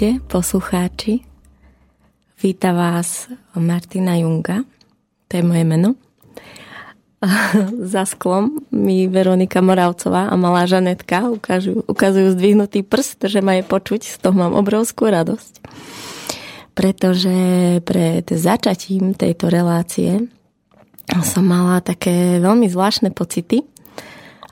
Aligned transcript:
Ahojte, 0.00 0.24
poslucháči. 0.32 1.20
Víta 2.40 2.72
vás 2.72 3.28
Martina 3.52 4.16
Junga, 4.16 4.64
to 5.28 5.36
je 5.36 5.44
moje 5.44 5.60
meno. 5.68 6.00
Za 7.92 8.08
sklom 8.08 8.64
mi 8.72 9.12
Veronika 9.12 9.60
Moravcová 9.60 10.32
a 10.32 10.40
malá 10.40 10.64
Žanetka 10.64 11.28
ukazujú, 11.28 11.84
ukazujú 11.84 12.32
zdvihnutý 12.32 12.80
prst, 12.80 13.28
že 13.28 13.44
ma 13.44 13.60
je 13.60 13.64
počuť, 13.68 14.00
z 14.08 14.16
toho 14.24 14.32
mám 14.32 14.56
obrovskú 14.56 15.04
radosť. 15.04 15.68
Pretože 16.72 17.36
pred 17.84 18.24
začatím 18.24 19.12
tejto 19.12 19.52
relácie 19.52 20.32
som 21.28 21.44
mala 21.44 21.84
také 21.84 22.40
veľmi 22.40 22.72
zvláštne 22.72 23.12
pocity 23.12 23.68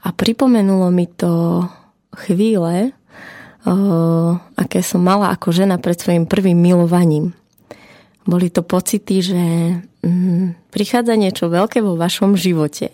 a 0.04 0.12
pripomenulo 0.12 0.92
mi 0.92 1.08
to 1.08 1.64
chvíle, 2.12 2.92
aké 4.54 4.80
som 4.84 5.02
mala 5.02 5.34
ako 5.34 5.50
žena 5.50 5.80
pred 5.80 5.98
svojim 5.98 6.28
prvým 6.28 6.58
milovaním. 6.58 7.34
Boli 8.28 8.52
to 8.52 8.60
pocity, 8.60 9.24
že 9.24 9.42
mm, 10.04 10.68
prichádza 10.68 11.16
niečo 11.16 11.48
veľké 11.48 11.80
vo 11.80 11.96
vašom 11.96 12.36
živote. 12.36 12.92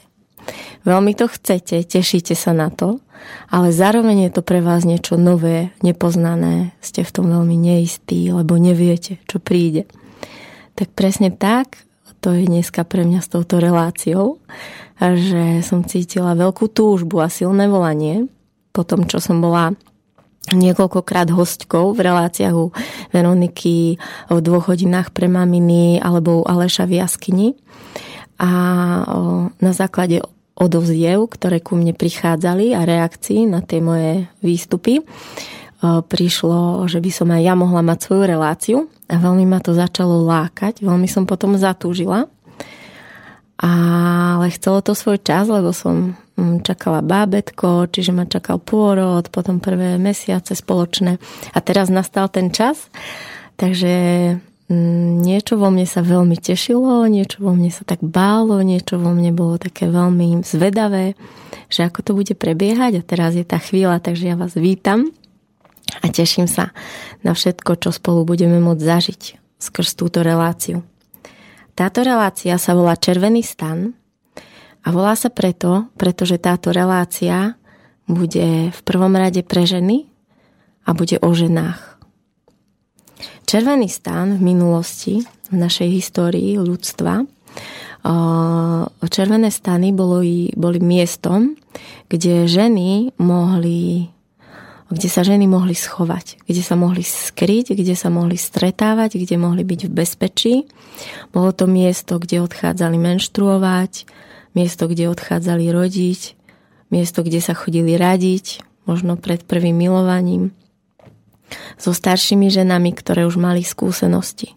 Veľmi 0.86 1.16
to 1.16 1.26
chcete, 1.26 1.82
tešíte 1.88 2.36
sa 2.36 2.52
na 2.52 2.68
to, 2.68 3.00
ale 3.48 3.72
zároveň 3.72 4.28
je 4.28 4.30
to 4.36 4.42
pre 4.44 4.60
vás 4.60 4.84
niečo 4.84 5.16
nové, 5.16 5.72
nepoznané, 5.80 6.76
ste 6.84 7.02
v 7.02 7.14
tom 7.14 7.26
veľmi 7.32 7.56
neistí, 7.56 8.28
lebo 8.28 8.60
neviete, 8.60 9.18
čo 9.24 9.40
príde. 9.40 9.88
Tak 10.76 10.92
presne 10.92 11.32
tak 11.32 11.82
to 12.24 12.32
je 12.32 12.48
dneska 12.48 12.88
pre 12.88 13.04
mňa 13.04 13.20
s 13.20 13.28
touto 13.28 13.60
reláciou, 13.60 14.40
že 14.96 15.60
som 15.60 15.84
cítila 15.84 16.32
veľkú 16.32 16.72
túžbu 16.72 17.20
a 17.20 17.28
silné 17.28 17.68
volanie 17.68 18.32
po 18.72 18.80
tom, 18.80 19.04
čo 19.04 19.20
som 19.20 19.44
bola 19.44 19.76
niekoľkokrát 20.52 21.32
hostkou 21.32 21.96
v 21.96 22.04
reláciách 22.04 22.54
u 22.58 22.68
Veroniky 23.14 23.96
v 24.28 24.38
dvoch 24.44 24.68
hodinách 24.68 25.14
pre 25.14 25.30
maminy 25.30 26.02
alebo 26.02 26.42
u 26.42 26.44
Aleša 26.44 26.84
v 26.84 27.00
jaskyni. 27.00 27.48
A 28.36 28.50
na 29.56 29.72
základe 29.72 30.20
odovziev, 30.54 31.32
ktoré 31.32 31.64
ku 31.64 31.78
mne 31.78 31.96
prichádzali 31.96 32.76
a 32.76 32.84
reakcií 32.84 33.48
na 33.48 33.64
tie 33.64 33.80
moje 33.80 34.28
výstupy, 34.44 35.00
prišlo, 35.84 36.88
že 36.88 37.00
by 37.00 37.10
som 37.12 37.28
aj 37.28 37.42
ja 37.44 37.54
mohla 37.56 37.84
mať 37.84 37.98
svoju 38.04 38.24
reláciu 38.24 38.78
a 39.08 39.20
veľmi 39.20 39.44
ma 39.44 39.60
to 39.60 39.76
začalo 39.76 40.24
lákať, 40.24 40.80
veľmi 40.80 41.04
som 41.08 41.28
potom 41.28 41.60
zatúžila. 41.60 42.28
Ale 43.60 44.46
chcelo 44.50 44.82
to 44.82 44.98
svoj 44.98 45.20
čas, 45.22 45.46
lebo 45.46 45.70
som 45.70 46.18
čakala 46.36 47.00
bábetko, 47.00 47.86
čiže 47.90 48.10
ma 48.10 48.26
čakal 48.26 48.58
pôrod, 48.58 49.30
potom 49.30 49.62
prvé 49.62 49.96
mesiace 50.02 50.58
spoločné. 50.58 51.22
A 51.54 51.58
teraz 51.62 51.90
nastal 51.94 52.26
ten 52.26 52.50
čas, 52.50 52.90
takže 53.54 53.94
mm, 54.66 55.22
niečo 55.22 55.54
vo 55.54 55.70
mne 55.70 55.86
sa 55.86 56.02
veľmi 56.02 56.34
tešilo, 56.34 57.06
niečo 57.06 57.38
vo 57.38 57.54
mne 57.54 57.70
sa 57.70 57.86
tak 57.86 58.02
bálo, 58.02 58.58
niečo 58.66 58.98
vo 58.98 59.14
mne 59.14 59.30
bolo 59.30 59.62
také 59.62 59.86
veľmi 59.86 60.42
zvedavé, 60.42 61.14
že 61.70 61.86
ako 61.86 61.98
to 62.02 62.12
bude 62.18 62.34
prebiehať. 62.34 62.98
A 62.98 63.06
teraz 63.06 63.38
je 63.38 63.46
tá 63.46 63.62
chvíľa, 63.62 64.02
takže 64.02 64.34
ja 64.34 64.36
vás 64.36 64.58
vítam 64.58 65.14
a 66.02 66.06
teším 66.10 66.50
sa 66.50 66.74
na 67.22 67.30
všetko, 67.30 67.78
čo 67.78 67.94
spolu 67.94 68.26
budeme 68.26 68.58
môcť 68.58 68.82
zažiť 68.82 69.22
skrz 69.62 69.94
túto 69.94 70.26
reláciu. 70.26 70.82
Táto 71.74 72.06
relácia 72.06 72.54
sa 72.58 72.74
volá 72.74 72.94
Červený 72.98 73.42
stan 73.42 73.94
a 74.84 74.88
volá 74.92 75.16
sa 75.16 75.32
preto, 75.32 75.88
pretože 75.96 76.36
táto 76.36 76.68
relácia 76.68 77.56
bude 78.04 78.68
v 78.68 78.80
prvom 78.84 79.16
rade 79.16 79.40
pre 79.40 79.64
ženy 79.64 80.04
a 80.84 80.92
bude 80.92 81.16
o 81.24 81.30
ženách. 81.32 81.96
Červený 83.48 83.88
stan 83.88 84.36
v 84.36 84.42
minulosti, 84.44 85.24
v 85.48 85.56
našej 85.56 85.88
histórii 85.88 86.60
ľudstva, 86.60 87.24
červené 89.08 89.48
stany 89.48 89.96
boli, 89.96 90.52
boli 90.52 90.78
miestom, 90.80 91.56
kde 92.12 92.44
ženy 92.44 93.16
mohli 93.16 94.12
kde 94.94 95.08
sa 95.10 95.26
ženy 95.26 95.50
mohli 95.50 95.74
schovať, 95.74 96.44
kde 96.46 96.62
sa 96.62 96.78
mohli 96.78 97.02
skryť, 97.02 97.74
kde 97.74 97.96
sa 97.98 98.12
mohli 98.12 98.38
stretávať, 98.38 99.18
kde 99.18 99.40
mohli 99.40 99.66
byť 99.66 99.90
v 99.90 99.90
bezpečí. 99.90 100.54
Bolo 101.34 101.50
to 101.50 101.66
miesto, 101.66 102.20
kde 102.20 102.44
odchádzali 102.44 102.94
menštruovať, 103.00 104.06
miesto, 104.54 104.86
kde 104.86 105.10
odchádzali 105.10 105.68
rodiť, 105.70 106.38
miesto, 106.94 107.26
kde 107.26 107.42
sa 107.42 107.52
chodili 107.58 107.98
radiť, 107.98 108.62
možno 108.86 109.18
pred 109.18 109.42
prvým 109.42 109.74
milovaním, 109.74 110.54
so 111.78 111.92
staršími 111.94 112.48
ženami, 112.50 112.90
ktoré 112.96 113.28
už 113.28 113.36
mali 113.36 113.62
skúsenosti. 113.66 114.56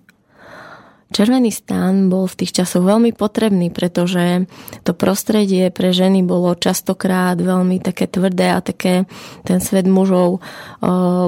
Červený 1.08 1.56
stan 1.56 2.12
bol 2.12 2.28
v 2.28 2.44
tých 2.44 2.52
časoch 2.52 2.84
veľmi 2.84 3.16
potrebný, 3.16 3.72
pretože 3.72 4.44
to 4.84 4.92
prostredie 4.92 5.72
pre 5.72 5.96
ženy 5.96 6.20
bolo 6.20 6.52
častokrát 6.52 7.40
veľmi 7.40 7.80
také 7.80 8.12
tvrdé 8.12 8.52
a 8.52 8.60
také 8.60 9.08
ten 9.48 9.64
svet 9.64 9.88
mužov 9.88 10.44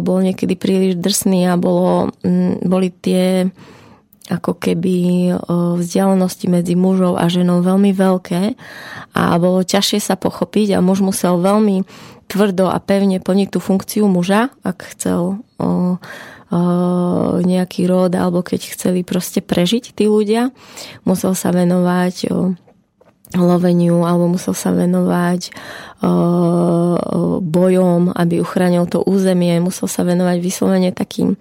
bol 0.04 0.20
niekedy 0.20 0.60
príliš 0.60 1.00
drsný 1.00 1.48
a 1.48 1.56
bolo, 1.56 2.12
boli 2.60 2.92
tie 2.92 3.48
ako 4.30 4.62
keby 4.62 5.34
vzdialenosti 5.82 6.46
medzi 6.46 6.78
mužou 6.78 7.18
a 7.18 7.26
ženou 7.26 7.66
veľmi 7.66 7.92
veľké 7.98 8.54
a 9.18 9.24
bolo 9.42 9.66
ťažšie 9.66 10.00
sa 10.00 10.16
pochopiť 10.16 10.78
a 10.78 10.86
muž 10.86 11.02
musel 11.02 11.42
veľmi 11.42 11.84
tvrdo 12.30 12.70
a 12.70 12.78
pevne 12.78 13.18
plniť 13.18 13.48
tú 13.50 13.60
funkciu 13.60 14.06
muža, 14.06 14.54
ak 14.62 14.94
chcel 14.94 15.42
o, 15.58 15.66
o, 15.66 15.70
nejaký 17.42 17.90
rod 17.90 18.14
alebo 18.14 18.46
keď 18.46 18.78
chceli 18.78 19.02
proste 19.02 19.42
prežiť 19.42 19.98
tí 19.98 20.06
ľudia. 20.06 20.54
Musel 21.10 21.34
sa 21.34 21.50
venovať 21.50 22.16
o, 22.30 22.54
loveniu 23.34 24.06
alebo 24.06 24.30
musel 24.30 24.54
sa 24.54 24.70
venovať 24.70 25.50
o, 25.50 25.54
bojom, 27.42 28.14
aby 28.14 28.46
uchránil 28.46 28.86
to 28.86 29.02
územie, 29.02 29.58
musel 29.58 29.90
sa 29.90 30.06
venovať 30.06 30.38
vyslovene 30.38 30.94
takým 30.94 31.34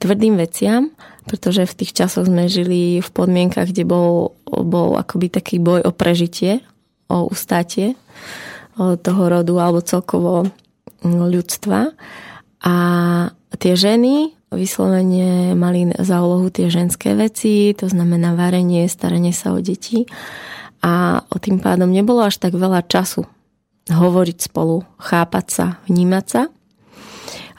tvrdým 0.00 0.40
veciam 0.40 0.88
pretože 1.24 1.64
v 1.64 1.76
tých 1.84 1.96
časoch 1.96 2.28
sme 2.28 2.52
žili 2.52 3.00
v 3.00 3.08
podmienkach, 3.08 3.72
kde 3.72 3.88
bol, 3.88 4.36
bol 4.44 5.00
akoby 5.00 5.32
taký 5.32 5.56
boj 5.56 5.84
o 5.88 5.92
prežitie, 5.92 6.60
o 7.08 7.28
ustátie 7.28 7.96
toho 8.76 9.22
rodu 9.28 9.54
alebo 9.60 9.80
celkovo 9.84 10.48
ľudstva. 11.04 11.94
A 12.64 12.74
tie 13.56 13.72
ženy 13.76 14.34
vyslovene 14.54 15.52
mali 15.58 15.90
za 15.96 16.22
úlohu 16.24 16.48
tie 16.48 16.72
ženské 16.72 17.12
veci, 17.16 17.74
to 17.76 17.88
znamená 17.90 18.36
varenie, 18.36 18.88
staranie 18.88 19.32
sa 19.32 19.52
o 19.52 19.60
deti. 19.60 20.08
A 20.84 21.24
tým 21.40 21.60
pádom 21.60 21.88
nebolo 21.88 22.24
až 22.24 22.36
tak 22.40 22.52
veľa 22.52 22.84
času 22.84 23.24
hovoriť 23.88 24.38
spolu, 24.48 24.84
chápať 24.96 25.46
sa, 25.48 25.66
vnímať 25.88 26.24
sa 26.24 26.42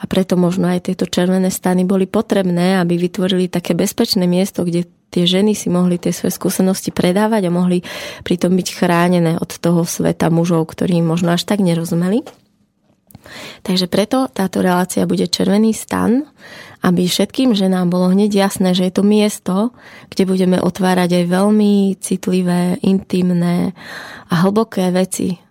preto 0.06 0.38
možno 0.38 0.70
aj 0.70 0.88
tieto 0.90 1.04
červené 1.04 1.50
stany 1.50 1.82
boli 1.82 2.06
potrebné, 2.06 2.78
aby 2.80 2.96
vytvorili 2.96 3.50
také 3.50 3.74
bezpečné 3.74 4.24
miesto, 4.24 4.62
kde 4.62 4.86
tie 5.10 5.24
ženy 5.26 5.54
si 5.54 5.70
mohli 5.70 5.98
tie 5.98 6.10
svoje 6.10 6.34
skúsenosti 6.34 6.90
predávať 6.90 7.48
a 7.48 7.54
mohli 7.54 7.82
pritom 8.22 8.54
byť 8.54 8.68
chránené 8.74 9.38
od 9.38 9.50
toho 9.50 9.86
sveta 9.86 10.30
mužov, 10.30 10.70
ktorí 10.70 11.02
možno 11.02 11.34
až 11.34 11.46
tak 11.46 11.62
nerozumeli. 11.62 12.26
Takže 13.66 13.90
preto 13.90 14.30
táto 14.30 14.62
relácia 14.62 15.02
bude 15.02 15.26
červený 15.26 15.74
stan, 15.74 16.22
aby 16.86 17.10
všetkým 17.10 17.58
ženám 17.58 17.90
bolo 17.90 18.14
hneď 18.14 18.46
jasné, 18.46 18.70
že 18.70 18.86
je 18.86 18.94
to 18.94 19.02
miesto, 19.02 19.74
kde 20.14 20.30
budeme 20.30 20.62
otvárať 20.62 21.22
aj 21.22 21.24
veľmi 21.26 21.98
citlivé, 21.98 22.78
intimné 22.86 23.74
a 24.30 24.34
hlboké 24.46 24.94
veci 24.94 25.42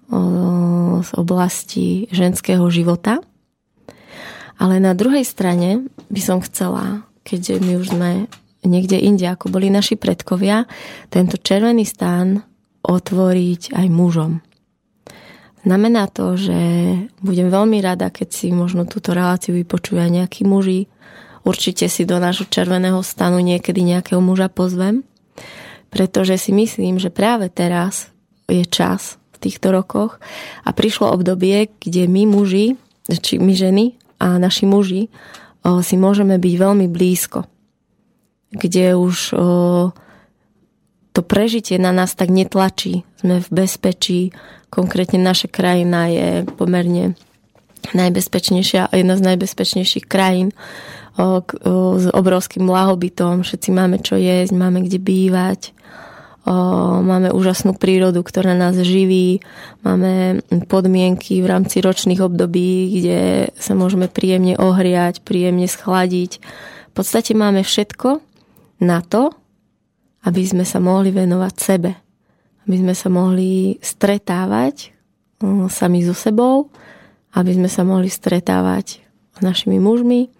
z 1.03 1.11
oblasti 1.19 2.07
ženského 2.15 2.63
života– 2.71 3.19
ale 4.55 4.79
na 4.79 4.95
druhej 4.95 5.27
strane 5.27 5.87
by 6.07 6.21
som 6.21 6.39
chcela, 6.39 7.03
keďže 7.27 7.59
my 7.59 7.73
už 7.79 7.87
sme 7.91 8.11
niekde 8.65 8.97
inde, 8.97 9.29
ako 9.29 9.53
boli 9.53 9.69
naši 9.69 9.95
predkovia, 9.95 10.65
tento 11.13 11.37
červený 11.37 11.85
stán 11.85 12.41
otvoriť 12.85 13.77
aj 13.77 13.87
mužom. 13.89 14.41
Znamená 15.65 16.05
to, 16.13 16.37
že 16.37 16.57
budem 17.25 17.49
veľmi 17.49 17.81
rada, 17.81 18.13
keď 18.13 18.29
si 18.29 18.53
možno 18.53 18.85
túto 18.85 19.17
reláciu 19.17 19.57
vypočujú 19.57 19.97
aj 19.97 20.11
nejakí 20.13 20.45
muži. 20.45 20.85
Určite 21.41 21.89
si 21.89 22.05
do 22.05 22.21
nášho 22.21 22.45
červeného 22.45 23.01
stanu 23.01 23.41
niekedy 23.41 23.81
nejakého 23.81 24.21
muža 24.21 24.45
pozvem, 24.53 25.01
pretože 25.89 26.37
si 26.37 26.53
myslím, 26.53 27.01
že 27.01 27.09
práve 27.09 27.49
teraz 27.49 28.13
je 28.45 28.61
čas 28.69 29.17
v 29.33 29.49
týchto 29.49 29.73
rokoch 29.73 30.21
a 30.61 30.69
prišlo 30.69 31.09
obdobie, 31.09 31.73
kde 31.81 32.05
my 32.05 32.29
muži, 32.29 32.77
či 33.09 33.41
my 33.41 33.53
ženy, 33.57 33.97
a 34.21 34.39
naši 34.39 34.65
muži 34.69 35.07
si 35.65 35.95
môžeme 35.97 36.37
byť 36.37 36.53
veľmi 36.61 36.85
blízko, 36.91 37.49
kde 38.53 38.95
už 38.95 39.33
to 41.15 41.21
prežitie 41.23 41.79
na 41.79 41.95
nás 41.95 42.13
tak 42.13 42.29
netlačí. 42.29 43.07
Sme 43.17 43.39
v 43.39 43.49
bezpečí, 43.49 44.35
konkrétne 44.67 45.17
naša 45.17 45.47
krajina 45.47 46.11
je 46.11 46.43
pomerne 46.59 47.15
najbezpečnejšia, 47.95 48.91
jedna 48.91 49.15
z 49.15 49.25
najbezpečnejších 49.33 50.05
krajín 50.05 50.51
s 51.15 52.05
obrovským 52.11 52.67
blahobytom, 52.67 53.47
všetci 53.47 53.69
máme 53.71 54.03
čo 54.03 54.19
jesť, 54.19 54.51
máme 54.51 54.83
kde 54.83 54.99
bývať, 54.99 55.71
máme 56.45 57.33
úžasnú 57.33 57.73
prírodu, 57.73 58.21
ktorá 58.21 58.53
nás 58.53 58.77
živí, 58.77 59.41
máme 59.81 60.45
podmienky 60.69 61.41
v 61.41 61.49
rámci 61.49 61.81
ročných 61.81 62.21
období, 62.21 63.01
kde 63.01 63.49
sa 63.57 63.73
môžeme 63.73 64.05
príjemne 64.05 64.53
ohriať, 64.61 65.25
príjemne 65.25 65.65
schladiť. 65.65 66.37
V 66.91 66.93
podstate 66.93 67.33
máme 67.33 67.65
všetko 67.65 68.21
na 68.85 69.01
to, 69.01 69.33
aby 70.25 70.41
sme 70.45 70.65
sa 70.65 70.77
mohli 70.77 71.09
venovať 71.09 71.53
sebe. 71.57 71.91
Aby 72.65 72.75
sme 72.81 72.93
sa 72.97 73.09
mohli 73.13 73.77
stretávať 73.81 74.93
sami 75.69 76.01
so 76.01 76.17
sebou, 76.17 76.73
aby 77.37 77.51
sme 77.53 77.69
sa 77.69 77.85
mohli 77.85 78.09
stretávať 78.09 79.01
s 79.35 79.39
našimi 79.43 79.77
mužmi, 79.77 80.31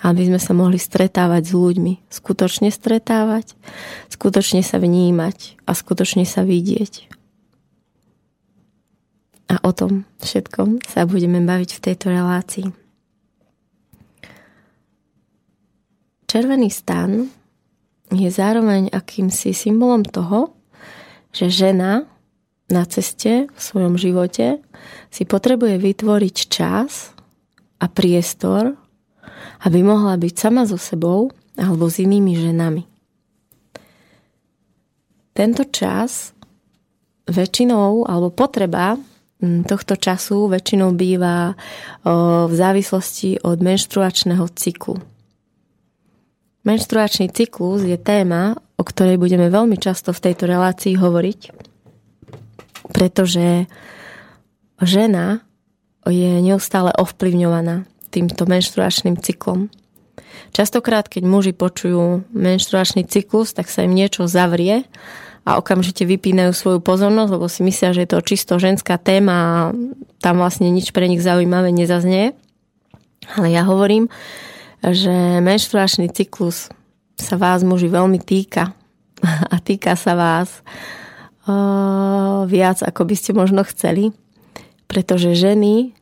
aby 0.00 0.32
sme 0.32 0.40
sa 0.40 0.56
mohli 0.56 0.80
stretávať 0.80 1.42
s 1.48 1.52
ľuďmi. 1.52 1.92
Skutočne 2.08 2.72
stretávať, 2.72 3.52
skutočne 4.08 4.64
sa 4.64 4.80
vnímať 4.80 5.60
a 5.68 5.76
skutočne 5.76 6.24
sa 6.24 6.40
vidieť. 6.40 7.12
A 9.50 9.58
o 9.66 9.70
tom 9.74 10.06
všetkom 10.22 10.86
sa 10.86 11.04
budeme 11.04 11.42
baviť 11.42 11.70
v 11.74 11.82
tejto 11.82 12.06
relácii. 12.14 12.66
Červený 16.30 16.70
stan 16.70 17.26
je 18.14 18.30
zároveň 18.30 18.94
akýmsi 18.94 19.50
symbolom 19.50 20.06
toho, 20.06 20.54
že 21.34 21.50
žena 21.50 22.06
na 22.70 22.86
ceste 22.86 23.50
v 23.50 23.58
svojom 23.58 23.98
živote 23.98 24.62
si 25.10 25.26
potrebuje 25.26 25.82
vytvoriť 25.82 26.36
čas 26.46 27.10
a 27.82 27.90
priestor, 27.90 28.78
aby 29.66 29.78
mohla 29.84 30.16
byť 30.16 30.34
sama 30.36 30.64
so 30.64 30.80
sebou 30.80 31.32
alebo 31.60 31.88
s 31.90 32.00
inými 32.00 32.36
ženami. 32.36 32.82
Tento 35.36 35.62
čas 35.68 36.36
väčšinou, 37.30 38.04
alebo 38.08 38.34
potreba 38.34 38.98
tohto 39.40 39.96
času 39.96 40.52
väčšinou 40.52 40.92
býva 40.92 41.56
v 42.48 42.52
závislosti 42.52 43.40
od 43.40 43.56
menštruačného 43.62 44.44
cyklu. 44.52 45.00
Menštruačný 46.60 47.32
cyklus 47.32 47.88
je 47.88 47.96
téma, 47.96 48.52
o 48.76 48.82
ktorej 48.84 49.16
budeme 49.16 49.48
veľmi 49.48 49.80
často 49.80 50.12
v 50.12 50.22
tejto 50.28 50.44
relácii 50.44 50.92
hovoriť 51.00 51.70
pretože 52.90 53.70
žena 54.82 55.40
je 56.04 56.42
neustále 56.42 56.90
ovplyvňovaná 56.98 57.86
týmto 58.10 58.44
menštruačným 58.44 59.16
cyklom. 59.18 59.70
Častokrát, 60.50 61.06
keď 61.06 61.22
muži 61.24 61.52
počujú 61.54 62.26
menštruačný 62.34 63.06
cyklus, 63.06 63.54
tak 63.54 63.70
sa 63.70 63.86
im 63.86 63.94
niečo 63.94 64.26
zavrie 64.26 64.82
a 65.46 65.56
okamžite 65.56 66.04
vypínajú 66.04 66.52
svoju 66.52 66.80
pozornosť, 66.82 67.30
lebo 67.32 67.46
si 67.46 67.62
myslia, 67.64 67.94
že 67.94 68.04
je 68.04 68.10
to 68.10 68.26
čisto 68.26 68.58
ženská 68.58 68.98
téma 68.98 69.34
a 69.34 69.54
tam 70.20 70.42
vlastne 70.42 70.68
nič 70.68 70.90
pre 70.90 71.06
nich 71.06 71.22
zaujímavé 71.22 71.72
nezaznie. 71.72 72.34
Ale 73.38 73.48
ja 73.54 73.62
hovorím, 73.62 74.10
že 74.82 75.40
menštruačný 75.40 76.10
cyklus 76.10 76.68
sa 77.16 77.36
vás 77.38 77.62
muži 77.62 77.88
veľmi 77.88 78.18
týka 78.20 78.74
a 79.52 79.56
týka 79.62 79.94
sa 79.94 80.18
vás 80.18 80.60
viac, 82.46 82.78
ako 82.84 83.02
by 83.06 83.14
ste 83.16 83.30
možno 83.34 83.66
chceli. 83.66 84.14
Pretože 84.86 85.38
ženy, 85.38 85.94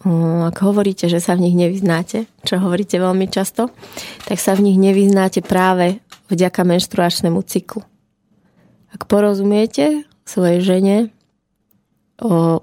ak 0.00 0.56
hovoríte, 0.64 1.12
že 1.12 1.20
sa 1.20 1.36
v 1.36 1.44
nich 1.44 1.56
nevyznáte, 1.56 2.24
čo 2.48 2.56
hovoríte 2.56 2.96
veľmi 2.96 3.28
často, 3.28 3.68
tak 4.24 4.40
sa 4.40 4.56
v 4.56 4.72
nich 4.72 4.78
nevyznáte 4.80 5.44
práve 5.44 6.00
vďaka 6.32 6.64
menštruačnému 6.64 7.44
cyklu. 7.44 7.84
Ak 8.90 9.04
porozumiete 9.04 10.08
svojej 10.24 10.64
žene, 10.64 10.96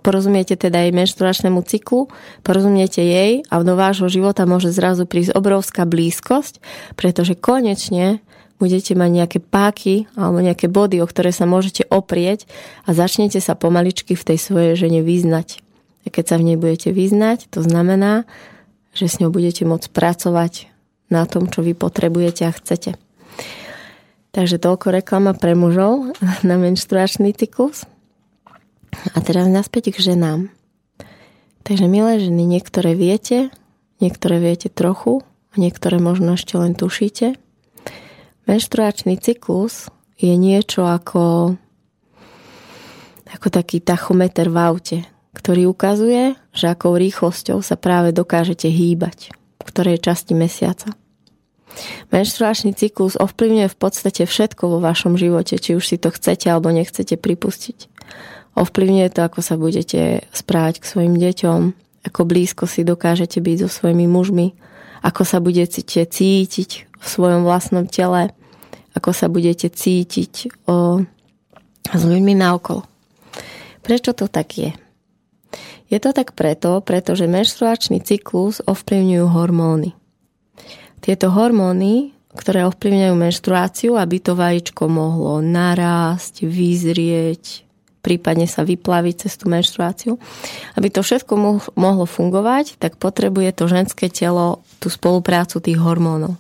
porozumiete 0.02 0.58
teda 0.58 0.86
jej 0.86 0.94
menštruačnému 0.94 1.62
cyklu, 1.62 2.10
porozumiete 2.42 3.06
jej 3.06 3.46
a 3.54 3.54
do 3.62 3.74
vášho 3.78 4.10
života 4.10 4.50
môže 4.50 4.74
zrazu 4.74 5.06
prísť 5.06 5.38
obrovská 5.38 5.86
blízkosť, 5.86 6.58
pretože 6.98 7.38
konečne 7.38 8.18
budete 8.58 8.98
mať 8.98 9.10
nejaké 9.14 9.40
páky 9.42 10.10
alebo 10.18 10.42
nejaké 10.42 10.66
body, 10.66 11.06
o 11.06 11.10
ktoré 11.10 11.30
sa 11.30 11.46
môžete 11.46 11.86
oprieť 11.94 12.50
a 12.90 12.98
začnete 12.98 13.38
sa 13.38 13.54
pomaličky 13.54 14.18
v 14.18 14.26
tej 14.34 14.38
svojej 14.42 14.74
žene 14.74 15.06
vyznať. 15.06 15.67
A 16.08 16.12
keď 16.12 16.24
sa 16.24 16.36
v 16.40 16.48
nej 16.48 16.58
budete 16.58 16.96
vyznať, 16.96 17.52
to 17.52 17.60
znamená, 17.60 18.24
že 18.96 19.12
s 19.12 19.20
ňou 19.20 19.28
budete 19.28 19.68
môcť 19.68 19.92
pracovať 19.92 20.72
na 21.12 21.28
tom, 21.28 21.52
čo 21.52 21.60
vy 21.60 21.76
potrebujete 21.76 22.48
a 22.48 22.56
chcete. 22.56 22.96
Takže 24.32 24.56
toľko 24.56 24.96
reklama 24.96 25.36
pre 25.36 25.52
mužov 25.52 26.16
na 26.48 26.56
menštruačný 26.56 27.36
cyklus. 27.36 27.84
A 29.12 29.20
teraz 29.20 29.52
naspäť 29.52 29.92
k 29.92 30.16
ženám. 30.16 30.48
Takže 31.68 31.92
milé 31.92 32.24
ženy, 32.24 32.48
niektoré 32.48 32.96
viete, 32.96 33.52
niektoré 34.00 34.40
viete 34.40 34.72
trochu, 34.72 35.28
niektoré 35.60 36.00
možno 36.00 36.40
ešte 36.40 36.56
len 36.56 36.72
tušíte. 36.72 37.36
Menštruačný 38.48 39.20
cyklus 39.20 39.92
je 40.16 40.32
niečo 40.40 40.88
ako, 40.88 41.60
ako 43.28 43.48
taký 43.52 43.84
tachometer 43.84 44.48
v 44.48 44.58
aute, 44.64 45.00
ktorý 45.38 45.70
ukazuje, 45.70 46.34
že 46.50 46.74
akou 46.74 46.98
rýchlosťou 46.98 47.62
sa 47.62 47.78
práve 47.78 48.10
dokážete 48.10 48.66
hýbať, 48.66 49.30
v 49.62 49.70
ktorej 49.70 50.02
časti 50.02 50.34
mesiaca. 50.34 50.98
Menštruačný 52.10 52.74
cyklus 52.74 53.14
ovplyvňuje 53.22 53.70
v 53.70 53.78
podstate 53.78 54.26
všetko 54.26 54.66
vo 54.66 54.80
vašom 54.82 55.14
živote, 55.14 55.62
či 55.62 55.78
už 55.78 55.86
si 55.86 56.02
to 56.02 56.10
chcete 56.10 56.50
alebo 56.50 56.74
nechcete 56.74 57.22
pripustiť. 57.22 57.94
Ovplyvňuje 58.58 59.14
to, 59.14 59.22
ako 59.22 59.40
sa 59.46 59.54
budete 59.62 60.26
správať 60.34 60.82
k 60.82 60.90
svojim 60.90 61.14
deťom, 61.14 61.60
ako 62.10 62.22
blízko 62.26 62.66
si 62.66 62.82
dokážete 62.82 63.38
byť 63.38 63.58
so 63.62 63.70
svojimi 63.70 64.10
mužmi, 64.10 64.58
ako 65.06 65.22
sa 65.22 65.38
budete 65.38 65.86
cítiť 65.86 66.90
v 66.98 67.06
svojom 67.06 67.46
vlastnom 67.46 67.86
tele, 67.86 68.34
ako 68.98 69.14
sa 69.14 69.30
budete 69.30 69.70
cítiť 69.70 70.66
o, 70.66 71.06
s 71.94 72.02
ľuďmi 72.02 72.34
naokolo. 72.34 72.82
Prečo 73.86 74.18
to 74.18 74.26
tak 74.26 74.58
je? 74.58 74.74
Je 75.88 76.00
to 76.04 76.12
tak 76.12 76.36
preto, 76.36 76.84
pretože 76.84 77.32
menštruačný 77.32 78.04
cyklus 78.04 78.60
ovplyvňujú 78.68 79.26
hormóny. 79.32 79.96
Tieto 81.00 81.32
hormóny, 81.32 82.12
ktoré 82.36 82.68
ovplyvňujú 82.68 83.16
menštruáciu, 83.16 83.92
aby 83.96 84.20
to 84.20 84.36
vajíčko 84.36 84.92
mohlo 84.92 85.40
narásť, 85.40 86.44
vyzrieť, 86.44 87.64
prípadne 88.04 88.46
sa 88.52 88.68
vyplaviť 88.68 89.16
cez 89.26 89.40
tú 89.40 89.48
menštruáciu. 89.48 90.20
Aby 90.76 90.92
to 90.92 91.02
všetko 91.02 91.34
mohlo 91.80 92.06
fungovať, 92.06 92.76
tak 92.78 93.00
potrebuje 93.00 93.56
to 93.56 93.72
ženské 93.72 94.12
telo 94.12 94.62
tú 94.84 94.92
spoluprácu 94.92 95.64
tých 95.64 95.80
hormónov 95.80 96.36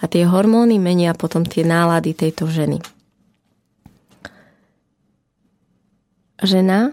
a 0.00 0.04
tie 0.04 0.28
hormóny 0.28 0.76
menia 0.76 1.16
potom 1.16 1.48
tie 1.48 1.64
nálady 1.64 2.12
tejto 2.12 2.44
ženy. 2.44 2.78
Žena 6.44 6.92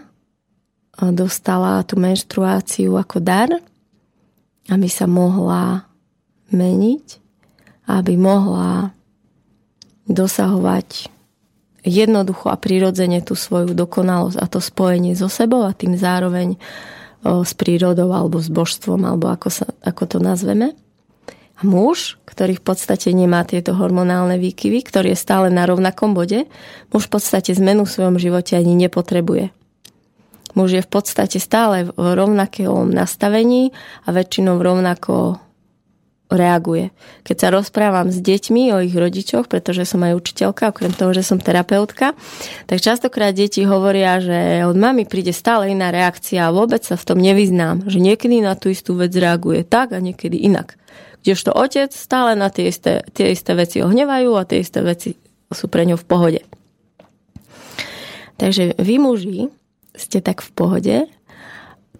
dostala 0.98 1.80
tú 1.88 1.96
menštruáciu 1.96 2.94
ako 3.00 3.18
dar, 3.22 3.50
aby 4.68 4.88
sa 4.88 5.08
mohla 5.08 5.88
meniť, 6.52 7.06
aby 7.88 8.14
mohla 8.20 8.92
dosahovať 10.06 11.08
jednoducho 11.82 12.52
a 12.52 12.60
prirodzene 12.60 13.24
tú 13.24 13.34
svoju 13.34 13.74
dokonalosť 13.74 14.38
a 14.38 14.46
to 14.46 14.62
spojenie 14.62 15.18
so 15.18 15.26
sebou 15.26 15.66
a 15.66 15.74
tým 15.74 15.98
zároveň 15.98 16.60
s 17.22 17.52
prírodou 17.54 18.10
alebo 18.10 18.38
s 18.38 18.50
božstvom, 18.50 19.02
alebo 19.06 19.30
ako, 19.30 19.48
sa, 19.50 19.66
ako 19.82 20.02
to 20.06 20.18
nazveme 20.18 20.74
muž, 21.62 22.18
ktorý 22.26 22.58
v 22.58 22.64
podstate 22.74 23.14
nemá 23.14 23.46
tieto 23.46 23.72
hormonálne 23.78 24.36
výkyvy, 24.36 24.82
ktorý 24.82 25.14
je 25.14 25.22
stále 25.22 25.48
na 25.48 25.62
rovnakom 25.62 26.12
bode, 26.12 26.50
muž 26.90 27.06
v 27.06 27.12
podstate 27.18 27.54
zmenu 27.54 27.86
v 27.86 27.94
svojom 27.94 28.16
živote 28.18 28.58
ani 28.58 28.74
nepotrebuje. 28.74 29.54
Muž 30.52 30.76
je 30.76 30.82
v 30.84 30.90
podstate 30.90 31.40
stále 31.40 31.88
v 31.88 32.06
rovnakom 32.12 32.92
nastavení 32.92 33.72
a 34.04 34.12
väčšinou 34.12 34.60
rovnako 34.60 35.40
reaguje. 36.32 36.90
Keď 37.28 37.36
sa 37.36 37.48
rozprávam 37.52 38.08
s 38.08 38.18
deťmi 38.18 38.72
o 38.72 38.80
ich 38.80 38.96
rodičoch, 38.96 39.46
pretože 39.46 39.84
som 39.84 40.00
aj 40.00 40.16
učiteľka, 40.16 40.72
okrem 40.72 40.92
toho, 40.96 41.12
že 41.12 41.22
som 41.22 41.36
terapeutka, 41.36 42.16
tak 42.64 42.80
častokrát 42.80 43.36
deti 43.36 43.68
hovoria, 43.68 44.18
že 44.18 44.64
od 44.64 44.74
mami 44.74 45.04
príde 45.04 45.36
stále 45.36 45.70
iná 45.70 45.92
reakcia 45.92 46.48
a 46.48 46.54
vôbec 46.54 46.80
sa 46.82 46.96
v 46.96 47.04
tom 47.04 47.18
nevyznám, 47.20 47.84
že 47.86 48.00
niekedy 48.00 48.40
na 48.40 48.56
tú 48.56 48.72
istú 48.72 48.96
vec 48.96 49.12
reaguje 49.12 49.62
tak 49.62 49.92
a 49.92 50.00
niekedy 50.00 50.40
inak. 50.40 50.80
Kdežto 51.22 51.54
otec 51.54 51.94
stále 51.94 52.34
na 52.34 52.50
tie 52.50 52.66
isté, 52.72 53.06
tie 53.14 53.30
isté 53.30 53.54
veci 53.54 53.78
ohnevajú 53.78 54.34
a 54.34 54.48
tie 54.48 54.58
isté 54.64 54.82
veci 54.82 55.14
sú 55.52 55.68
pre 55.68 55.84
ňu 55.84 56.00
v 56.00 56.08
pohode. 56.08 56.40
Takže 58.40 58.74
vy 58.80 58.96
muži 58.98 59.52
ste 59.92 60.24
tak 60.24 60.40
v 60.40 60.50
pohode, 60.52 60.96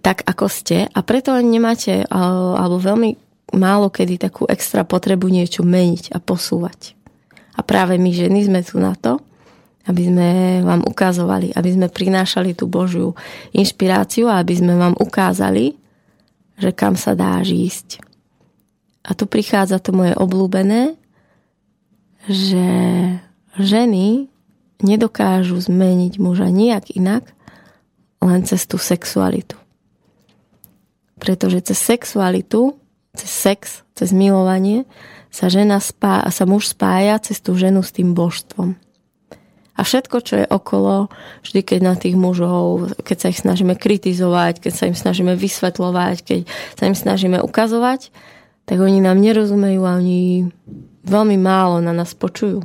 tak 0.03 0.27
ako 0.27 0.51
ste 0.51 0.91
a 0.91 0.99
preto 1.07 1.37
nemáte 1.39 2.03
alebo 2.11 2.83
veľmi 2.83 3.15
málo 3.55 3.93
kedy 3.93 4.19
takú 4.19 4.49
extra 4.49 4.83
potrebu 4.83 5.29
niečo 5.29 5.63
meniť 5.63 6.17
a 6.17 6.19
posúvať. 6.19 6.97
A 7.53 7.61
práve 7.61 8.01
my 8.01 8.11
ženy 8.11 8.49
sme 8.49 8.61
tu 8.65 8.81
na 8.81 8.97
to, 8.97 9.21
aby 9.87 10.09
sme 10.09 10.29
vám 10.65 10.83
ukazovali, 10.87 11.53
aby 11.53 11.71
sme 11.75 11.93
prinášali 11.93 12.57
tú 12.57 12.71
Božiu 12.71 13.13
inšpiráciu 13.53 14.31
a 14.31 14.41
aby 14.41 14.55
sme 14.57 14.79
vám 14.79 14.95
ukázali, 14.97 15.77
že 16.57 16.71
kam 16.73 16.95
sa 16.95 17.13
dá 17.13 17.43
ísť. 17.43 18.01
A 19.03 19.19
tu 19.19 19.27
prichádza 19.27 19.83
to 19.83 19.91
moje 19.91 20.15
obľúbené, 20.15 20.95
že 22.31 22.67
ženy 23.59 24.31
nedokážu 24.79 25.59
zmeniť 25.59 26.23
muža 26.23 26.49
nijak 26.55 26.95
inak, 26.95 27.35
len 28.23 28.47
cez 28.47 28.65
tú 28.71 28.79
sexualitu. 28.79 29.59
Pretože 31.19 31.63
cez 31.63 31.79
sexualitu, 31.79 32.79
cez 33.15 33.31
sex, 33.31 33.83
cez 33.95 34.11
milovanie 34.15 34.87
sa 35.29 35.51
žena 35.51 35.79
spá, 35.79 36.23
sa 36.31 36.45
muž 36.47 36.73
spája 36.73 37.19
cez 37.19 37.43
tú 37.43 37.55
ženu 37.59 37.83
s 37.83 37.95
tým 37.95 38.15
božstvom. 38.15 38.79
A 39.73 39.81
všetko, 39.89 40.17
čo 40.21 40.35
je 40.45 40.47
okolo, 40.47 41.09
vždy 41.41 41.61
keď 41.65 41.81
na 41.81 41.95
tých 41.97 42.13
mužov, 42.13 42.93
keď 43.03 43.17
sa 43.17 43.31
ich 43.33 43.41
snažíme 43.41 43.73
kritizovať, 43.73 44.61
keď 44.61 44.73
sa 44.77 44.85
im 44.85 44.97
snažíme 44.97 45.33
vysvetľovať, 45.33 46.17
keď 46.21 46.41
sa 46.77 46.85
im 46.87 46.97
snažíme 46.97 47.41
ukazovať, 47.41 48.13
tak 48.69 48.77
oni 48.79 49.01
nám 49.01 49.17
nerozumejú 49.19 49.83
a 49.83 49.97
oni 49.97 50.53
veľmi 51.09 51.37
málo 51.41 51.81
na 51.81 51.97
nás 51.97 52.13
počujú. 52.13 52.63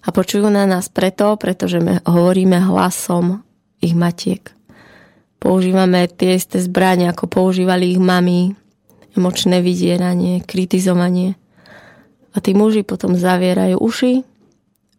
A 0.00 0.08
počujú 0.14 0.48
na 0.48 0.64
nás 0.64 0.88
preto, 0.88 1.34
pretože 1.36 1.82
my 1.82 2.06
hovoríme 2.06 2.56
hlasom 2.56 3.42
ich 3.80 3.96
matiek. 3.96 4.52
Používame 5.40 6.04
tie 6.08 6.36
isté 6.36 6.60
zbrania, 6.60 7.16
ako 7.16 7.26
používali 7.26 7.96
ich 7.96 8.00
mami, 8.00 8.52
emočné 9.16 9.64
vydieranie, 9.64 10.44
kritizovanie. 10.44 11.36
A 12.30 12.44
tí 12.44 12.52
muži 12.52 12.84
potom 12.84 13.16
zavierajú 13.16 13.80
uši 13.80 14.30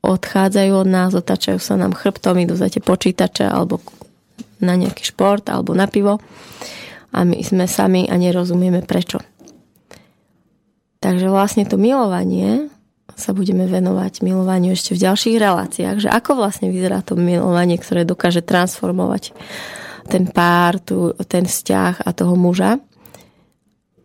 odchádzajú 0.02 0.74
od 0.74 0.88
nás, 0.90 1.14
otačajú 1.14 1.62
sa 1.62 1.78
nám 1.78 1.94
chrbtom, 1.94 2.42
idú 2.42 2.58
za 2.58 2.68
tie 2.68 2.82
počítače 2.82 3.46
alebo 3.46 3.78
na 4.62 4.74
nejaký 4.74 5.06
šport 5.06 5.46
alebo 5.50 5.78
na 5.78 5.86
pivo 5.86 6.18
a 7.14 7.18
my 7.22 7.38
sme 7.46 7.70
sami 7.70 8.10
a 8.10 8.18
nerozumieme 8.18 8.82
prečo. 8.82 9.22
Takže 11.02 11.30
vlastne 11.30 11.66
to 11.66 11.82
milovanie 11.82 12.70
sa 13.22 13.38
budeme 13.38 13.70
venovať 13.70 14.26
milovaniu 14.26 14.74
ešte 14.74 14.98
v 14.98 15.06
ďalších 15.06 15.38
reláciách, 15.38 15.98
že 16.02 16.10
ako 16.10 16.42
vlastne 16.42 16.74
vyzerá 16.74 17.06
to 17.06 17.14
milovanie, 17.14 17.78
ktoré 17.78 18.02
dokáže 18.02 18.42
transformovať 18.42 19.38
ten 20.10 20.26
pár, 20.26 20.82
tu, 20.82 21.14
ten 21.30 21.46
vzťah 21.46 22.02
a 22.02 22.10
toho 22.10 22.34
muža. 22.34 22.82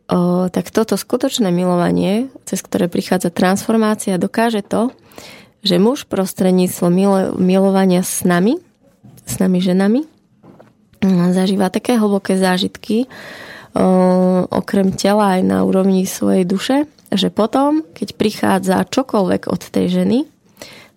O, 0.06 0.46
tak 0.52 0.68
toto 0.68 0.94
skutočné 0.94 1.48
milovanie, 1.48 2.28
cez 2.44 2.60
ktoré 2.60 2.92
prichádza 2.92 3.32
transformácia, 3.32 4.20
dokáže 4.20 4.60
to, 4.60 4.92
že 5.64 5.82
muž 5.82 6.06
prostredníctvom 6.06 6.92
milo, 6.92 7.18
milovania 7.40 8.04
s 8.04 8.22
nami, 8.22 8.60
s 9.26 9.40
nami 9.42 9.58
ženami, 9.58 10.00
zažíva 11.34 11.74
také 11.74 11.98
hlboké 11.98 12.38
zážitky, 12.38 13.10
okrem 14.48 14.94
tela 14.94 15.36
aj 15.36 15.42
na 15.42 15.58
úrovni 15.66 16.06
svojej 16.06 16.46
duše, 16.46 16.86
že 17.12 17.30
potom, 17.30 17.86
keď 17.94 18.08
prichádza 18.18 18.86
čokoľvek 18.88 19.46
od 19.46 19.62
tej 19.62 20.02
ženy, 20.02 20.18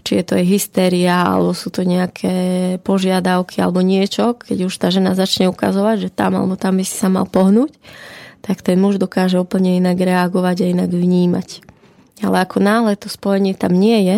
či 0.03 0.11
je 0.19 0.23
to 0.23 0.39
jej 0.39 0.47
hystéria, 0.47 1.27
alebo 1.27 1.51
sú 1.51 1.69
to 1.69 1.83
nejaké 1.83 2.77
požiadavky, 2.81 3.59
alebo 3.59 3.83
niečo, 3.83 4.39
keď 4.39 4.71
už 4.71 4.73
tá 4.79 4.89
žena 4.89 5.13
začne 5.13 5.51
ukazovať, 5.51 6.07
že 6.07 6.09
tam 6.09 6.39
alebo 6.39 6.55
tam 6.55 6.79
by 6.79 6.85
si 6.87 6.95
sa 6.95 7.11
mal 7.11 7.27
pohnúť, 7.27 7.75
tak 8.39 8.63
ten 8.63 8.79
muž 8.79 8.97
dokáže 8.97 9.37
úplne 9.37 9.75
inak 9.75 9.99
reagovať 9.99 10.65
a 10.65 10.71
inak 10.71 10.89
vnímať. 10.89 11.61
Ale 12.23 12.41
ako 12.43 12.57
náhle 12.63 12.95
to 12.95 13.11
spojenie 13.11 13.55
tam 13.55 13.75
nie 13.75 13.99
je, 14.07 14.17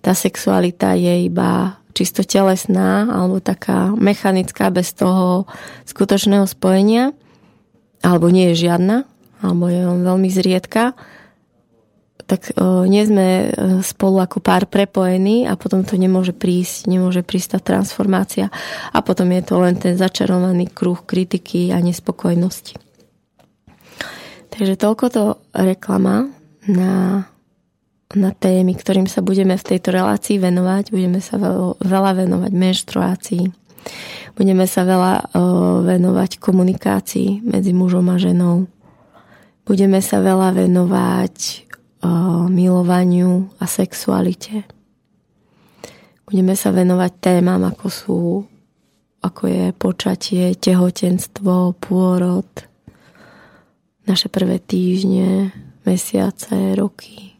tá 0.00 0.16
sexualita 0.16 0.96
je 0.96 1.28
iba 1.28 1.76
čisto 1.92 2.24
telesná 2.24 3.04
alebo 3.08 3.44
taká 3.44 3.92
mechanická 3.92 4.72
bez 4.72 4.96
toho 4.96 5.44
skutočného 5.84 6.48
spojenia, 6.48 7.12
alebo 8.00 8.32
nie 8.32 8.52
je 8.52 8.64
žiadna, 8.64 9.04
alebo 9.44 9.68
je 9.68 9.84
on 9.84 10.00
veľmi 10.00 10.28
zriedka, 10.32 10.96
tak 12.30 12.54
o, 12.54 12.86
nie 12.86 13.02
sme 13.02 13.26
e, 13.26 13.46
spolu 13.82 14.22
ako 14.22 14.38
pár 14.38 14.70
prepojení 14.70 15.50
a 15.50 15.58
potom 15.58 15.82
to 15.82 15.98
nemôže 15.98 16.30
prísť, 16.30 16.86
nemôže 16.86 17.26
prísť 17.26 17.58
tá 17.58 17.74
transformácia 17.74 18.54
a 18.94 18.98
potom 19.02 19.34
je 19.34 19.42
to 19.42 19.58
len 19.58 19.74
ten 19.74 19.98
začarovaný 19.98 20.70
kruh 20.70 21.02
kritiky 21.02 21.74
a 21.74 21.82
nespokojnosti. 21.82 22.78
Takže 24.54 24.78
toľko 24.78 25.04
to 25.10 25.24
reklama 25.58 26.30
na, 26.70 27.26
na 28.14 28.30
témy, 28.30 28.78
ktorým 28.78 29.10
sa 29.10 29.26
budeme 29.26 29.58
v 29.58 29.66
tejto 29.66 29.90
relácii 29.90 30.38
venovať. 30.38 30.94
Budeme 30.94 31.18
sa 31.22 31.38
veľa 31.78 32.12
venovať 32.18 32.52
menštruácii. 32.52 33.44
Budeme 34.34 34.66
sa 34.66 34.82
veľa 34.82 35.32
venovať 35.86 36.42
komunikácii 36.42 37.46
medzi 37.46 37.72
mužom 37.72 38.10
a 38.10 38.18
ženou. 38.18 38.66
Budeme 39.64 40.02
sa 40.02 40.18
veľa 40.18 40.66
venovať 40.66 41.69
milovaniu 42.48 43.52
a 43.60 43.64
sexualite. 43.68 44.64
Budeme 46.24 46.54
sa 46.54 46.70
venovať 46.70 47.12
témam, 47.20 47.60
ako 47.66 47.86
sú 47.90 48.20
ako 49.20 49.42
je 49.46 49.64
počatie, 49.76 50.56
tehotenstvo, 50.56 51.76
pôrod, 51.76 52.48
naše 54.08 54.32
prvé 54.32 54.56
týždne, 54.58 55.52
mesiace, 55.84 56.72
roky. 56.72 57.36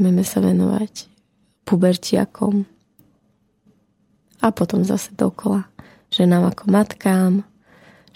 Budeme 0.00 0.24
sa 0.24 0.40
venovať 0.40 1.12
pubertiakom 1.68 2.64
a 4.40 4.48
potom 4.48 4.80
zase 4.80 5.12
dokola. 5.12 5.68
Ženám 6.08 6.56
ako 6.56 6.64
matkám, 6.72 7.32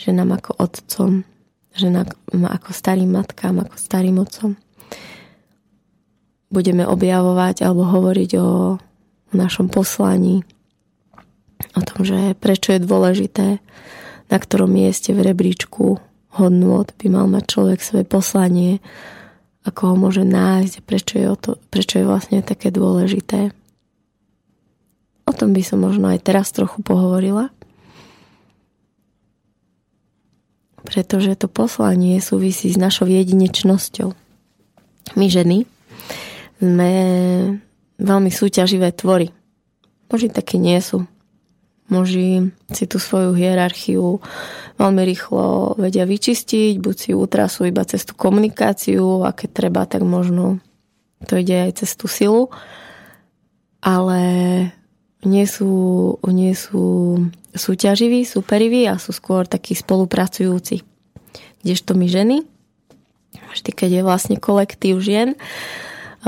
ženám 0.01 0.41
ako 0.41 0.51
otcom, 0.59 1.29
ženám 1.77 2.09
ako 2.33 2.71
starým 2.73 3.13
matkám, 3.13 3.61
ako 3.61 3.77
starým 3.77 4.17
otcom. 4.17 4.57
Budeme 6.55 6.87
objavovať 6.87 7.67
alebo 7.67 7.83
hovoriť 7.83 8.31
o, 8.39 8.79
o 8.79 9.35
našom 9.35 9.67
poslaní, 9.67 10.47
o 11.75 11.83
tom, 11.83 12.07
že 12.07 12.39
prečo 12.39 12.71
je 12.71 12.87
dôležité, 12.87 13.59
na 14.31 14.37
ktorom 14.39 14.71
mieste 14.71 15.11
v 15.11 15.35
rebríčku 15.35 15.99
hodnôt 16.39 16.87
by 16.87 17.07
mal 17.11 17.27
mať 17.27 17.45
človek 17.51 17.79
svoje 17.83 18.07
poslanie, 18.07 18.79
ako 19.65 19.81
ho 19.91 19.95
môže 19.97 20.23
nájsť, 20.23 20.75
prečo 20.85 21.15
je, 21.17 21.27
to, 21.41 21.51
prečo 21.73 21.99
je 21.99 22.07
vlastne 22.07 22.39
také 22.45 22.69
dôležité. 22.71 23.51
O 25.25 25.33
tom 25.33 25.57
by 25.57 25.63
som 25.65 25.81
možno 25.81 26.13
aj 26.13 26.21
teraz 26.21 26.53
trochu 26.53 26.85
pohovorila. 26.85 27.49
Pretože 30.85 31.33
to 31.41 31.49
poslanie 31.49 32.21
súvisí 32.21 32.69
s 32.69 32.77
našou 32.77 33.09
jedinečnosťou. 33.09 34.13
My 35.17 35.27
ženy 35.33 35.65
sme 36.59 36.93
veľmi 37.99 38.31
súťaživé 38.31 38.93
tvory. 38.95 39.31
Možno 40.11 40.29
také 40.31 40.59
nie 40.59 40.79
sú. 40.79 41.07
Muži 41.93 42.49
si 42.73 42.85
tú 42.89 42.97
svoju 42.97 43.37
hierarchiu 43.37 44.17
veľmi 44.81 45.03
rýchlo 45.05 45.77
vedia 45.77 46.09
vyčistiť, 46.09 46.81
buď 46.81 46.97
si 46.97 47.11
utrasú 47.13 47.69
iba 47.69 47.85
cez 47.85 48.09
tú 48.09 48.17
komunikáciu 48.17 49.23
a 49.23 49.37
keď 49.37 49.49
treba, 49.53 49.83
tak 49.85 50.01
možno 50.01 50.65
to 51.29 51.37
ide 51.37 51.69
aj 51.71 51.85
cez 51.85 51.93
tú 51.95 52.09
silu. 52.09 52.49
Ale 53.85 54.21
nie 55.29 55.45
sú, 55.45 55.73
nie 56.25 56.57
sú 56.57 57.21
súťaživí, 57.53 58.25
superiví 58.25 58.89
a 58.89 58.97
sú 58.97 59.13
skôr 59.13 59.45
takí 59.45 59.77
spolupracujúci. 59.77 60.81
Kdežto 61.61 61.93
my 61.93 62.07
ženy, 62.09 62.37
vždy 63.53 63.71
keď 63.77 63.91
je 64.01 64.03
vlastne 64.03 64.37
kolektív 64.41 65.05
žien 65.05 65.37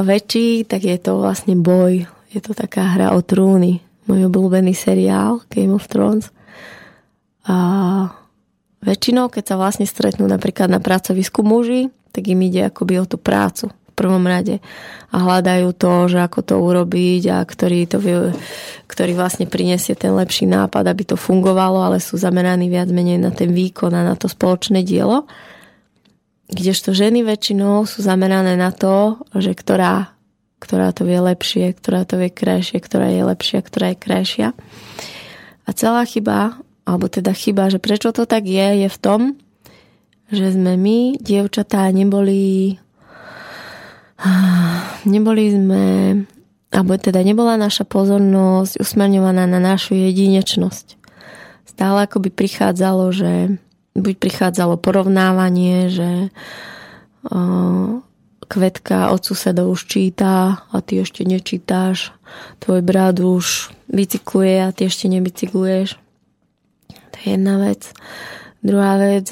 väčší, 0.02 0.68
tak 0.68 0.84
je 0.84 0.96
to 1.00 1.20
vlastne 1.20 1.56
boj. 1.60 2.08
Je 2.32 2.40
to 2.42 2.52
taká 2.52 2.96
hra 2.96 3.16
o 3.16 3.20
trúny 3.24 3.86
môj 4.06 4.30
obľúbený 4.30 4.72
seriál 4.72 5.42
Game 5.50 5.74
of 5.74 5.90
Thrones. 5.90 6.30
A 7.46 7.56
väčšinou, 8.82 9.30
keď 9.30 9.54
sa 9.54 9.56
vlastne 9.58 9.86
stretnú 9.86 10.26
napríklad 10.26 10.70
na 10.70 10.82
pracovisku 10.82 11.42
muži, 11.42 11.90
tak 12.14 12.26
im 12.30 12.40
ide 12.46 12.70
akoby 12.70 13.02
o 13.02 13.06
tú 13.06 13.18
prácu 13.18 13.70
v 13.70 13.92
prvom 13.92 14.24
rade 14.24 14.62
a 15.10 15.16
hľadajú 15.20 15.72
to, 15.76 15.92
že 16.10 16.18
ako 16.22 16.40
to 16.42 16.54
urobiť 16.58 17.22
a 17.32 17.36
ktorý, 17.44 17.88
to, 17.88 17.98
ktorý 18.86 19.12
vlastne 19.14 19.48
prinesie 19.48 19.96
ten 19.98 20.14
lepší 20.14 20.46
nápad, 20.48 20.84
aby 20.86 21.02
to 21.02 21.16
fungovalo, 21.18 21.82
ale 21.82 21.98
sú 22.00 22.16
zameraní 22.16 22.70
viac 22.70 22.88
menej 22.90 23.20
na 23.20 23.30
ten 23.32 23.52
výkon 23.52 23.92
a 23.94 24.06
na 24.06 24.14
to 24.14 24.30
spoločné 24.30 24.84
dielo. 24.84 25.28
Kdežto 26.46 26.94
ženy 26.94 27.26
väčšinou 27.26 27.86
sú 27.86 28.02
zamerané 28.06 28.54
na 28.54 28.70
to, 28.70 29.18
že 29.34 29.54
ktorá 29.54 30.16
ktorá 30.56 30.88
to 30.96 31.04
vie 31.04 31.20
lepšie, 31.20 31.76
ktorá 31.76 32.08
to 32.08 32.16
vie 32.16 32.32
krajšie, 32.32 32.80
ktorá 32.80 33.12
je 33.12 33.22
lepšia, 33.28 33.60
ktorá 33.60 33.92
je 33.92 33.98
krajšia. 34.00 34.48
A 35.66 35.70
celá 35.76 36.02
chyba, 36.08 36.56
alebo 36.88 37.12
teda 37.12 37.36
chyba, 37.36 37.68
že 37.68 37.76
prečo 37.76 38.08
to 38.10 38.24
tak 38.24 38.48
je, 38.48 38.86
je 38.86 38.88
v 38.88 38.98
tom, 38.98 39.20
že 40.32 40.56
sme 40.56 40.80
my, 40.80 41.20
dievčatá, 41.20 41.86
neboli 41.92 42.80
neboli 45.04 45.44
sme 45.52 45.84
alebo 46.72 46.98
teda 46.98 47.20
nebola 47.24 47.56
naša 47.56 47.88
pozornosť 47.88 48.80
usmerňovaná 48.80 49.48
na 49.48 49.60
našu 49.60 49.96
jedinečnosť. 49.96 50.98
Stále 51.64 52.04
akoby 52.04 52.32
prichádzalo, 52.32 53.12
že 53.12 53.60
buď 53.96 54.14
prichádzalo 54.20 54.76
porovnávanie, 54.76 55.88
že 55.88 56.10
kvetka 58.46 59.10
od 59.10 59.20
susedov 59.24 59.74
už 59.74 59.90
číta 59.90 60.62
a 60.70 60.76
ty 60.84 61.02
ešte 61.02 61.26
nečítáš, 61.26 62.14
tvoj 62.62 62.84
brat 62.84 63.18
už 63.18 63.74
bicykluje 63.90 64.62
a 64.62 64.70
ty 64.70 64.86
ešte 64.86 65.10
nebicykluješ. 65.10 65.98
To 66.86 67.16
je 67.24 67.26
jedna 67.34 67.58
vec. 67.58 67.90
Druhá 68.62 69.00
vec, 69.02 69.26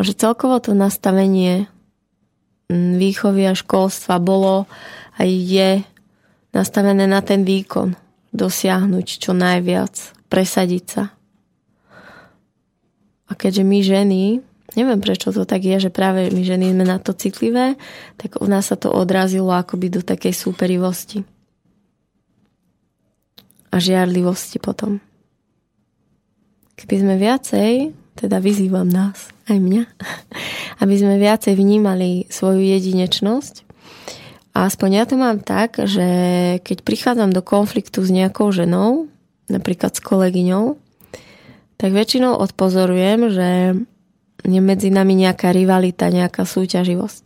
že 0.00 0.12
celkovo 0.16 0.56
to 0.62 0.72
nastavenie 0.72 1.68
výchovy 2.72 3.52
a 3.52 3.58
školstva 3.58 4.16
bolo 4.16 4.64
a 5.18 5.28
je 5.28 5.84
nastavené 6.56 7.04
na 7.04 7.20
ten 7.20 7.44
výkon, 7.44 7.92
dosiahnuť 8.32 9.06
čo 9.20 9.36
najviac, 9.36 9.92
presadiť 10.32 10.84
sa. 10.88 11.12
A 13.32 13.36
keďže 13.36 13.64
my 13.64 13.78
ženy, 13.80 14.22
neviem 14.76 15.00
prečo 15.00 15.32
to 15.32 15.48
tak 15.48 15.64
je, 15.64 15.88
že 15.88 15.88
práve 15.88 16.28
my 16.28 16.44
ženy 16.44 16.76
sme 16.76 16.84
na 16.84 17.00
to 17.00 17.16
citlivé, 17.16 17.80
tak 18.20 18.36
u 18.36 18.44
nás 18.44 18.68
sa 18.68 18.76
to 18.76 18.92
odrazilo 18.92 19.56
akoby 19.56 19.88
do 19.88 20.04
takej 20.04 20.36
súperivosti. 20.36 21.24
A 23.72 23.80
žiarlivosti 23.80 24.60
potom. 24.60 25.00
Keby 26.76 26.94
sme 27.00 27.14
viacej, 27.16 27.96
teda 28.20 28.36
vyzývam 28.36 28.84
nás, 28.84 29.32
aj 29.48 29.56
mňa, 29.56 29.82
aby 30.84 30.94
sme 31.00 31.16
viacej 31.16 31.56
vnímali 31.56 32.28
svoju 32.28 32.60
jedinečnosť, 32.60 33.72
a 34.52 34.68
aspoň 34.68 34.90
ja 35.00 35.04
to 35.08 35.16
mám 35.16 35.40
tak, 35.40 35.80
že 35.80 36.04
keď 36.60 36.84
prichádzam 36.84 37.32
do 37.32 37.40
konfliktu 37.40 38.04
s 38.04 38.12
nejakou 38.12 38.52
ženou, 38.52 39.08
napríklad 39.48 39.96
s 39.96 40.04
kolegyňou, 40.04 40.76
tak 41.82 41.90
väčšinou 41.90 42.38
odpozorujem, 42.38 43.20
že 43.34 43.48
je 44.46 44.60
medzi 44.62 44.94
nami 44.94 45.18
nejaká 45.18 45.50
rivalita, 45.50 46.14
nejaká 46.14 46.46
súťaživosť. 46.46 47.24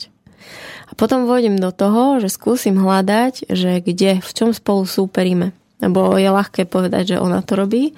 A 0.89 0.93
potom 0.97 1.29
vôjdem 1.29 1.61
do 1.61 1.69
toho, 1.69 2.17
že 2.25 2.33
skúsim 2.33 2.81
hľadať, 2.81 3.53
že 3.53 3.85
kde, 3.85 4.25
v 4.25 4.31
čom 4.33 4.57
spolu 4.57 4.89
súperíme. 4.89 5.53
Lebo 5.85 6.17
je 6.17 6.33
ľahké 6.33 6.65
povedať, 6.65 7.17
že 7.17 7.21
ona 7.21 7.45
to 7.45 7.53
robí 7.61 7.93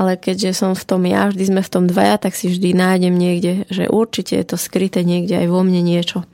ale 0.00 0.16
keďže 0.16 0.56
som 0.56 0.72
v 0.72 0.84
tom 0.88 1.04
ja, 1.04 1.28
vždy 1.28 1.44
sme 1.52 1.60
v 1.60 1.72
tom 1.72 1.84
dvaja, 1.84 2.16
tak 2.16 2.32
si 2.32 2.48
vždy 2.48 2.72
nájdem 2.72 3.12
niekde, 3.12 3.68
že 3.68 3.84
určite 3.84 4.32
je 4.32 4.46
to 4.48 4.56
skryté 4.56 5.04
niekde 5.04 5.36
aj 5.36 5.52
vo 5.52 5.60
mne 5.60 5.84
niečo. 5.84 6.24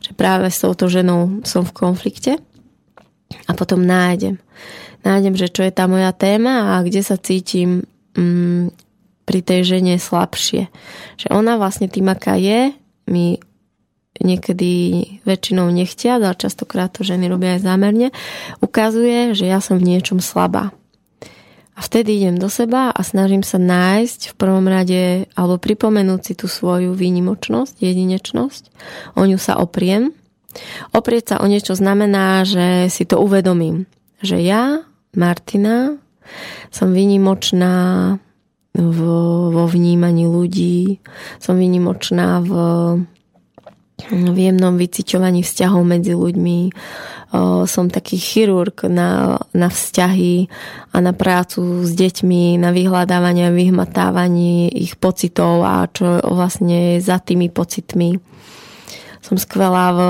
Že 0.00 0.16
práve 0.16 0.48
s 0.48 0.64
touto 0.64 0.88
ženou 0.88 1.44
som 1.44 1.60
v 1.60 1.76
konflikte 1.76 2.40
a 3.44 3.52
potom 3.52 3.84
nájdem. 3.84 4.40
Nájdem, 5.04 5.36
že 5.36 5.52
čo 5.52 5.68
je 5.68 5.72
tá 5.72 5.84
moja 5.84 6.16
téma 6.16 6.80
a 6.80 6.80
kde 6.80 7.04
sa 7.04 7.20
cítim 7.20 7.84
mm, 8.16 8.72
pri 9.30 9.46
tej 9.46 9.78
žene 9.78 9.94
slabšie. 9.94 10.66
Že 11.22 11.26
ona 11.30 11.54
vlastne 11.54 11.86
tým, 11.86 12.10
aká 12.10 12.34
je, 12.34 12.74
mi 13.06 13.38
niekedy 14.18 14.72
väčšinou 15.22 15.70
nechtia, 15.70 16.18
ale 16.18 16.34
častokrát 16.34 16.90
to 16.90 17.06
ženy 17.06 17.30
robia 17.30 17.54
aj 17.54 17.62
zámerne, 17.62 18.10
ukazuje, 18.58 19.38
že 19.38 19.46
ja 19.46 19.62
som 19.62 19.78
v 19.78 19.94
niečom 19.94 20.18
slabá. 20.18 20.74
A 21.78 21.80
vtedy 21.80 22.20
idem 22.20 22.36
do 22.36 22.50
seba 22.50 22.90
a 22.90 23.00
snažím 23.00 23.40
sa 23.40 23.56
nájsť 23.56 24.34
v 24.34 24.36
prvom 24.36 24.66
rade 24.68 25.30
alebo 25.32 25.56
pripomenúť 25.56 26.20
si 26.20 26.32
tú 26.36 26.44
svoju 26.44 26.92
výnimočnosť, 26.92 27.80
jedinečnosť. 27.80 28.62
O 29.16 29.24
ňu 29.24 29.40
sa 29.40 29.56
opriem. 29.56 30.12
Oprieť 30.92 31.24
sa 31.32 31.36
o 31.40 31.46
niečo 31.48 31.72
znamená, 31.78 32.42
že 32.44 32.90
si 32.92 33.06
to 33.06 33.22
uvedomím. 33.22 33.88
Že 34.20 34.44
ja, 34.44 34.84
Martina, 35.16 35.96
som 36.68 36.92
výnimočná 36.92 38.18
v, 38.74 38.98
vo 39.50 39.64
vnímaní 39.66 40.30
ľudí, 40.30 41.02
som 41.42 41.58
výnimočná 41.58 42.40
v 42.42 42.52
v 44.08 44.38
jemnom 44.38 44.80
vyciťovaní 44.80 45.44
vzťahov 45.44 45.84
medzi 45.84 46.16
ľuďmi. 46.16 46.58
Som 47.68 47.92
taký 47.92 48.18
chirurg 48.18 48.88
na, 48.88 49.38
na 49.54 49.68
vzťahy 49.70 50.48
a 50.90 50.96
na 50.98 51.12
prácu 51.14 51.84
s 51.86 51.92
deťmi, 51.94 52.58
na 52.58 52.74
vyhľadávanie 52.74 53.52
a 53.52 53.54
vyhmatávanie 53.54 54.72
ich 54.72 54.98
pocitov 54.98 55.62
a 55.62 55.86
čo 55.92 56.18
vlastne 56.26 56.96
je 56.96 57.04
za 57.04 57.22
tými 57.22 57.52
pocitmi. 57.52 58.18
Som 59.20 59.36
skvelá 59.36 59.92
v 59.92 60.00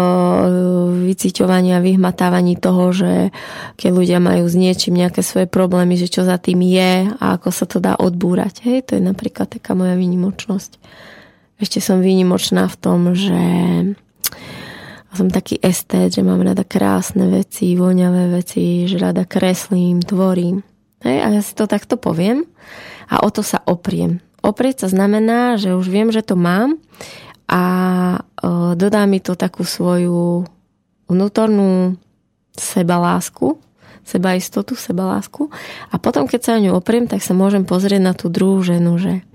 vyciťovaní 1.11 1.75
a 1.75 1.83
vyhmatávaní 1.83 2.55
toho, 2.55 2.95
že 2.95 3.35
keď 3.75 3.91
ľudia 3.91 4.19
majú 4.23 4.47
s 4.47 4.55
niečím 4.55 5.03
nejaké 5.03 5.27
svoje 5.27 5.51
problémy, 5.51 5.99
že 5.99 6.07
čo 6.07 6.23
za 6.23 6.39
tým 6.39 6.63
je 6.63 7.11
a 7.19 7.25
ako 7.35 7.51
sa 7.51 7.67
to 7.67 7.83
dá 7.83 7.99
odbúrať. 7.99 8.63
Hej, 8.63 8.87
to 8.87 8.93
je 8.97 9.03
napríklad 9.03 9.51
taká 9.51 9.75
moja 9.75 9.99
výnimočnosť. 9.99 10.79
Ešte 11.59 11.83
som 11.83 11.99
výnimočná 11.99 12.71
v 12.71 12.77
tom, 12.79 13.13
že 13.13 13.43
som 15.11 15.27
taký 15.27 15.59
estét, 15.59 16.15
že 16.15 16.23
mám 16.23 16.47
rada 16.47 16.63
krásne 16.63 17.27
veci, 17.27 17.75
voňavé 17.75 18.31
veci, 18.31 18.87
že 18.87 18.97
rada 19.03 19.27
kreslím, 19.27 20.01
tvorím. 20.07 20.63
Hej, 21.03 21.19
a 21.19 21.27
ja 21.35 21.43
si 21.43 21.53
to 21.59 21.67
takto 21.67 21.99
poviem 21.99 22.47
a 23.11 23.27
o 23.27 23.29
to 23.35 23.43
sa 23.43 23.59
opriem. 23.67 24.23
Oprieť 24.41 24.87
sa 24.87 24.89
znamená, 24.95 25.59
že 25.59 25.75
už 25.75 25.91
viem, 25.91 26.09
že 26.15 26.23
to 26.23 26.39
mám 26.39 26.79
a 27.51 27.63
dodá 28.79 29.03
mi 29.11 29.19
to 29.19 29.35
takú 29.35 29.67
svoju 29.67 30.47
vnútornú 31.11 31.99
sebalásku, 32.55 33.59
sebaistotu, 34.07 34.79
sebalásku 34.79 35.51
a 35.91 35.99
potom, 35.99 36.31
keď 36.31 36.41
sa 36.41 36.53
o 36.57 36.63
ňu 36.63 36.79
opriem, 36.79 37.11
tak 37.11 37.27
sa 37.27 37.35
môžem 37.35 37.67
pozrieť 37.67 38.03
na 38.03 38.15
tú 38.15 38.31
druhú 38.31 38.63
ženu, 38.63 38.97
že 39.03 39.27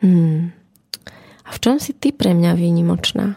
hmm, 0.00 0.52
v 1.52 1.56
čom 1.60 1.76
si 1.76 1.92
ty 1.92 2.10
pre 2.16 2.32
mňa 2.32 2.56
výnimočná? 2.56 3.36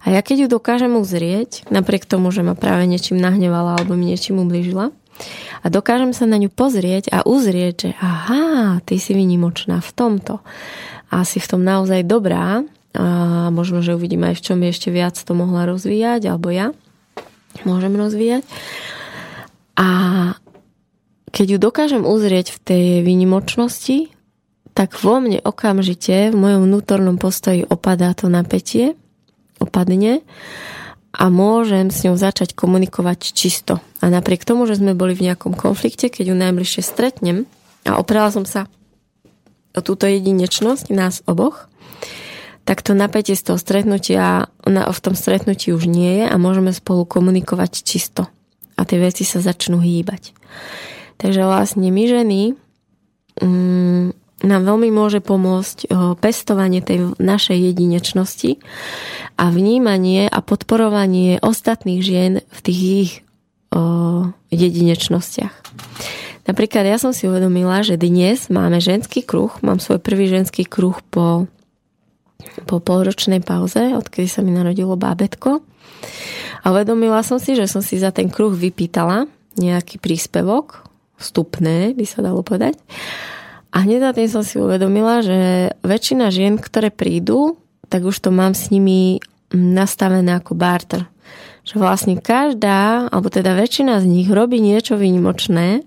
A 0.00 0.06
ja 0.08 0.24
keď 0.24 0.48
ju 0.48 0.56
dokážem 0.56 0.96
uzrieť, 0.96 1.68
napriek 1.68 2.08
tomu, 2.08 2.32
že 2.32 2.40
ma 2.40 2.56
práve 2.56 2.88
niečím 2.88 3.20
nahnevala 3.20 3.76
alebo 3.76 3.92
mi 3.92 4.08
niečím 4.08 4.40
ubližila, 4.40 4.96
a 5.60 5.66
dokážem 5.68 6.16
sa 6.16 6.24
na 6.24 6.40
ňu 6.40 6.48
pozrieť 6.48 7.12
a 7.12 7.20
uzrieť, 7.28 7.74
že 7.76 7.90
aha, 8.00 8.80
ty 8.88 8.96
si 8.96 9.12
výnimočná 9.12 9.84
v 9.84 9.90
tomto 9.92 10.40
a 11.12 11.28
si 11.28 11.36
v 11.36 11.48
tom 11.50 11.60
naozaj 11.60 12.08
dobrá 12.08 12.64
a 12.90 13.48
možno, 13.54 13.82
že 13.86 13.94
uvidím 13.94 14.26
aj 14.26 14.42
v 14.42 14.44
čom 14.44 14.58
ešte 14.66 14.90
viac 14.90 15.14
to 15.14 15.32
mohla 15.34 15.66
rozvíjať, 15.70 16.26
alebo 16.26 16.50
ja 16.50 16.74
môžem 17.62 17.94
rozvíjať. 17.94 18.42
A 19.78 19.88
keď 21.30 21.46
ju 21.56 21.58
dokážem 21.62 22.02
uzrieť 22.02 22.50
v 22.50 22.58
tej 22.58 22.86
výnimočnosti, 23.06 24.10
tak 24.74 24.98
vo 24.98 25.22
mne 25.22 25.38
okamžite 25.42 26.34
v 26.34 26.36
mojom 26.36 26.66
vnútornom 26.66 27.16
postoji 27.18 27.62
opadá 27.66 28.14
to 28.14 28.26
napätie, 28.26 28.98
opadne 29.62 30.22
a 31.10 31.26
môžem 31.26 31.90
s 31.90 32.06
ňou 32.06 32.14
začať 32.14 32.54
komunikovať 32.54 33.34
čisto. 33.34 33.82
A 33.98 34.10
napriek 34.10 34.46
tomu, 34.46 34.66
že 34.66 34.78
sme 34.78 34.94
boli 34.94 35.14
v 35.14 35.30
nejakom 35.30 35.58
konflikte, 35.58 36.06
keď 36.10 36.34
ju 36.34 36.36
najbližšie 36.38 36.82
stretnem 36.86 37.50
a 37.86 37.98
oprala 37.98 38.30
som 38.30 38.46
sa 38.46 38.70
o 39.74 39.80
túto 39.82 40.06
jedinečnosť 40.06 40.90
nás 40.90 41.22
oboch, 41.26 41.70
tak 42.70 42.86
to 42.86 42.94
napätie 42.94 43.34
z 43.34 43.50
toho 43.50 43.58
stretnutia 43.58 44.46
ona 44.62 44.86
v 44.86 45.00
tom 45.02 45.18
stretnutí 45.18 45.74
už 45.74 45.90
nie 45.90 46.22
je 46.22 46.26
a 46.30 46.38
môžeme 46.38 46.70
spolu 46.70 47.02
komunikovať 47.02 47.82
čisto. 47.82 48.30
A 48.78 48.86
tie 48.86 49.02
veci 49.02 49.26
sa 49.26 49.42
začnú 49.42 49.82
hýbať. 49.82 50.30
Takže 51.18 51.50
vlastne 51.50 51.90
my 51.90 52.04
ženy 52.06 52.40
mm, 53.42 54.06
nám 54.46 54.62
veľmi 54.70 54.86
môže 54.94 55.18
pomôcť 55.18 55.78
eh, 55.82 56.14
pestovanie 56.14 56.78
tej 56.78 57.18
našej 57.18 57.58
jedinečnosti 57.58 58.62
a 59.34 59.50
vnímanie 59.50 60.30
a 60.30 60.38
podporovanie 60.38 61.42
ostatných 61.42 62.06
žien 62.06 62.32
v 62.38 62.58
tých 62.62 62.80
ich 62.86 63.12
o, 63.74 64.30
eh, 64.30 64.54
jedinečnostiach. 64.54 65.54
Napríklad 66.46 66.86
ja 66.86 67.02
som 67.02 67.10
si 67.10 67.26
uvedomila, 67.26 67.82
že 67.82 67.98
dnes 67.98 68.46
máme 68.46 68.78
ženský 68.78 69.26
kruh, 69.26 69.50
mám 69.58 69.82
svoj 69.82 69.98
prvý 69.98 70.30
ženský 70.30 70.70
kruh 70.70 70.94
po, 71.10 71.50
po 72.66 72.82
polročnej 72.82 73.40
pauze, 73.40 73.94
odkedy 73.94 74.26
sa 74.26 74.40
mi 74.42 74.50
narodilo 74.50 74.98
bábetko. 74.98 75.62
A 76.60 76.66
uvedomila 76.70 77.24
som 77.24 77.40
si, 77.40 77.56
že 77.56 77.70
som 77.70 77.80
si 77.80 77.96
za 77.96 78.12
ten 78.12 78.28
kruh 78.28 78.52
vypýtala 78.52 79.24
nejaký 79.56 79.98
príspevok, 79.98 80.84
vstupné 81.20 81.92
by 81.96 82.04
sa 82.08 82.24
dalo 82.24 82.40
povedať. 82.40 82.76
A 83.70 83.86
hneď 83.86 84.00
na 84.02 84.12
tým 84.12 84.26
som 84.26 84.42
si 84.42 84.58
uvedomila, 84.58 85.22
že 85.22 85.70
väčšina 85.86 86.34
žien, 86.34 86.58
ktoré 86.58 86.90
prídu, 86.90 87.60
tak 87.86 88.02
už 88.02 88.18
to 88.18 88.30
mám 88.34 88.54
s 88.54 88.74
nimi 88.74 89.22
nastavené 89.54 90.38
ako 90.42 90.58
barter. 90.58 91.06
Že 91.62 91.74
vlastne 91.78 92.14
každá, 92.18 93.06
alebo 93.12 93.30
teda 93.30 93.54
väčšina 93.54 94.02
z 94.02 94.06
nich 94.10 94.28
robí 94.30 94.58
niečo 94.58 94.98
výnimočné, 94.98 95.86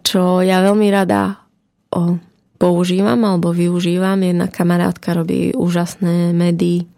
čo 0.00 0.40
ja 0.40 0.64
veľmi 0.64 0.88
rada 0.88 1.44
o, 1.92 2.16
používam 2.64 3.20
alebo 3.28 3.52
využívam. 3.52 4.16
Jedna 4.24 4.48
kamarátka 4.48 5.12
robí 5.12 5.52
úžasné 5.52 6.32
medy 6.32 6.88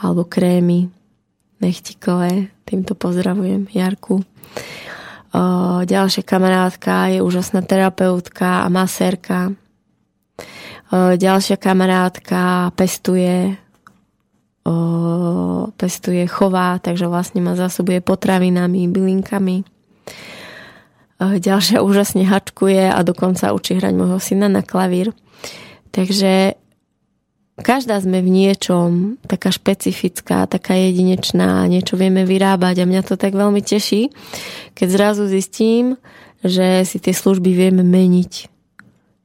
alebo 0.00 0.24
krémy 0.24 0.88
nechtikové. 1.60 2.48
Týmto 2.64 2.96
pozdravujem 2.96 3.68
Jarku. 3.68 4.24
Ďalšia 5.84 6.24
kamarátka 6.24 7.12
je 7.12 7.20
úžasná 7.20 7.60
terapeutka 7.60 8.64
a 8.64 8.72
masérka. 8.72 9.52
Ďalšia 10.96 11.60
kamarátka 11.60 12.72
pestuje 12.72 13.60
pestuje 15.76 16.26
chová, 16.26 16.80
takže 16.82 17.06
vlastne 17.06 17.38
ma 17.44 17.54
zásobuje 17.54 18.00
potravinami, 18.00 18.88
bylinkami. 18.90 19.75
O, 21.16 21.40
ďalšia 21.40 21.80
úžasne 21.80 22.28
hačkuje 22.28 22.92
a 22.92 23.00
dokonca 23.00 23.56
učí 23.56 23.80
hrať 23.80 23.94
môjho 23.96 24.20
syna 24.20 24.52
na 24.52 24.60
klavír. 24.60 25.16
Takže 25.88 26.60
každá 27.56 27.96
sme 28.04 28.20
v 28.20 28.28
niečom 28.28 29.16
taká 29.24 29.48
špecifická, 29.48 30.44
taká 30.44 30.76
jedinečná, 30.76 31.64
niečo 31.72 31.96
vieme 31.96 32.28
vyrábať 32.28 32.84
a 32.84 32.88
mňa 32.88 33.02
to 33.08 33.16
tak 33.16 33.32
veľmi 33.32 33.64
teší, 33.64 34.12
keď 34.76 34.88
zrazu 34.92 35.24
zistím, 35.24 35.96
že 36.44 36.84
si 36.84 37.00
tie 37.00 37.16
služby 37.16 37.48
vieme 37.48 37.80
meniť. 37.80 38.32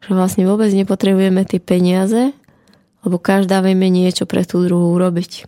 Že 0.08 0.12
vlastne 0.16 0.48
vôbec 0.48 0.72
nepotrebujeme 0.72 1.44
tie 1.44 1.60
peniaze, 1.60 2.32
lebo 3.04 3.20
každá 3.20 3.60
vieme 3.60 3.92
niečo 3.92 4.24
pre 4.24 4.48
tú 4.48 4.64
druhú 4.64 4.96
urobiť. 4.96 5.44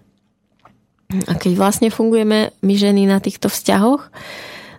A 1.30 1.40
keď 1.40 1.56
vlastne 1.56 1.88
fungujeme 1.88 2.52
my 2.60 2.74
ženy 2.76 3.08
na 3.08 3.24
týchto 3.24 3.48
vzťahoch, 3.48 4.12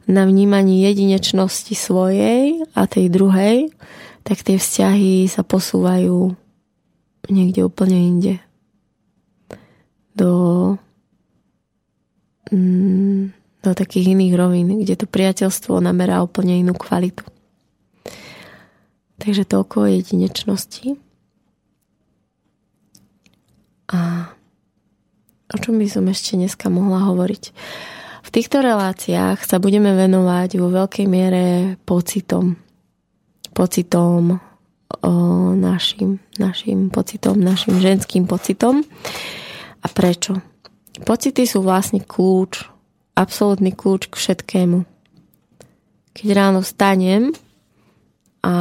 na 0.04 0.28
vnímaní 0.28 0.84
jedinečnosti 0.84 1.72
svojej 1.72 2.60
a 2.76 2.84
tej 2.84 3.08
druhej, 3.08 3.72
tak 4.24 4.40
tie 4.40 4.56
vzťahy 4.56 5.28
sa 5.28 5.44
posúvajú 5.44 6.32
niekde 7.28 7.60
úplne 7.64 7.96
inde. 7.96 8.34
Do, 10.14 10.32
mm, 12.52 13.32
do 13.64 13.70
takých 13.72 14.12
iných 14.16 14.34
rovín, 14.36 14.68
kde 14.84 14.94
to 14.94 15.06
priateľstvo 15.08 15.80
namerá 15.80 16.20
úplne 16.20 16.60
inú 16.60 16.76
kvalitu. 16.76 17.24
Takže 19.18 19.48
toľko 19.48 19.88
jedinečnosti. 19.88 21.00
A 23.88 24.32
o 25.52 25.56
čom 25.60 25.80
by 25.80 25.86
som 25.88 26.04
ešte 26.08 26.36
dneska 26.36 26.68
mohla 26.68 27.04
hovoriť? 27.08 27.44
Týchto 28.34 28.66
reláciách 28.66 29.46
sa 29.46 29.62
budeme 29.62 29.94
venovať 29.94 30.58
vo 30.58 30.66
veľkej 30.66 31.06
miere 31.06 31.78
pocitom. 31.86 32.58
Pocitom 33.54 34.34
o 35.06 35.14
našim, 35.54 36.18
našim 36.42 36.90
pocitom, 36.90 37.38
našim 37.38 37.78
ženským 37.78 38.26
pocitom. 38.26 38.82
A 39.78 39.86
prečo? 39.86 40.42
Pocity 41.06 41.46
sú 41.46 41.62
vlastne 41.62 42.02
kľúč, 42.02 42.66
absolútny 43.14 43.70
kľúč 43.70 44.10
k 44.10 44.18
všetkému. 44.18 44.82
Keď 46.18 46.26
ráno 46.34 46.66
vstanem 46.66 47.30
a 48.44 48.52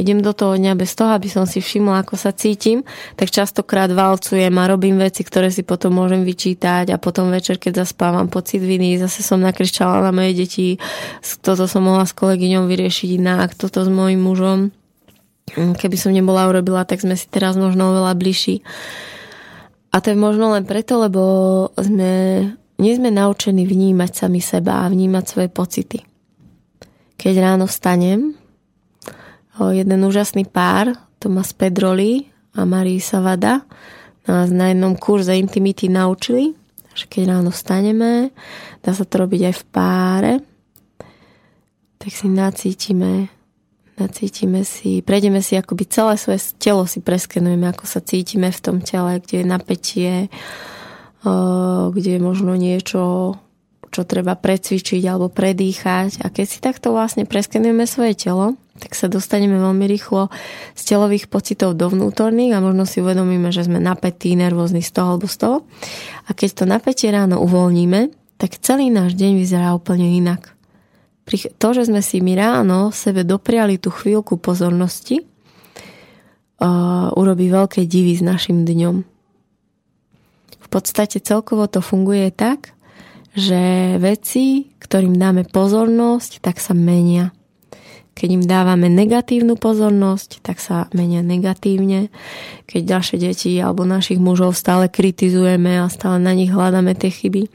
idem 0.00 0.24
do 0.24 0.32
toho 0.32 0.56
dňa 0.56 0.72
bez 0.80 0.96
toho, 0.96 1.12
aby 1.12 1.28
som 1.28 1.44
si 1.44 1.60
všimla, 1.60 2.00
ako 2.00 2.16
sa 2.16 2.32
cítim, 2.32 2.80
tak 3.20 3.28
častokrát 3.28 3.92
valcujem 3.92 4.48
a 4.56 4.64
robím 4.64 4.96
veci, 4.96 5.20
ktoré 5.20 5.52
si 5.52 5.60
potom 5.60 5.92
môžem 5.92 6.24
vyčítať. 6.24 6.88
A 6.88 6.96
potom 6.96 7.28
večer, 7.28 7.60
keď 7.60 7.84
zaspávam 7.84 8.32
pocit 8.32 8.64
viny, 8.64 8.96
zase 8.96 9.20
som 9.20 9.36
nakričala 9.36 10.00
na 10.00 10.08
moje 10.08 10.32
deti, 10.32 10.80
toto 11.44 11.68
som 11.68 11.84
mohla 11.84 12.08
s 12.08 12.16
kolegyňou 12.16 12.64
vyriešiť 12.64 13.20
inak, 13.20 13.52
toto 13.52 13.84
s 13.84 13.92
mojim 13.92 14.24
mužom. 14.24 14.72
Mm, 15.52 15.76
keby 15.76 15.96
som 16.00 16.16
nebola 16.16 16.48
urobila, 16.48 16.88
tak 16.88 17.04
sme 17.04 17.12
si 17.12 17.28
teraz 17.28 17.60
možno 17.60 17.92
oveľa 17.92 18.16
bližší. 18.16 18.64
A 19.92 20.00
to 20.00 20.16
je 20.16 20.16
možno 20.16 20.56
len 20.56 20.64
preto, 20.64 20.96
lebo 20.96 21.20
sme, 21.76 22.40
nie 22.80 22.92
sme 22.96 23.12
naučení 23.12 23.68
vnímať 23.68 24.10
sami 24.16 24.40
seba 24.40 24.80
a 24.80 24.88
vnímať 24.88 25.24
svoje 25.28 25.48
pocity. 25.52 25.98
Keď 27.20 27.34
ráno 27.36 27.68
vstanem, 27.68 28.45
jeden 29.60 30.00
úžasný 30.04 30.44
pár, 30.48 30.92
Tomas 31.16 31.56
Pedroli 31.56 32.28
a 32.52 32.68
Marie 32.68 33.00
Savada, 33.00 33.64
nás 34.26 34.50
na 34.50 34.74
jednom 34.74 34.98
kurze 34.98 35.38
Intimity 35.38 35.88
naučili, 35.88 36.52
že 36.92 37.06
keď 37.06 37.38
ráno 37.38 37.50
vstaneme, 37.54 38.34
dá 38.82 38.90
sa 38.92 39.06
to 39.06 39.22
robiť 39.24 39.40
aj 39.48 39.54
v 39.54 39.64
páre, 39.70 40.32
tak 41.96 42.10
si 42.12 42.26
nacítime 42.28 43.32
nacítime 43.96 44.60
si, 44.64 45.00
prejdeme 45.00 45.40
si 45.40 45.56
akoby 45.56 45.88
celé 45.88 46.20
svoje 46.20 46.52
telo 46.60 46.84
si 46.84 47.00
preskenujeme, 47.00 47.72
ako 47.72 47.84
sa 47.88 48.04
cítime 48.04 48.52
v 48.52 48.60
tom 48.60 48.84
tele, 48.84 49.24
kde 49.24 49.40
je 49.42 49.46
napätie, 49.48 50.12
kde 51.90 52.10
je 52.16 52.20
možno 52.20 52.52
niečo, 52.54 53.34
čo 53.88 54.00
treba 54.04 54.36
precvičiť 54.36 55.00
alebo 55.08 55.32
predýchať. 55.32 56.20
A 56.22 56.28
keď 56.28 56.46
si 56.46 56.58
takto 56.60 56.92
vlastne 56.92 57.24
preskenujeme 57.24 57.88
svoje 57.88 58.14
telo, 58.14 58.60
tak 58.76 58.92
sa 58.92 59.08
dostaneme 59.10 59.56
veľmi 59.56 59.84
rýchlo 59.88 60.28
z 60.76 60.82
telových 60.84 61.32
pocitov 61.32 61.74
do 61.74 61.88
vnútorných 61.88 62.54
a 62.54 62.62
možno 62.62 62.84
si 62.84 63.00
uvedomíme, 63.00 63.50
že 63.50 63.66
sme 63.66 63.80
napätí, 63.82 64.36
nervózni 64.36 64.84
z 64.84 64.92
toho 64.92 65.16
alebo 65.16 65.26
z 65.26 65.36
toho. 65.40 65.56
A 66.28 66.36
keď 66.36 66.50
to 66.52 66.64
napätie 66.68 67.08
ráno 67.10 67.40
uvoľníme, 67.42 68.12
tak 68.36 68.60
celý 68.60 68.92
náš 68.92 69.16
deň 69.16 69.32
vyzerá 69.40 69.72
úplne 69.72 70.12
inak 70.12 70.56
to, 71.34 71.68
že 71.74 71.90
sme 71.90 71.98
si 72.06 72.22
my 72.22 72.38
ráno 72.38 72.94
sebe 72.94 73.26
dopriali 73.26 73.82
tú 73.82 73.90
chvíľku 73.90 74.38
pozornosti, 74.38 75.26
uh, 76.62 77.10
urobí 77.18 77.50
veľké 77.50 77.82
divy 77.90 78.14
s 78.14 78.22
našim 78.22 78.62
dňom. 78.62 78.96
V 80.62 80.68
podstate 80.70 81.18
celkovo 81.18 81.66
to 81.66 81.82
funguje 81.82 82.30
tak, 82.30 82.74
že 83.34 83.94
veci, 83.98 84.70
ktorým 84.78 85.18
dáme 85.18 85.42
pozornosť, 85.50 86.40
tak 86.42 86.62
sa 86.62 86.72
menia. 86.72 87.34
Keď 88.16 88.28
im 88.32 88.44
dávame 88.48 88.88
negatívnu 88.88 89.60
pozornosť, 89.60 90.40
tak 90.40 90.56
sa 90.56 90.88
menia 90.96 91.20
negatívne. 91.20 92.08
Keď 92.64 92.80
ďalšie 92.80 93.16
deti 93.20 93.52
alebo 93.60 93.84
našich 93.84 94.16
mužov 94.16 94.56
stále 94.56 94.88
kritizujeme 94.88 95.76
a 95.76 95.92
stále 95.92 96.16
na 96.16 96.32
nich 96.32 96.48
hľadáme 96.48 96.96
tie 96.96 97.12
chyby, 97.12 97.52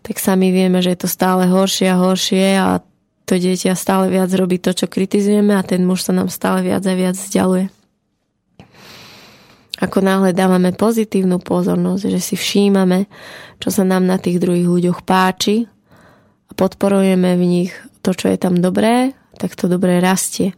tak 0.00 0.16
sami 0.16 0.56
vieme, 0.56 0.80
že 0.80 0.96
je 0.96 1.04
to 1.04 1.08
stále 1.12 1.44
horšie 1.44 1.92
a 1.92 2.00
horšie 2.00 2.46
a 2.56 2.80
to 3.28 3.36
dieťa 3.36 3.76
stále 3.76 4.08
viac 4.08 4.32
robí 4.32 4.56
to, 4.56 4.72
čo 4.72 4.88
kritizujeme 4.88 5.52
a 5.52 5.60
ten 5.60 5.84
muž 5.84 6.08
sa 6.08 6.16
nám 6.16 6.32
stále 6.32 6.64
viac 6.64 6.80
a 6.88 6.96
viac 6.96 7.20
vzdialuje. 7.20 7.68
Ako 9.84 10.00
náhle 10.00 10.32
dávame 10.32 10.72
pozitívnu 10.72 11.44
pozornosť, 11.44 12.08
že 12.08 12.20
si 12.24 12.34
všímame, 12.40 13.04
čo 13.60 13.68
sa 13.68 13.84
nám 13.84 14.08
na 14.08 14.16
tých 14.16 14.40
druhých 14.40 14.68
ľuďoch 14.68 15.04
páči 15.04 15.68
a 16.48 16.52
podporujeme 16.56 17.36
v 17.36 17.44
nich 17.44 17.72
to, 18.00 18.16
čo 18.16 18.32
je 18.32 18.40
tam 18.40 18.56
dobré, 18.56 19.12
tak 19.40 19.56
to 19.56 19.72
dobré 19.72 20.04
rastie. 20.04 20.52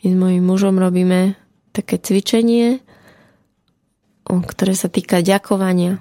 My 0.00 0.06
s 0.08 0.16
mojim 0.16 0.40
mužom 0.48 0.80
robíme 0.80 1.36
také 1.76 2.00
cvičenie, 2.00 2.80
ktoré 4.24 4.72
sa 4.72 4.88
týka 4.88 5.20
ďakovania, 5.20 6.00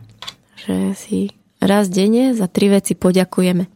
že 0.55 0.95
si 0.95 1.35
raz 1.59 1.91
denne 1.91 2.31
za 2.31 2.47
tri 2.47 2.71
veci 2.71 2.95
poďakujeme. 2.95 3.67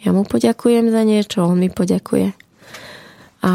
Ja 0.00 0.16
mu 0.16 0.24
poďakujem 0.24 0.88
za 0.88 1.04
niečo, 1.04 1.44
on 1.44 1.60
mi 1.60 1.68
poďakuje. 1.68 2.32
A 3.44 3.50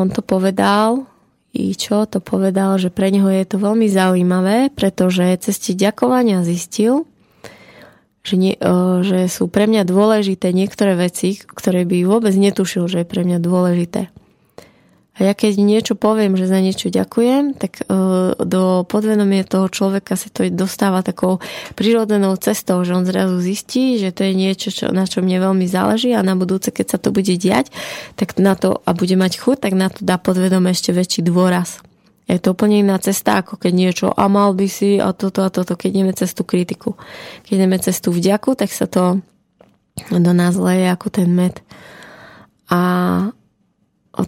on 0.00 0.08
to 0.08 0.24
povedal, 0.24 1.04
i 1.52 1.74
čo 1.76 2.08
to 2.08 2.24
povedal, 2.24 2.78
že 2.80 2.88
pre 2.88 3.12
neho 3.12 3.28
je 3.28 3.44
to 3.44 3.60
veľmi 3.60 3.90
zaujímavé, 3.90 4.72
pretože 4.72 5.26
cez 5.44 5.58
ďakovania 5.76 6.40
zistil, 6.46 7.04
že, 8.28 8.36
nie, 8.36 8.54
že 9.00 9.32
sú 9.32 9.48
pre 9.48 9.64
mňa 9.64 9.88
dôležité 9.88 10.52
niektoré 10.52 10.92
veci, 11.00 11.40
ktoré 11.40 11.88
by 11.88 12.04
vôbec 12.04 12.36
netušil, 12.36 12.84
že 12.84 13.02
je 13.02 13.08
pre 13.08 13.24
mňa 13.24 13.40
dôležité. 13.40 14.12
A 15.18 15.26
ja 15.26 15.34
keď 15.34 15.58
niečo 15.58 15.98
poviem, 15.98 16.38
že 16.38 16.46
za 16.46 16.62
niečo 16.62 16.94
ďakujem, 16.94 17.58
tak 17.58 17.82
uh, 17.90 18.38
do 18.38 18.86
podvedomie 18.86 19.42
toho 19.42 19.66
človeka 19.66 20.14
sa 20.14 20.30
to 20.30 20.46
dostáva 20.46 21.02
takou 21.02 21.42
prírodzenou 21.74 22.38
cestou, 22.38 22.86
že 22.86 22.94
on 22.94 23.02
zrazu 23.02 23.42
zistí, 23.42 23.98
že 23.98 24.14
to 24.14 24.22
je 24.22 24.32
niečo, 24.38 24.70
čo, 24.70 24.94
na 24.94 25.10
čo 25.10 25.18
mne 25.18 25.42
veľmi 25.42 25.66
záleží 25.66 26.14
a 26.14 26.22
na 26.22 26.38
budúce, 26.38 26.70
keď 26.70 26.86
sa 26.86 26.98
to 27.02 27.10
bude 27.10 27.34
diať, 27.34 27.74
tak 28.14 28.38
na 28.38 28.54
to 28.54 28.78
a 28.86 28.94
bude 28.94 29.18
mať 29.18 29.42
chuť, 29.42 29.56
tak 29.58 29.74
na 29.74 29.90
to 29.90 30.06
dá 30.06 30.22
podvedome 30.22 30.70
ešte 30.70 30.94
väčší 30.94 31.26
dôraz. 31.26 31.87
Je 32.28 32.36
to 32.36 32.52
úplne 32.52 32.84
iná 32.84 33.00
cesta, 33.00 33.40
ako 33.40 33.56
keď 33.56 33.72
niečo 33.72 34.06
a 34.12 34.28
mal 34.28 34.52
by 34.52 34.68
si 34.68 35.00
a 35.00 35.16
toto 35.16 35.40
a 35.40 35.48
toto, 35.48 35.80
keď 35.80 35.88
ideme 35.88 36.12
cez 36.12 36.36
tú 36.36 36.44
kritiku. 36.44 36.92
Keď 37.48 37.52
ideme 37.56 37.80
cez 37.80 38.04
vďaku, 38.04 38.52
tak 38.52 38.68
sa 38.68 38.84
to 38.84 39.24
do 40.12 40.32
nás 40.36 40.52
leje 40.60 40.92
ako 40.92 41.08
ten 41.08 41.32
med. 41.32 41.64
A 42.68 43.32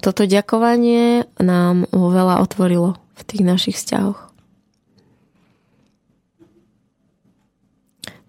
toto 0.01 0.25
ďakovanie 0.25 1.29
nám 1.37 1.85
veľa 1.93 2.41
otvorilo 2.41 2.97
v 3.21 3.23
tých 3.29 3.43
našich 3.45 3.77
vzťahoch. 3.77 4.30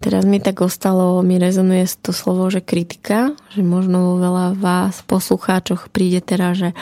Teraz 0.02 0.26
mi 0.26 0.42
tak 0.42 0.66
ostalo, 0.66 1.22
mi 1.22 1.38
rezonuje 1.38 1.86
to 2.02 2.10
slovo, 2.10 2.50
že 2.50 2.58
kritika, 2.58 3.38
že 3.54 3.62
možno 3.62 4.18
veľa 4.18 4.58
vás, 4.58 4.98
poslucháčoch, 5.06 5.94
príde 5.94 6.18
teraz, 6.18 6.58
že 6.58 6.74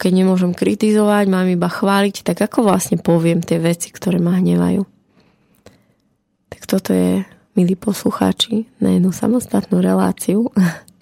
keď 0.00 0.24
nemôžem 0.24 0.56
kritizovať, 0.56 1.28
mám 1.28 1.44
iba 1.44 1.68
chváliť, 1.68 2.24
tak 2.24 2.40
ako 2.40 2.64
vlastne 2.64 2.96
poviem 2.96 3.44
tie 3.44 3.60
veci, 3.60 3.92
ktoré 3.92 4.16
ma 4.16 4.40
hnevajú. 4.40 4.80
Tak 6.56 6.62
toto 6.64 6.96
je, 6.96 7.28
milí 7.52 7.76
poslucháči, 7.76 8.64
na 8.80 8.96
jednu 8.96 9.12
samostatnú 9.12 9.84
reláciu, 9.84 10.48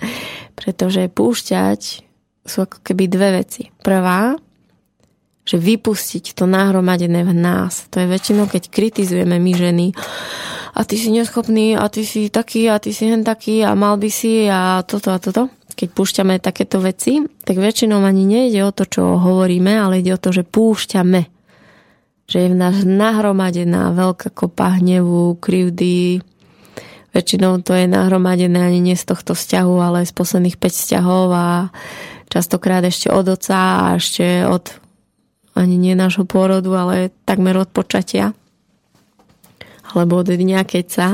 pretože 0.58 1.06
púšťať 1.14 2.02
sú 2.42 2.66
ako 2.66 2.82
keby 2.82 3.06
dve 3.06 3.38
veci. 3.38 3.70
Prvá, 3.86 4.34
že 5.46 5.62
vypustiť 5.62 6.34
to 6.34 6.50
nahromadené 6.50 7.22
v 7.22 7.34
nás. 7.38 7.86
To 7.94 8.02
je 8.02 8.10
väčšinou, 8.10 8.50
keď 8.50 8.66
kritizujeme 8.66 9.38
my 9.38 9.52
ženy. 9.54 9.86
A 10.72 10.80
ty 10.88 10.96
si 10.96 11.12
neschopný, 11.12 11.76
a 11.76 11.88
ty 11.92 12.08
si 12.08 12.32
taký, 12.32 12.72
a 12.72 12.80
ty 12.80 12.96
si 12.96 13.04
hen 13.04 13.24
taký, 13.24 13.60
a 13.60 13.76
mal 13.76 14.00
by 14.00 14.08
si, 14.08 14.48
a 14.48 14.80
toto 14.82 15.12
a 15.12 15.20
toto. 15.20 15.52
Keď 15.72 15.88
púšťame 15.92 16.40
takéto 16.40 16.80
veci, 16.80 17.20
tak 17.44 17.60
väčšinou 17.60 18.00
ani 18.00 18.24
nejde 18.24 18.60
o 18.64 18.72
to, 18.72 18.88
čo 18.88 19.20
hovoríme, 19.20 19.72
ale 19.72 20.00
ide 20.00 20.16
o 20.16 20.20
to, 20.20 20.32
že 20.32 20.48
púšťame. 20.48 21.28
Že 22.28 22.36
je 22.40 22.48
v 22.48 22.56
nás 22.56 22.76
nahromadená 22.84 23.92
veľká 23.92 24.32
kopa 24.32 24.80
hnevu, 24.80 25.36
krivdy, 25.36 26.24
Väčšinou 27.12 27.60
to 27.60 27.76
je 27.76 27.84
nahromadené 27.84 28.56
ani 28.56 28.80
nie 28.80 28.96
z 28.96 29.04
tohto 29.04 29.36
vzťahu, 29.36 29.74
ale 29.76 30.08
z 30.08 30.12
posledných 30.16 30.56
5 30.56 30.64
vzťahov 30.64 31.26
a 31.36 31.46
častokrát 32.32 32.80
ešte 32.88 33.12
od 33.12 33.36
oca 33.36 33.60
a 33.60 34.00
ešte 34.00 34.48
od 34.48 34.80
ani 35.52 35.76
nie 35.76 35.92
nášho 35.92 36.24
pôrodu, 36.24 36.72
ale 36.72 37.12
takmer 37.28 37.52
od 37.60 37.68
počatia. 37.68 38.32
Alebo 39.92 40.20
od 40.20 40.28
dňa, 40.28 40.64
keď 40.64 40.86
sa 40.88 41.08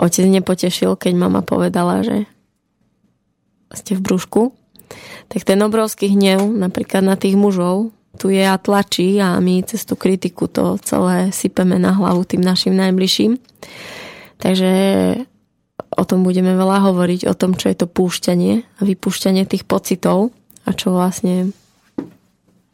otec 0.00 0.26
nepotešil, 0.26 0.96
keď 0.96 1.12
mama 1.14 1.44
povedala, 1.44 2.00
že 2.00 2.24
ste 3.74 3.94
v 3.94 4.02
brúšku. 4.02 4.42
Tak 5.30 5.46
ten 5.46 5.60
obrovský 5.62 6.10
hnev 6.10 6.42
napríklad 6.42 7.06
na 7.06 7.14
tých 7.14 7.38
mužov 7.38 7.94
tu 8.18 8.26
je 8.34 8.42
a 8.42 8.58
tlačí 8.58 9.22
a 9.22 9.38
my 9.38 9.62
cez 9.62 9.86
tú 9.86 9.94
kritiku 9.94 10.50
to 10.50 10.74
celé 10.82 11.30
sypeme 11.30 11.78
na 11.78 11.94
hlavu 11.94 12.26
tým 12.26 12.42
našim 12.42 12.74
najbližším. 12.74 13.38
Takže 14.42 14.72
o 15.94 16.04
tom 16.04 16.26
budeme 16.26 16.52
veľa 16.58 16.90
hovoriť, 16.90 17.30
o 17.30 17.34
tom, 17.38 17.54
čo 17.54 17.70
je 17.70 17.76
to 17.78 17.86
púšťanie 17.86 18.66
a 18.66 18.80
vypúšťanie 18.82 19.46
tých 19.46 19.62
pocitov 19.62 20.34
a 20.66 20.74
čo 20.74 20.90
vlastne 20.90 21.54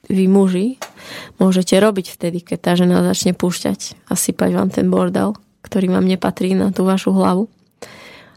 vy 0.07 0.25
muži 0.31 0.79
môžete 1.38 1.75
robiť 1.79 2.14
vtedy, 2.14 2.42
keď 2.42 2.59
tá 2.59 2.73
žena 2.79 3.03
začne 3.03 3.35
púšťať 3.35 4.09
a 4.11 4.14
sypať 4.14 4.51
vám 4.55 4.71
ten 4.71 4.87
bordel, 4.90 5.35
ktorý 5.62 5.90
vám 5.90 6.07
nepatrí 6.07 6.55
na 6.55 6.71
tú 6.71 6.87
vašu 6.87 7.14
hlavu. 7.14 7.51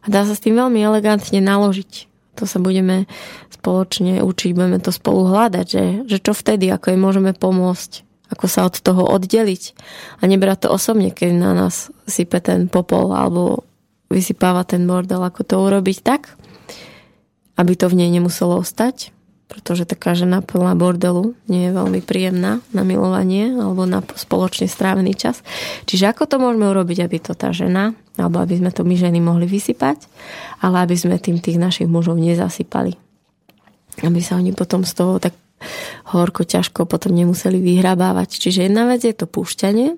A 0.02 0.06
dá 0.08 0.26
sa 0.26 0.34
s 0.34 0.42
tým 0.42 0.58
veľmi 0.58 0.80
elegantne 0.82 1.42
naložiť. 1.44 2.10
To 2.40 2.48
sa 2.48 2.58
budeme 2.58 3.06
spoločne 3.52 4.24
učiť, 4.24 4.52
budeme 4.56 4.80
to 4.80 4.96
spolu 4.96 5.28
hľadať, 5.28 5.66
že, 5.68 5.86
že 6.08 6.18
čo 6.24 6.32
vtedy, 6.32 6.72
ako 6.72 6.96
jej 6.96 7.00
môžeme 7.00 7.32
pomôcť, 7.36 8.08
ako 8.32 8.46
sa 8.48 8.64
od 8.64 8.80
toho 8.80 9.04
oddeliť 9.04 9.76
a 10.22 10.30
nebrať 10.30 10.66
to 10.66 10.68
osobne, 10.72 11.12
keď 11.12 11.36
na 11.36 11.52
nás 11.52 11.92
sype 12.08 12.40
ten 12.40 12.72
popol 12.72 13.12
alebo 13.12 13.68
vysypáva 14.08 14.64
ten 14.64 14.88
bordel, 14.88 15.20
ako 15.20 15.42
to 15.44 15.56
urobiť 15.60 15.98
tak, 16.02 16.32
aby 17.60 17.76
to 17.76 17.92
v 17.92 17.98
nej 18.00 18.10
nemuselo 18.10 18.64
ostať 18.64 19.12
pretože 19.50 19.90
taká 19.90 20.14
žena 20.14 20.46
plná 20.46 20.78
bordelu 20.78 21.34
nie 21.50 21.68
je 21.68 21.72
veľmi 21.74 22.06
príjemná 22.06 22.62
na 22.70 22.84
milovanie 22.86 23.50
alebo 23.50 23.90
na 23.90 24.06
spoločne 24.06 24.70
strávený 24.70 25.18
čas. 25.18 25.42
Čiže 25.90 26.14
ako 26.14 26.30
to 26.30 26.36
môžeme 26.38 26.70
urobiť, 26.70 27.02
aby 27.02 27.18
to 27.18 27.34
tá 27.34 27.50
žena, 27.50 27.98
alebo 28.14 28.46
aby 28.46 28.62
sme 28.62 28.70
to 28.70 28.86
my 28.86 28.94
ženy 28.94 29.18
mohli 29.18 29.50
vysypať, 29.50 30.06
ale 30.62 30.86
aby 30.86 30.94
sme 30.94 31.18
tým 31.18 31.42
tých 31.42 31.58
našich 31.58 31.90
mužov 31.90 32.22
nezasypali. 32.22 32.94
Aby 34.06 34.22
sa 34.22 34.38
oni 34.38 34.54
potom 34.54 34.86
z 34.86 34.94
toho 34.94 35.18
tak 35.18 35.34
horko, 36.14 36.46
ťažko 36.46 36.86
potom 36.86 37.18
nemuseli 37.18 37.58
vyhrabávať. 37.58 38.38
Čiže 38.38 38.70
jedna 38.70 38.86
vec 38.86 39.02
je 39.02 39.18
to 39.18 39.26
púšťanie 39.26 39.98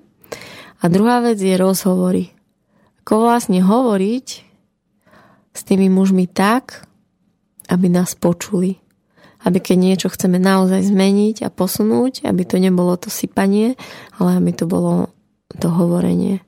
a 0.80 0.84
druhá 0.88 1.20
vec 1.20 1.36
je 1.36 1.54
rozhovory. 1.60 2.32
Ako 3.04 3.28
vlastne 3.28 3.60
hovoriť 3.60 4.26
s 5.52 5.60
tými 5.60 5.92
mužmi 5.92 6.24
tak, 6.24 6.88
aby 7.68 7.92
nás 7.92 8.16
počuli 8.16 8.82
aby 9.42 9.58
keď 9.58 9.76
niečo 9.78 10.08
chceme 10.10 10.38
naozaj 10.38 10.86
zmeniť 10.86 11.46
a 11.46 11.48
posunúť, 11.50 12.26
aby 12.26 12.42
to 12.46 12.62
nebolo 12.62 12.94
to 12.94 13.10
sypanie, 13.10 13.74
ale 14.18 14.38
aby 14.38 14.50
to 14.54 14.64
bolo 14.70 15.10
to 15.58 15.68
hovorenie. 15.68 16.40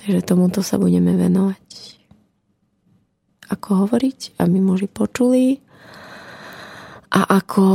Takže 0.00 0.24
tomuto 0.24 0.64
sa 0.64 0.80
budeme 0.80 1.12
venovať. 1.12 1.68
Ako 3.52 3.84
hovoriť, 3.84 4.40
aby 4.40 4.56
muži 4.62 4.88
počuli 4.88 5.60
a 7.10 7.20
ako, 7.26 7.66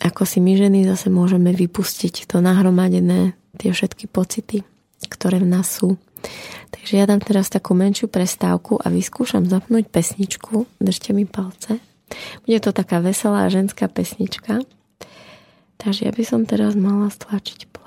ako 0.00 0.22
si 0.24 0.40
my 0.40 0.52
ženy 0.56 0.88
zase 0.88 1.12
môžeme 1.12 1.52
vypustiť 1.52 2.26
to 2.26 2.40
nahromadené, 2.40 3.36
tie 3.60 3.70
všetky 3.70 4.08
pocity, 4.08 4.64
ktoré 5.06 5.38
v 5.38 5.50
nás 5.52 5.68
sú. 5.68 6.00
Takže 6.72 6.92
ja 6.98 7.04
dám 7.04 7.20
teraz 7.20 7.52
takú 7.52 7.76
menšiu 7.76 8.08
prestávku 8.08 8.80
a 8.80 8.88
vyskúšam 8.88 9.44
zapnúť 9.46 9.90
pesničku. 9.92 10.66
Držte 10.80 11.12
mi 11.12 11.28
palce. 11.28 11.78
Bude 12.44 12.58
to 12.60 12.72
taká 12.72 13.00
veselá 13.00 13.48
ženská 13.48 13.88
pesnička. 13.88 14.62
Takže 15.82 16.06
ja 16.06 16.12
by 16.14 16.24
som 16.24 16.46
teraz 16.46 16.78
mala 16.78 17.10
stlačiť 17.10 17.66
the 17.66 17.81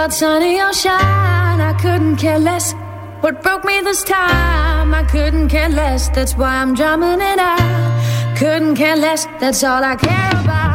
but 0.00 0.14
sunny 0.14 0.58
or 0.58 0.72
shine, 0.72 1.60
I 1.60 1.74
couldn't 1.78 2.16
care 2.16 2.38
less. 2.38 2.72
What 3.20 3.42
broke 3.42 3.66
me 3.66 3.82
this 3.82 4.02
time, 4.02 4.94
I 4.94 5.02
couldn't 5.02 5.48
care 5.50 5.68
less. 5.68 6.08
That's 6.08 6.34
why 6.38 6.52
I'm 6.62 6.74
drumming 6.74 7.20
it 7.20 7.38
out. 7.38 8.34
Couldn't 8.38 8.76
care 8.76 8.96
less, 8.96 9.26
that's 9.40 9.62
all 9.62 9.84
I 9.84 9.96
care 9.96 10.30
about. 10.42 10.69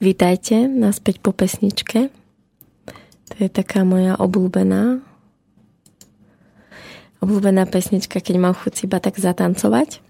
Vítajte 0.00 0.64
naspäť 0.64 1.20
po 1.20 1.36
pesničke. 1.36 2.08
To 3.28 3.34
je 3.36 3.52
taká 3.52 3.84
moja 3.84 4.16
obľúbená 4.16 5.04
obľúbená 7.20 7.68
pesnička, 7.68 8.24
keď 8.24 8.40
mám 8.40 8.56
chuť 8.56 8.88
iba 8.88 8.96
tak 8.96 9.20
zatancovať. 9.20 10.00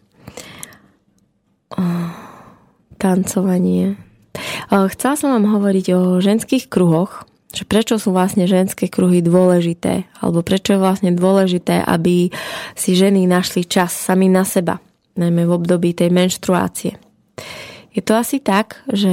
O, 1.74 1.82
tancovanie. 3.02 3.98
O, 4.70 4.86
chcela 4.94 5.18
som 5.18 5.34
vám 5.34 5.58
hovoriť 5.58 5.86
o 5.98 6.22
ženských 6.22 6.70
kruhoch, 6.70 7.26
že 7.50 7.66
prečo 7.66 7.98
sú 7.98 8.14
vlastne 8.14 8.46
ženské 8.46 8.86
kruhy 8.86 9.26
dôležité, 9.26 10.06
alebo 10.22 10.46
prečo 10.46 10.78
je 10.78 10.82
vlastne 10.86 11.10
dôležité, 11.10 11.82
aby 11.82 12.30
si 12.78 12.94
ženy 12.94 13.26
našli 13.26 13.66
čas 13.66 13.90
sami 13.90 14.30
na 14.30 14.46
seba, 14.46 14.78
najmä 15.18 15.50
v 15.50 15.54
období 15.58 15.98
tej 15.98 16.14
menštruácie. 16.14 17.09
Je 17.90 18.02
to 18.02 18.14
asi 18.14 18.38
tak, 18.38 18.86
že 18.90 19.12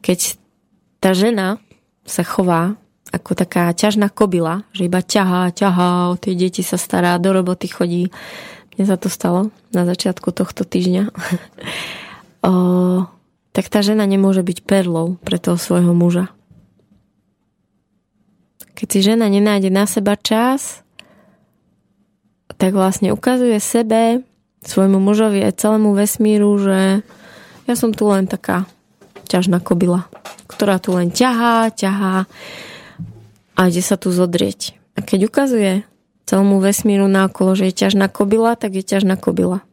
keď 0.00 0.40
tá 1.00 1.12
žena 1.12 1.60
sa 2.08 2.24
chová 2.24 2.80
ako 3.14 3.38
taká 3.38 3.70
ťažná 3.70 4.10
kobila, 4.10 4.66
že 4.74 4.90
iba 4.90 4.98
ťahá, 4.98 5.54
ťahá, 5.54 6.10
o 6.10 6.18
tie 6.18 6.34
deti 6.34 6.66
sa 6.66 6.74
stará, 6.74 7.14
do 7.22 7.30
roboty 7.30 7.70
chodí. 7.70 8.10
Mne 8.74 8.84
sa 8.90 8.98
to 8.98 9.06
stalo 9.06 9.54
na 9.70 9.86
začiatku 9.86 10.34
tohto 10.34 10.66
týždňa. 10.66 11.14
o, 12.48 12.52
tak 13.54 13.70
tá 13.70 13.86
žena 13.86 14.02
nemôže 14.02 14.42
byť 14.42 14.66
perlou 14.66 15.14
pre 15.22 15.38
toho 15.38 15.54
svojho 15.54 15.94
muža. 15.94 16.34
Keď 18.74 18.86
si 18.90 18.98
žena 19.06 19.30
nenájde 19.30 19.70
na 19.70 19.86
seba 19.86 20.18
čas, 20.18 20.82
tak 22.58 22.74
vlastne 22.74 23.14
ukazuje 23.14 23.62
sebe, 23.62 24.26
svojmu 24.66 24.98
mužovi 24.98 25.46
aj 25.46 25.60
celému 25.62 25.94
vesmíru, 25.94 26.58
že 26.58 27.06
ja 27.64 27.74
som 27.74 27.90
tu 27.92 28.08
len 28.08 28.28
taká 28.28 28.68
ťažná 29.24 29.60
kobila, 29.60 30.06
ktorá 30.46 30.76
tu 30.76 30.92
len 30.92 31.08
ťahá, 31.08 31.72
ťahá 31.72 32.28
a 33.56 33.60
ide 33.70 33.80
sa 33.80 33.96
tu 33.96 34.12
zodrieť. 34.12 34.76
A 34.94 35.02
keď 35.02 35.26
ukazuje 35.26 35.82
celému 36.28 36.60
vesmíru 36.60 37.08
okolo, 37.08 37.56
že 37.56 37.70
je 37.70 37.74
ťažná 37.86 38.08
kobila, 38.12 38.56
tak 38.56 38.76
je 38.76 38.84
ťažná 38.84 39.16
kobila. 39.16 39.64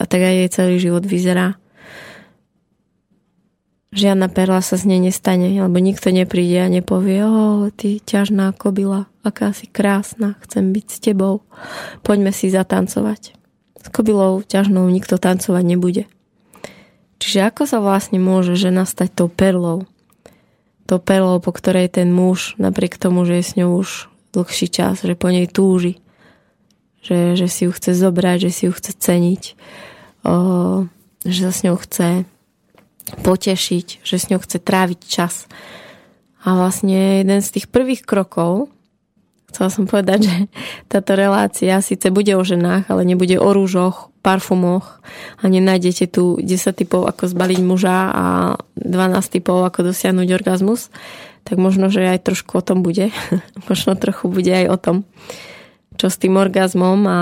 A 0.00 0.08
tak 0.08 0.24
aj 0.24 0.34
jej 0.34 0.50
celý 0.50 0.76
život 0.80 1.04
vyzerá. 1.04 1.60
Žiadna 3.90 4.30
perla 4.30 4.62
sa 4.62 4.78
z 4.78 4.86
nej 4.86 5.02
nestane, 5.02 5.50
lebo 5.50 5.82
nikto 5.82 6.14
nepríde 6.14 6.62
a 6.62 6.70
nepovie, 6.70 7.26
o, 7.26 7.66
ty 7.74 7.98
ťažná 7.98 8.54
kobila, 8.54 9.10
aká 9.26 9.50
si 9.50 9.66
krásna, 9.66 10.38
chcem 10.46 10.70
byť 10.70 10.86
s 10.86 10.98
tebou, 11.02 11.42
poďme 12.06 12.30
si 12.30 12.54
zatancovať. 12.54 13.34
S 13.82 13.86
kobylou 13.90 14.46
ťažnou 14.46 14.86
nikto 14.86 15.18
tancovať 15.18 15.64
nebude. 15.66 16.06
Čiže 17.20 17.52
ako 17.52 17.62
sa 17.68 17.78
vlastne 17.84 18.16
môže 18.16 18.56
žena 18.56 18.88
stať 18.88 19.12
tou 19.12 19.28
perlou? 19.28 19.84
Tou 20.88 20.98
perlou, 20.98 21.38
po 21.38 21.52
ktorej 21.52 21.92
ten 21.92 22.08
muž, 22.08 22.56
napriek 22.56 22.96
tomu, 22.96 23.28
že 23.28 23.38
je 23.38 23.44
s 23.44 23.52
ňou 23.60 23.84
už 23.84 24.08
dlhší 24.32 24.72
čas, 24.72 25.04
že 25.04 25.12
po 25.14 25.28
nej 25.28 25.44
túži, 25.44 26.00
že, 27.04 27.36
že 27.36 27.46
si 27.46 27.68
ju 27.68 27.72
chce 27.76 27.92
zobrať, 27.92 28.48
že 28.48 28.50
si 28.50 28.62
ju 28.66 28.72
chce 28.72 28.96
ceniť, 28.96 29.42
o, 30.24 30.34
že 31.28 31.38
sa 31.44 31.52
s 31.52 31.62
ňou 31.62 31.76
chce 31.76 32.24
potešiť, 33.20 33.86
že 34.00 34.16
s 34.16 34.28
ňou 34.32 34.40
chce 34.40 34.58
tráviť 34.62 35.00
čas. 35.04 35.44
A 36.40 36.56
vlastne 36.56 37.20
jeden 37.20 37.44
z 37.44 37.48
tých 37.60 37.66
prvých 37.68 38.06
krokov, 38.08 38.72
chcela 39.52 39.68
som 39.68 39.84
povedať, 39.84 40.24
že 40.24 40.36
táto 40.90 41.18
relácia 41.18 41.84
síce 41.84 42.08
bude 42.08 42.32
o 42.32 42.42
ženách, 42.42 42.88
ale 42.88 43.02
nebude 43.04 43.36
o 43.36 43.50
rúžoch, 43.50 44.09
parfumoch 44.20 45.00
a 45.40 45.44
nenájdete 45.48 46.12
tu 46.12 46.36
10 46.36 46.76
typov, 46.76 47.08
ako 47.08 47.28
zbaliť 47.28 47.60
muža 47.64 47.98
a 48.12 48.24
12 48.76 49.34
typov, 49.40 49.64
ako 49.64 49.92
dosiahnuť 49.92 50.28
orgazmus, 50.36 50.92
tak 51.44 51.56
možno, 51.56 51.88
že 51.88 52.04
aj 52.04 52.28
trošku 52.28 52.60
o 52.60 52.64
tom 52.64 52.84
bude. 52.84 53.08
možno 53.68 53.96
trochu 53.96 54.28
bude 54.28 54.52
aj 54.52 54.66
o 54.68 54.76
tom, 54.76 54.96
čo 55.96 56.12
s 56.12 56.20
tým 56.20 56.36
orgazmom 56.36 57.00
a 57.08 57.20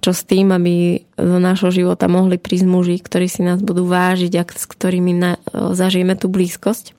čo 0.00 0.16
s 0.16 0.24
tým, 0.24 0.50
aby 0.56 1.04
do 1.20 1.36
nášho 1.36 1.68
života 1.68 2.08
mohli 2.08 2.40
prísť 2.40 2.64
muži, 2.64 2.96
ktorí 2.96 3.28
si 3.28 3.44
nás 3.44 3.60
budú 3.60 3.84
vážiť 3.84 4.32
a 4.40 4.42
s 4.48 4.64
ktorými 4.64 5.12
na, 5.12 5.36
zažijeme 5.52 6.16
tú 6.16 6.32
blízkosť. 6.32 6.96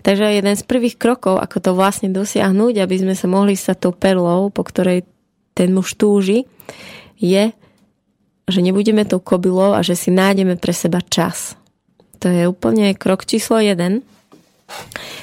Takže 0.00 0.40
jeden 0.40 0.56
z 0.56 0.64
prvých 0.64 0.96
krokov, 0.96 1.36
ako 1.36 1.56
to 1.60 1.70
vlastne 1.76 2.08
dosiahnuť, 2.08 2.80
aby 2.80 2.96
sme 2.96 3.12
sa 3.12 3.28
mohli 3.28 3.52
stať 3.52 3.76
tou 3.76 3.92
perlou, 3.92 4.48
po 4.48 4.64
ktorej 4.64 5.04
ten 5.52 5.68
muž 5.76 5.92
túži, 6.00 6.48
je 7.20 7.52
že 8.44 8.60
nebudeme 8.60 9.08
tou 9.08 9.20
kobylou 9.20 9.72
a 9.72 9.80
že 9.80 9.96
si 9.96 10.12
nájdeme 10.12 10.60
pre 10.60 10.76
seba 10.76 11.00
čas. 11.00 11.56
To 12.20 12.28
je 12.28 12.44
úplne 12.48 12.92
krok 12.96 13.24
číslo 13.24 13.60
jeden, 13.60 14.04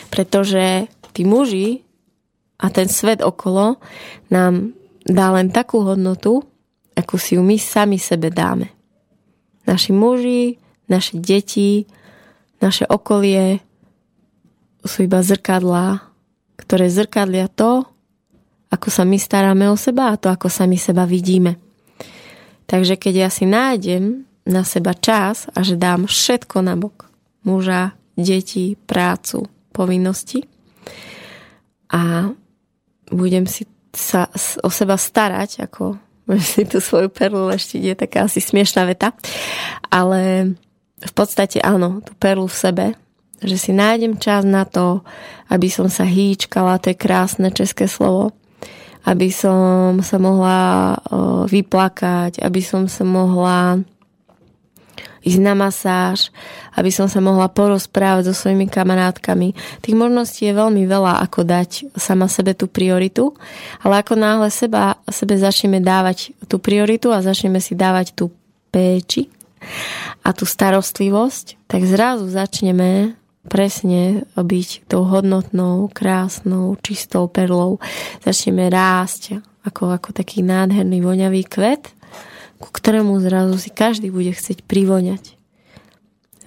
pretože 0.09 0.89
tí 1.13 1.25
muži 1.25 1.85
a 2.61 2.69
ten 2.69 2.89
svet 2.89 3.25
okolo 3.25 3.81
nám 4.29 4.73
dá 5.05 5.33
len 5.33 5.49
takú 5.49 5.81
hodnotu, 5.81 6.45
akú 6.93 7.17
si 7.17 7.37
ju 7.37 7.41
my 7.41 7.57
sami 7.57 7.97
sebe 7.97 8.29
dáme. 8.29 8.69
Naši 9.65 9.93
muži, 9.93 10.61
naše 10.89 11.17
deti, 11.17 11.85
naše 12.61 12.85
okolie 12.85 13.61
sú 14.85 15.05
iba 15.05 15.21
zrkadlá, 15.21 16.01
ktoré 16.57 16.89
zrkadlia 16.89 17.49
to, 17.49 17.85
ako 18.71 18.87
sa 18.87 19.03
my 19.05 19.17
staráme 19.17 19.69
o 19.69 19.77
seba 19.77 20.13
a 20.13 20.17
to, 20.17 20.29
ako 20.29 20.47
sami 20.47 20.77
seba 20.77 21.05
vidíme. 21.05 21.57
Takže 22.71 22.95
keď 22.95 23.27
ja 23.27 23.29
si 23.29 23.43
nájdem 23.43 24.23
na 24.47 24.63
seba 24.63 24.95
čas 24.95 25.51
a 25.51 25.59
že 25.59 25.75
dám 25.75 26.07
všetko 26.07 26.63
na 26.63 26.79
bok, 26.79 27.11
muža, 27.43 27.99
deti, 28.15 28.79
prácu, 28.87 29.43
povinnosti 29.75 30.47
a 31.91 32.31
budem 33.11 33.43
si 33.43 33.67
sa 33.91 34.31
o 34.63 34.71
seba 34.71 34.95
starať, 34.95 35.67
ako 35.67 35.99
si 36.39 36.63
tú 36.63 36.79
svoju 36.79 37.11
perlu 37.11 37.51
ešte 37.51 37.75
je 37.75 37.91
taká 37.91 38.31
asi 38.31 38.39
smiešná 38.39 38.87
veta, 38.87 39.11
ale 39.91 40.55
v 41.01 41.11
podstate 41.11 41.59
áno, 41.59 41.99
tú 41.99 42.15
perlu 42.15 42.47
v 42.47 42.55
sebe, 42.55 42.85
že 43.43 43.57
si 43.59 43.75
nájdem 43.75 44.15
čas 44.15 44.47
na 44.47 44.63
to, 44.63 45.03
aby 45.51 45.67
som 45.67 45.91
sa 45.91 46.07
hýčkala, 46.07 46.79
to 46.79 46.93
je 46.93 47.03
krásne 47.03 47.51
české 47.51 47.89
slovo, 47.89 48.31
aby 49.05 49.33
som 49.33 49.99
sa 50.05 50.17
mohla 50.21 50.97
vyplakať, 51.49 52.41
aby 52.41 52.61
som 52.61 52.85
sa 52.85 53.01
mohla 53.01 53.81
ísť 55.21 55.37
na 55.37 55.53
masáž, 55.53 56.33
aby 56.73 56.89
som 56.89 57.05
sa 57.05 57.21
mohla 57.21 57.45
porozprávať 57.45 58.29
so 58.29 58.33
svojimi 58.33 58.65
kamarátkami. 58.65 59.53
Tých 59.85 59.93
možností 59.93 60.49
je 60.49 60.57
veľmi 60.57 60.89
veľa, 60.89 61.21
ako 61.21 61.45
dať 61.45 61.93
sama 61.93 62.25
sebe 62.25 62.57
tú 62.57 62.65
prioritu, 62.65 63.37
ale 63.85 64.01
ako 64.01 64.17
náhle 64.17 64.49
seba, 64.49 64.97
sebe 65.05 65.37
začneme 65.37 65.77
dávať 65.77 66.33
tú 66.49 66.57
prioritu 66.57 67.13
a 67.13 67.21
začneme 67.21 67.61
si 67.61 67.77
dávať 67.77 68.17
tú 68.17 68.33
péči 68.73 69.29
a 70.25 70.33
tú 70.33 70.49
starostlivosť, 70.49 71.69
tak 71.69 71.85
zrazu 71.85 72.25
začneme 72.25 73.13
presne 73.47 74.27
byť 74.37 74.85
tou 74.85 75.05
hodnotnou, 75.07 75.89
krásnou, 75.89 76.77
čistou 76.81 77.25
perlou. 77.25 77.81
Začneme 78.21 78.69
rásť 78.69 79.41
ako, 79.65 79.97
ako 79.97 80.09
taký 80.13 80.41
nádherný 80.45 81.01
voňavý 81.01 81.45
kvet, 81.45 81.93
ku 82.61 82.69
ktorému 82.69 83.17
zrazu 83.21 83.57
si 83.57 83.73
každý 83.73 84.13
bude 84.13 84.33
chcieť 84.33 84.65
privoňať. 84.65 85.37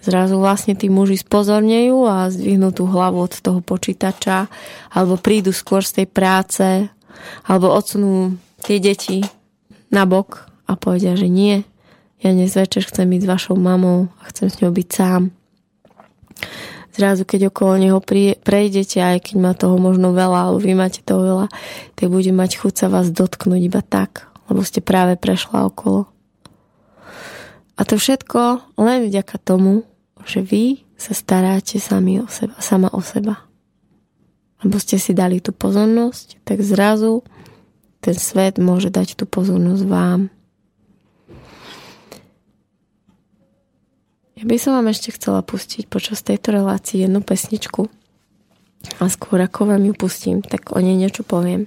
Zrazu 0.05 0.37
vlastne 0.37 0.77
tí 0.77 0.93
muži 0.93 1.17
spozornejú 1.17 2.05
a 2.05 2.29
zdvihnú 2.29 2.77
tú 2.77 2.85
hlavu 2.85 3.25
od 3.25 3.41
toho 3.41 3.65
počítača 3.65 4.53
alebo 4.93 5.17
prídu 5.17 5.49
skôr 5.49 5.81
z 5.81 6.05
tej 6.05 6.07
práce 6.13 6.67
alebo 7.49 7.73
odsunú 7.73 8.37
tie 8.61 8.85
deti 8.85 9.25
na 9.89 10.05
bok 10.05 10.45
a 10.69 10.77
povedia, 10.77 11.17
že 11.17 11.33
nie, 11.33 11.65
ja 12.21 12.37
dnes 12.37 12.53
večer 12.53 12.85
chcem 12.85 13.09
byť 13.09 13.21
s 13.25 13.31
vašou 13.31 13.57
mamou 13.57 14.13
a 14.21 14.29
chcem 14.29 14.53
s 14.53 14.61
ňou 14.61 14.73
byť 14.77 14.89
sám. 14.93 15.33
Zrazu, 16.95 17.27
keď 17.27 17.51
okolo 17.51 17.75
neho 17.75 17.99
prejdete, 18.39 19.03
aj 19.03 19.19
keď 19.27 19.37
má 19.43 19.53
toho 19.59 19.75
možno 19.83 20.15
veľa, 20.15 20.47
alebo 20.47 20.63
vy 20.63 20.79
máte 20.79 21.03
toho 21.03 21.27
veľa, 21.27 21.47
tak 21.99 22.07
bude 22.07 22.31
mať 22.31 22.63
chuť 22.63 22.75
sa 22.75 22.87
vás 22.87 23.11
dotknúť 23.11 23.61
iba 23.67 23.83
tak, 23.83 24.31
lebo 24.47 24.63
ste 24.63 24.79
práve 24.79 25.19
prešla 25.19 25.67
okolo. 25.67 26.07
A 27.75 27.83
to 27.83 27.99
všetko 27.99 28.63
len 28.79 29.11
vďaka 29.11 29.43
tomu, 29.43 29.83
že 30.23 30.39
vy 30.39 30.87
sa 30.95 31.11
staráte 31.11 31.83
sami 31.83 32.23
o 32.23 32.31
seba, 32.31 32.55
sama 32.63 32.87
o 32.95 33.03
seba. 33.03 33.43
Lebo 34.63 34.79
ste 34.79 34.95
si 34.97 35.11
dali 35.11 35.43
tú 35.43 35.51
pozornosť, 35.51 36.47
tak 36.47 36.63
zrazu 36.63 37.27
ten 37.99 38.15
svet 38.15 38.63
môže 38.63 38.95
dať 38.95 39.19
tú 39.19 39.27
pozornosť 39.27 39.85
vám. 39.91 40.31
Ja 44.45 44.53
by 44.53 44.61
som 44.61 44.77
vám 44.77 44.93
ešte 44.93 45.09
chcela 45.09 45.41
pustiť 45.41 45.89
počas 45.89 46.21
tejto 46.21 46.53
relácii 46.53 47.09
jednu 47.09 47.25
pesničku. 47.25 47.89
A 49.01 49.09
skôr 49.09 49.41
ako 49.41 49.73
vám 49.73 49.89
ju 49.89 49.97
pustím, 49.97 50.45
tak 50.45 50.69
o 50.77 50.85
nej 50.85 51.01
niečo 51.01 51.25
poviem. 51.25 51.65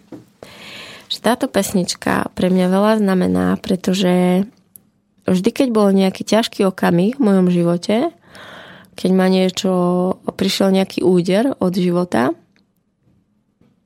Že 1.10 1.18
táto 1.26 1.46
pesnička 1.50 2.30
pre 2.38 2.54
mňa 2.54 2.70
veľa 2.70 2.94
znamená, 3.02 3.58
pretože 3.58 4.46
vždy, 5.26 5.50
keď 5.50 5.68
bol 5.74 5.90
nejaký 5.90 6.22
ťažký 6.22 6.70
okamih 6.70 7.18
v 7.18 7.26
mojom 7.26 7.50
živote, 7.50 8.14
keď 8.94 9.10
ma 9.10 9.26
niečo, 9.26 9.74
prišiel 10.38 10.70
nejaký 10.70 11.02
úder 11.02 11.58
od 11.58 11.74
života, 11.74 12.38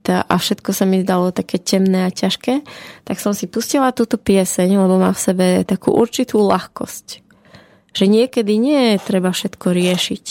tá, 0.03 0.27
a 0.27 0.35
všetko 0.35 0.75
sa 0.75 0.83
mi 0.83 0.99
zdalo 0.99 1.31
také 1.31 1.63
temné 1.63 2.03
a 2.03 2.11
ťažké, 2.11 2.59
tak 3.07 3.23
som 3.23 3.31
si 3.31 3.47
pustila 3.47 3.95
túto 3.95 4.19
pieseň, 4.19 4.67
lebo 4.83 4.99
má 4.99 5.15
v 5.15 5.23
sebe 5.31 5.47
takú 5.63 5.95
určitú 5.95 6.43
ľahkosť. 6.43 7.30
Že 7.91 8.05
niekedy 8.07 8.55
nie 8.55 8.95
je 8.95 8.97
treba 9.03 9.35
všetko 9.35 9.67
riešiť, 9.75 10.25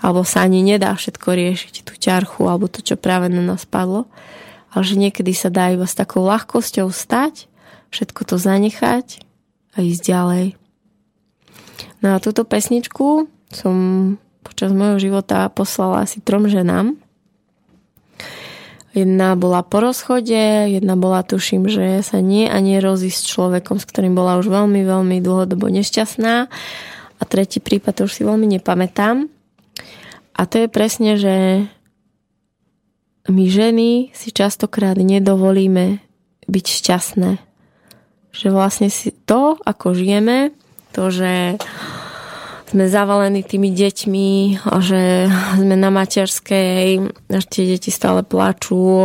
alebo 0.00 0.24
sa 0.24 0.44
ani 0.44 0.60
nedá 0.64 0.92
všetko 0.96 1.28
riešiť, 1.32 1.74
tú 1.84 1.96
ťarchu, 1.96 2.48
alebo 2.48 2.68
to, 2.68 2.80
čo 2.84 3.00
práve 3.00 3.28
na 3.28 3.40
nás 3.40 3.64
padlo, 3.68 4.08
ale 4.70 4.82
že 4.84 4.96
niekedy 4.96 5.32
sa 5.32 5.48
dá 5.52 5.72
iba 5.72 5.84
s 5.84 5.96
takou 5.96 6.24
ľahkosťou 6.24 6.88
stať, 6.92 7.48
všetko 7.90 8.20
to 8.24 8.36
zanechať 8.38 9.24
a 9.74 9.82
ísť 9.82 10.02
ďalej. 10.04 10.46
No 12.00 12.16
a 12.16 12.22
túto 12.22 12.48
pesničku 12.48 13.28
som 13.52 13.76
počas 14.40 14.72
môjho 14.72 15.10
života 15.10 15.50
poslala 15.52 16.06
asi 16.06 16.22
trom 16.24 16.48
ženám, 16.48 16.96
Jedna 18.90 19.38
bola 19.38 19.62
po 19.62 19.78
rozchode, 19.78 20.66
jedna 20.66 20.98
bola, 20.98 21.22
tuším, 21.22 21.70
že 21.70 22.02
sa 22.02 22.18
nie 22.18 22.50
a 22.50 22.58
nie 22.58 22.82
rozí 22.82 23.06
s 23.06 23.22
človekom, 23.22 23.78
s 23.78 23.86
ktorým 23.86 24.18
bola 24.18 24.42
už 24.42 24.50
veľmi, 24.50 24.82
veľmi 24.82 25.22
dlhodobo 25.22 25.70
nešťastná. 25.70 26.50
A 27.20 27.22
tretí 27.22 27.62
prípad, 27.62 28.02
to 28.02 28.10
už 28.10 28.18
si 28.18 28.22
veľmi 28.26 28.50
nepamätám. 28.58 29.30
A 30.34 30.42
to 30.48 30.66
je 30.66 30.68
presne, 30.72 31.14
že 31.14 31.68
my 33.30 33.44
ženy 33.46 34.10
si 34.10 34.34
častokrát 34.34 34.98
nedovolíme 34.98 36.02
byť 36.50 36.66
šťastné. 36.66 37.30
Že 38.34 38.48
vlastne 38.50 38.88
si 38.90 39.14
to, 39.14 39.54
ako 39.62 39.94
žijeme, 39.94 40.50
to, 40.90 41.14
že 41.14 41.62
sme 42.70 42.86
zavalení 42.86 43.42
tými 43.42 43.74
deťmi 43.74 44.30
že 44.80 45.26
sme 45.58 45.74
na 45.74 45.90
materskej, 45.90 47.02
až 47.26 47.44
tie 47.50 47.64
deti 47.66 47.90
stále 47.90 48.22
plačú, 48.22 49.02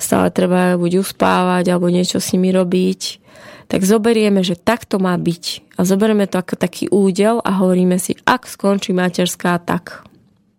stále 0.00 0.32
treba 0.32 0.80
buď 0.80 1.04
uspávať 1.04 1.68
alebo 1.68 1.92
niečo 1.92 2.16
s 2.16 2.32
nimi 2.32 2.48
robiť, 2.48 3.20
tak 3.70 3.84
zoberieme, 3.84 4.40
že 4.42 4.58
takto 4.58 4.98
má 4.98 5.14
byť. 5.14 5.76
A 5.78 5.86
zoberieme 5.86 6.26
to 6.26 6.40
ako 6.40 6.58
taký 6.58 6.90
údel 6.90 7.38
a 7.44 7.60
hovoríme 7.60 8.00
si, 8.00 8.18
ak 8.26 8.48
skončí 8.48 8.96
materská, 8.96 9.60
tak 9.60 10.08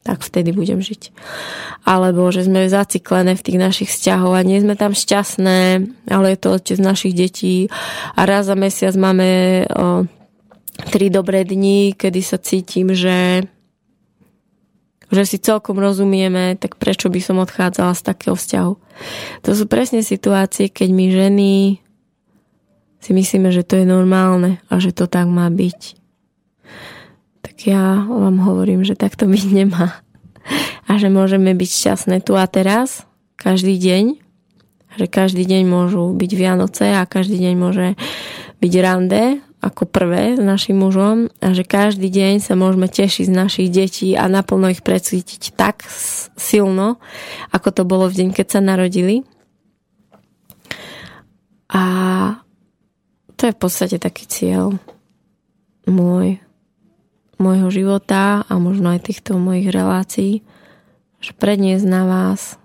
tak 0.02 0.26
vtedy 0.26 0.50
budem 0.50 0.82
žiť. 0.82 1.14
Alebo 1.86 2.26
že 2.34 2.50
sme 2.50 2.66
zaciklené 2.66 3.38
v 3.38 3.46
tých 3.46 3.62
našich 3.62 3.90
vzťahoch 3.94 4.34
a 4.34 4.42
nie 4.42 4.58
sme 4.58 4.74
tam 4.74 4.98
šťastné, 4.98 5.60
ale 6.10 6.26
je 6.34 6.38
to 6.42 6.58
otec 6.58 6.78
našich 6.82 7.14
detí 7.14 7.70
a 8.18 8.26
raz 8.26 8.50
za 8.50 8.58
mesiac 8.58 8.98
máme 8.98 9.30
o, 9.70 10.10
tri 10.92 11.08
dobré 11.08 11.48
dni, 11.48 11.96
kedy 11.96 12.20
sa 12.20 12.36
cítim, 12.36 12.92
že 12.92 13.48
že 15.12 15.28
si 15.28 15.44
celkom 15.44 15.76
rozumieme, 15.76 16.56
tak 16.56 16.80
prečo 16.80 17.12
by 17.12 17.20
som 17.20 17.44
odchádzala 17.44 17.92
z 18.00 18.02
takého 18.08 18.32
vzťahu. 18.32 18.74
To 19.44 19.50
sú 19.52 19.68
presne 19.68 20.08
situácie, 20.08 20.72
keď 20.72 20.90
my 20.96 21.06
ženy 21.12 21.52
si 23.04 23.12
myslíme, 23.12 23.52
že 23.52 23.68
to 23.68 23.84
je 23.84 23.84
normálne 23.84 24.64
a 24.72 24.80
že 24.80 24.96
to 24.96 25.12
tak 25.12 25.28
má 25.28 25.52
byť. 25.52 26.00
Tak 27.44 27.56
ja 27.68 28.08
vám 28.08 28.40
hovorím, 28.40 28.88
že 28.88 28.96
tak 28.96 29.20
to 29.20 29.28
byť 29.28 29.44
nemá. 29.52 30.00
A 30.88 30.96
že 30.96 31.12
môžeme 31.12 31.52
byť 31.60 31.70
šťastné 31.70 32.24
tu 32.24 32.40
a 32.40 32.48
teraz, 32.48 33.04
každý 33.36 33.76
deň. 33.76 34.16
Že 34.96 35.06
každý 35.12 35.44
deň 35.44 35.68
môžu 35.68 36.08
byť 36.16 36.32
Vianoce 36.40 36.88
a 36.96 37.04
každý 37.04 37.36
deň 37.36 37.54
môže 37.60 37.88
byť 38.64 38.74
rande 38.80 39.44
ako 39.62 39.86
prvé 39.86 40.36
s 40.36 40.42
našim 40.42 40.82
mužom 40.82 41.30
a 41.38 41.54
že 41.54 41.62
každý 41.62 42.10
deň 42.10 42.42
sa 42.42 42.58
môžeme 42.58 42.90
tešiť 42.90 43.30
z 43.30 43.34
našich 43.34 43.70
detí 43.70 44.18
a 44.18 44.26
naplno 44.26 44.74
ich 44.74 44.82
precítiť 44.82 45.54
tak 45.54 45.86
silno, 46.36 46.98
ako 47.54 47.70
to 47.70 47.84
bolo 47.86 48.10
v 48.10 48.18
deň, 48.26 48.30
keď 48.34 48.58
sa 48.58 48.62
narodili. 48.66 49.22
A 51.70 51.84
to 53.38 53.48
je 53.48 53.54
v 53.54 53.62
podstate 53.62 54.02
taký 54.02 54.26
cieľ 54.26 54.76
môj, 55.86 56.42
môjho 57.38 57.70
života 57.70 58.42
a 58.46 58.54
možno 58.58 58.98
aj 58.98 59.08
týchto 59.08 59.38
mojich 59.38 59.70
relácií, 59.70 60.42
že 61.22 61.32
predniesť 61.38 61.86
na 61.86 62.02
vás 62.10 62.58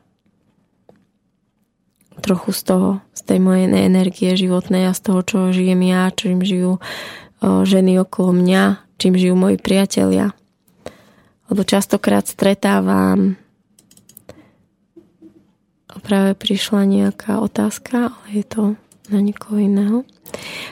trochu 2.24 2.57
z 2.57 2.61
toho, 2.64 2.90
tej 3.27 3.39
mojej 3.43 3.66
energie 3.68 4.39
životnej 4.39 4.87
a 4.87 4.97
z 4.97 5.01
toho, 5.03 5.20
čo 5.27 5.39
žijem 5.51 5.83
ja, 5.83 6.14
čím 6.14 6.41
žijú 6.47 6.79
ženy 7.43 8.01
okolo 8.01 8.31
mňa, 8.33 8.62
čím 8.97 9.18
žijú 9.18 9.35
moji 9.37 9.59
priatelia. 9.61 10.33
Lebo 11.51 11.62
častokrát 11.62 12.27
stretávam 12.27 13.39
práve 16.07 16.39
prišla 16.39 16.87
nejaká 16.87 17.43
otázka, 17.43 18.14
ale 18.14 18.27
je 18.31 18.45
to 18.47 18.62
na 19.11 19.18
niekoho 19.18 19.59
iného. 19.59 19.99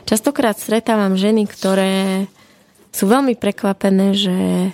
Častokrát 0.06 0.54
stretávam 0.54 1.18
ženy, 1.18 1.50
ktoré 1.50 2.26
sú 2.94 3.10
veľmi 3.10 3.34
prekvapené, 3.34 4.14
že, 4.14 4.70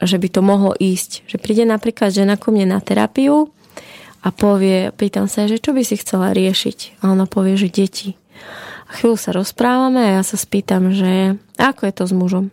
že 0.00 0.16
by 0.16 0.28
to 0.32 0.40
mohlo 0.40 0.72
ísť. 0.72 1.28
Že 1.28 1.36
príde 1.40 1.64
napríklad 1.68 2.16
žena 2.16 2.40
ku 2.40 2.48
mne 2.48 2.72
na 2.76 2.80
terapiu 2.80 3.52
a 4.28 4.30
povie, 4.30 4.92
pýtam 4.92 5.24
sa, 5.24 5.48
že 5.48 5.56
čo 5.56 5.72
by 5.72 5.80
si 5.80 5.96
chcela 5.96 6.36
riešiť. 6.36 7.00
A 7.00 7.16
ona 7.16 7.24
povie, 7.24 7.56
že 7.56 7.72
deti. 7.72 8.20
A 8.84 8.92
chvíľu 8.92 9.16
sa 9.16 9.32
rozprávame 9.32 10.04
a 10.04 10.20
ja 10.20 10.22
sa 10.24 10.36
spýtam, 10.36 10.92
že 10.92 11.40
ako 11.56 11.88
je 11.88 11.94
to 11.96 12.04
s 12.04 12.12
mužom. 12.12 12.44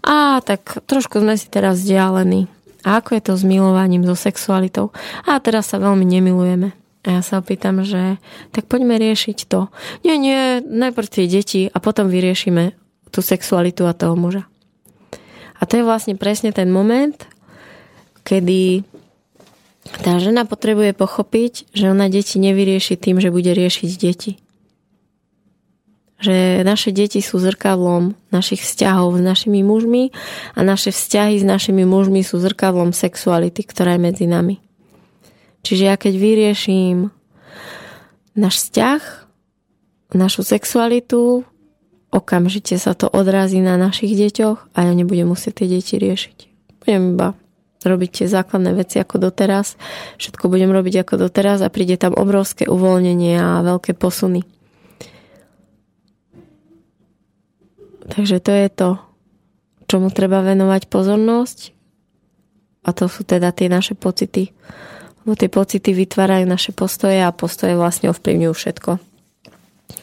A 0.00 0.40
tak 0.40 0.80
trošku 0.88 1.20
sme 1.20 1.36
si 1.36 1.52
teraz 1.52 1.84
vzdialení. 1.84 2.48
A 2.88 3.04
ako 3.04 3.20
je 3.20 3.22
to 3.28 3.32
s 3.36 3.44
milovaním, 3.44 4.08
so 4.08 4.16
sexualitou. 4.16 4.88
A 5.28 5.36
teraz 5.44 5.68
sa 5.68 5.76
veľmi 5.76 6.08
nemilujeme. 6.08 6.72
A 7.04 7.20
ja 7.20 7.20
sa 7.20 7.44
opýtam, 7.44 7.84
že 7.84 8.16
tak 8.56 8.64
poďme 8.64 8.96
riešiť 8.96 9.38
to. 9.52 9.68
Nie, 10.08 10.16
nie, 10.16 10.64
najprv 10.64 11.12
tie 11.12 11.28
deti 11.28 11.68
a 11.68 11.76
potom 11.76 12.08
vyriešime 12.08 12.72
tú 13.12 13.20
sexualitu 13.20 13.84
a 13.84 13.92
toho 13.92 14.16
muža. 14.16 14.48
A 15.60 15.68
to 15.68 15.76
je 15.76 15.84
vlastne 15.84 16.16
presne 16.16 16.56
ten 16.56 16.72
moment, 16.72 17.14
kedy 18.24 18.86
tá 19.82 20.22
žena 20.22 20.46
potrebuje 20.46 20.94
pochopiť, 20.94 21.74
že 21.74 21.90
ona 21.90 22.06
deti 22.06 22.38
nevyrieši 22.38 22.94
tým, 22.94 23.18
že 23.18 23.34
bude 23.34 23.50
riešiť 23.50 23.90
deti. 23.98 24.38
Že 26.22 26.62
naše 26.62 26.94
deti 26.94 27.18
sú 27.18 27.42
zrkadlom 27.42 28.14
našich 28.30 28.62
vzťahov 28.62 29.18
s 29.18 29.22
našimi 29.26 29.66
mužmi 29.66 30.14
a 30.54 30.62
naše 30.62 30.94
vzťahy 30.94 31.42
s 31.42 31.44
našimi 31.46 31.82
mužmi 31.82 32.22
sú 32.22 32.38
zrkadlom 32.38 32.94
sexuality, 32.94 33.66
ktorá 33.66 33.98
je 33.98 34.06
medzi 34.06 34.26
nami. 34.30 34.62
Čiže 35.66 35.82
ja 35.82 35.98
keď 35.98 36.14
vyrieším 36.14 37.10
náš 38.38 38.54
vzťah, 38.62 39.02
našu 40.14 40.46
sexualitu, 40.46 41.42
okamžite 42.14 42.78
sa 42.78 42.94
to 42.94 43.10
odrazí 43.10 43.58
na 43.58 43.74
našich 43.74 44.14
deťoch 44.14 44.78
a 44.78 44.78
ja 44.86 44.92
nebudem 44.94 45.26
musieť 45.26 45.62
tie 45.62 45.74
deti 45.74 45.98
riešiť. 45.98 46.38
Budem 46.86 47.18
iba 47.18 47.34
robiť 47.86 48.10
tie 48.22 48.26
základné 48.30 48.74
veci 48.74 48.98
ako 49.02 49.18
doteraz. 49.18 49.78
Všetko 50.18 50.50
budem 50.50 50.70
robiť 50.70 51.06
ako 51.06 51.28
doteraz 51.28 51.62
a 51.62 51.72
príde 51.72 51.98
tam 51.98 52.14
obrovské 52.14 52.70
uvoľnenie 52.70 53.34
a 53.38 53.62
veľké 53.66 53.94
posuny. 53.98 54.46
Takže 58.12 58.42
to 58.42 58.52
je 58.52 58.68
to, 58.68 58.90
čomu 59.86 60.10
treba 60.10 60.42
venovať 60.42 60.90
pozornosť 60.90 61.58
a 62.82 62.90
to 62.90 63.06
sú 63.06 63.22
teda 63.22 63.54
tie 63.54 63.70
naše 63.70 63.94
pocity. 63.94 64.50
Lebo 65.22 65.38
tie 65.38 65.46
pocity 65.46 65.94
vytvárajú 65.94 66.44
naše 66.44 66.74
postoje 66.74 67.22
a 67.22 67.30
postoje 67.30 67.78
vlastne 67.78 68.10
ovplyvňujú 68.10 68.52
všetko, 68.58 68.98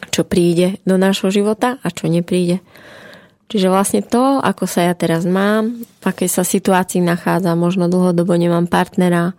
čo 0.08 0.22
príde 0.24 0.80
do 0.88 0.96
nášho 0.96 1.28
života 1.28 1.76
a 1.84 1.88
čo 1.92 2.08
nepríde. 2.08 2.64
Čiže 3.50 3.66
vlastne 3.66 3.98
to, 4.06 4.38
ako 4.38 4.62
sa 4.70 4.86
ja 4.86 4.94
teraz 4.94 5.26
mám, 5.26 5.82
v 5.82 6.04
akej 6.06 6.30
sa 6.30 6.46
situácii 6.46 7.02
nachádza, 7.02 7.58
možno 7.58 7.90
dlhodobo 7.90 8.38
nemám 8.38 8.70
partnera, 8.70 9.34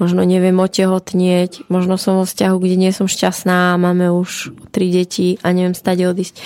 možno 0.00 0.24
neviem 0.24 0.56
otehotnieť, 0.56 1.68
možno 1.68 2.00
som 2.00 2.16
vo 2.16 2.24
vzťahu, 2.24 2.56
kde 2.56 2.76
nie 2.80 2.92
som 2.96 3.04
šťastná, 3.04 3.76
máme 3.76 4.08
už 4.16 4.56
tri 4.72 4.88
deti 4.88 5.36
a 5.44 5.52
neviem 5.52 5.76
stade 5.76 6.08
odísť. 6.08 6.40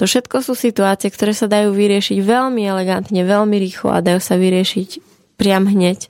To 0.00 0.08
všetko 0.08 0.40
sú 0.40 0.56
situácie, 0.56 1.12
ktoré 1.12 1.36
sa 1.36 1.52
dajú 1.52 1.76
vyriešiť 1.76 2.24
veľmi 2.24 2.64
elegantne, 2.64 3.20
veľmi 3.28 3.60
rýchlo 3.60 3.92
a 3.92 4.00
dajú 4.00 4.24
sa 4.24 4.40
vyriešiť 4.40 5.04
priam 5.36 5.68
hneď. 5.68 6.08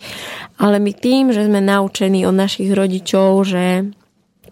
Ale 0.63 0.79
my 0.79 0.95
tým, 0.95 1.35
že 1.35 1.51
sme 1.51 1.59
naučení 1.59 2.23
od 2.31 2.37
našich 2.39 2.71
rodičov, 2.71 3.43
že 3.43 3.91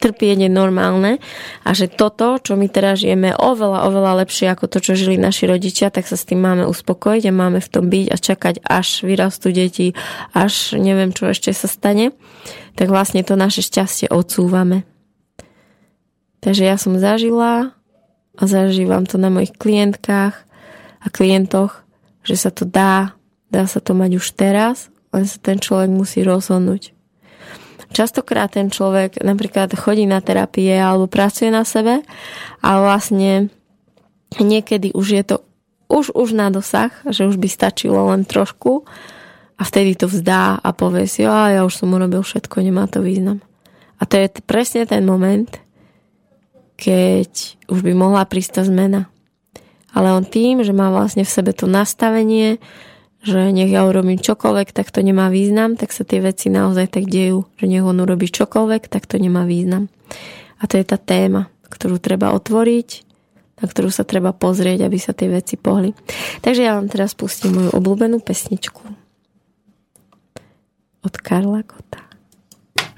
trpieť 0.02 0.44
je 0.44 0.50
normálne 0.50 1.22
a 1.62 1.70
že 1.70 1.86
toto, 1.86 2.42
čo 2.42 2.58
my 2.58 2.66
teraz 2.66 2.98
žijeme, 2.98 3.38
oveľa, 3.38 3.86
oveľa 3.86 4.26
lepšie 4.26 4.50
ako 4.50 4.66
to, 4.66 4.82
čo 4.82 4.98
žili 4.98 5.14
naši 5.14 5.46
rodičia, 5.46 5.94
tak 5.94 6.10
sa 6.10 6.18
s 6.18 6.26
tým 6.26 6.42
máme 6.42 6.66
uspokojiť 6.66 7.30
a 7.30 7.32
máme 7.32 7.62
v 7.62 7.70
tom 7.70 7.86
byť 7.86 8.06
a 8.10 8.16
čakať, 8.18 8.54
až 8.66 9.06
vyrastú 9.06 9.54
deti, 9.54 9.94
až 10.34 10.74
neviem, 10.74 11.14
čo 11.14 11.30
ešte 11.30 11.54
sa 11.54 11.70
stane, 11.70 12.10
tak 12.74 12.90
vlastne 12.90 13.22
to 13.22 13.38
naše 13.38 13.62
šťastie 13.62 14.10
odsúvame. 14.10 14.82
Takže 16.42 16.66
ja 16.66 16.74
som 16.74 16.98
zažila 16.98 17.70
a 18.34 18.42
zažívam 18.42 19.06
to 19.06 19.14
na 19.14 19.30
mojich 19.30 19.54
klientkách 19.54 20.34
a 20.98 21.06
klientoch, 21.06 21.86
že 22.26 22.34
sa 22.34 22.50
to 22.50 22.66
dá, 22.66 23.14
dá 23.54 23.70
sa 23.70 23.78
to 23.78 23.94
mať 23.94 24.18
už 24.18 24.26
teraz, 24.34 24.90
len 25.14 25.28
sa 25.28 25.38
ten 25.38 25.62
človek 25.62 25.92
musí 25.92 26.26
rozhodnúť. 26.26 26.96
Častokrát 27.92 28.56
ten 28.56 28.72
človek 28.72 29.20
napríklad 29.20 29.72
chodí 29.76 30.08
na 30.08 30.24
terapie 30.24 30.72
alebo 30.72 31.06
pracuje 31.06 31.52
na 31.52 31.62
sebe 31.68 32.00
a 32.64 32.68
vlastne 32.80 33.52
niekedy 34.40 34.96
už 34.96 35.06
je 35.12 35.22
to 35.22 35.36
už, 35.92 36.16
už 36.16 36.32
na 36.32 36.48
dosah, 36.48 36.88
že 37.04 37.28
už 37.28 37.36
by 37.36 37.48
stačilo 37.52 38.08
len 38.08 38.24
trošku 38.24 38.88
a 39.60 39.62
vtedy 39.62 39.92
to 39.92 40.08
vzdá 40.08 40.56
a 40.56 40.68
povie 40.72 41.04
si, 41.04 41.28
a 41.28 41.52
ja 41.52 41.60
už 41.68 41.84
som 41.84 41.92
urobil 41.92 42.24
všetko, 42.24 42.64
nemá 42.64 42.88
to 42.88 43.04
význam. 43.04 43.44
A 44.00 44.08
to 44.08 44.16
je 44.16 44.26
presne 44.42 44.88
ten 44.88 45.04
moment, 45.04 45.46
keď 46.80 47.60
už 47.70 47.84
by 47.84 47.92
mohla 47.94 48.26
prísť 48.26 48.58
tá 48.58 48.62
zmena. 48.66 49.06
Ale 49.92 50.10
on 50.10 50.24
tým, 50.24 50.64
že 50.64 50.72
má 50.74 50.88
vlastne 50.88 51.22
v 51.22 51.30
sebe 51.30 51.52
to 51.52 51.68
nastavenie, 51.68 52.56
že 53.22 53.54
nech 53.54 53.70
ja 53.70 53.86
urobím 53.86 54.18
čokoľvek, 54.18 54.74
tak 54.74 54.90
to 54.90 55.00
nemá 55.00 55.30
význam, 55.30 55.78
tak 55.78 55.94
sa 55.94 56.02
tie 56.02 56.18
veci 56.18 56.50
naozaj 56.50 56.90
tak 56.90 57.06
dejú, 57.06 57.46
že 57.54 57.70
nech 57.70 57.86
on 57.86 58.02
urobí 58.02 58.26
čokoľvek, 58.26 58.90
tak 58.90 59.06
to 59.06 59.22
nemá 59.22 59.46
význam. 59.46 59.86
A 60.58 60.66
to 60.66 60.78
je 60.78 60.84
tá 60.86 60.98
téma, 60.98 61.46
ktorú 61.70 62.02
treba 62.02 62.34
otvoriť, 62.34 62.88
na 63.62 63.70
ktorú 63.70 63.94
sa 63.94 64.02
treba 64.02 64.34
pozrieť, 64.34 64.86
aby 64.90 64.98
sa 64.98 65.14
tie 65.14 65.30
veci 65.30 65.54
pohli. 65.54 65.94
Takže 66.42 66.66
ja 66.66 66.74
vám 66.74 66.90
teraz 66.90 67.14
pustím 67.14 67.54
moju 67.58 67.70
obľúbenú 67.70 68.18
pesničku 68.18 68.82
od 71.02 71.14
Karla 71.18 71.62
Kota. 71.66 72.02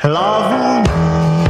Hlavu 0.01 1.44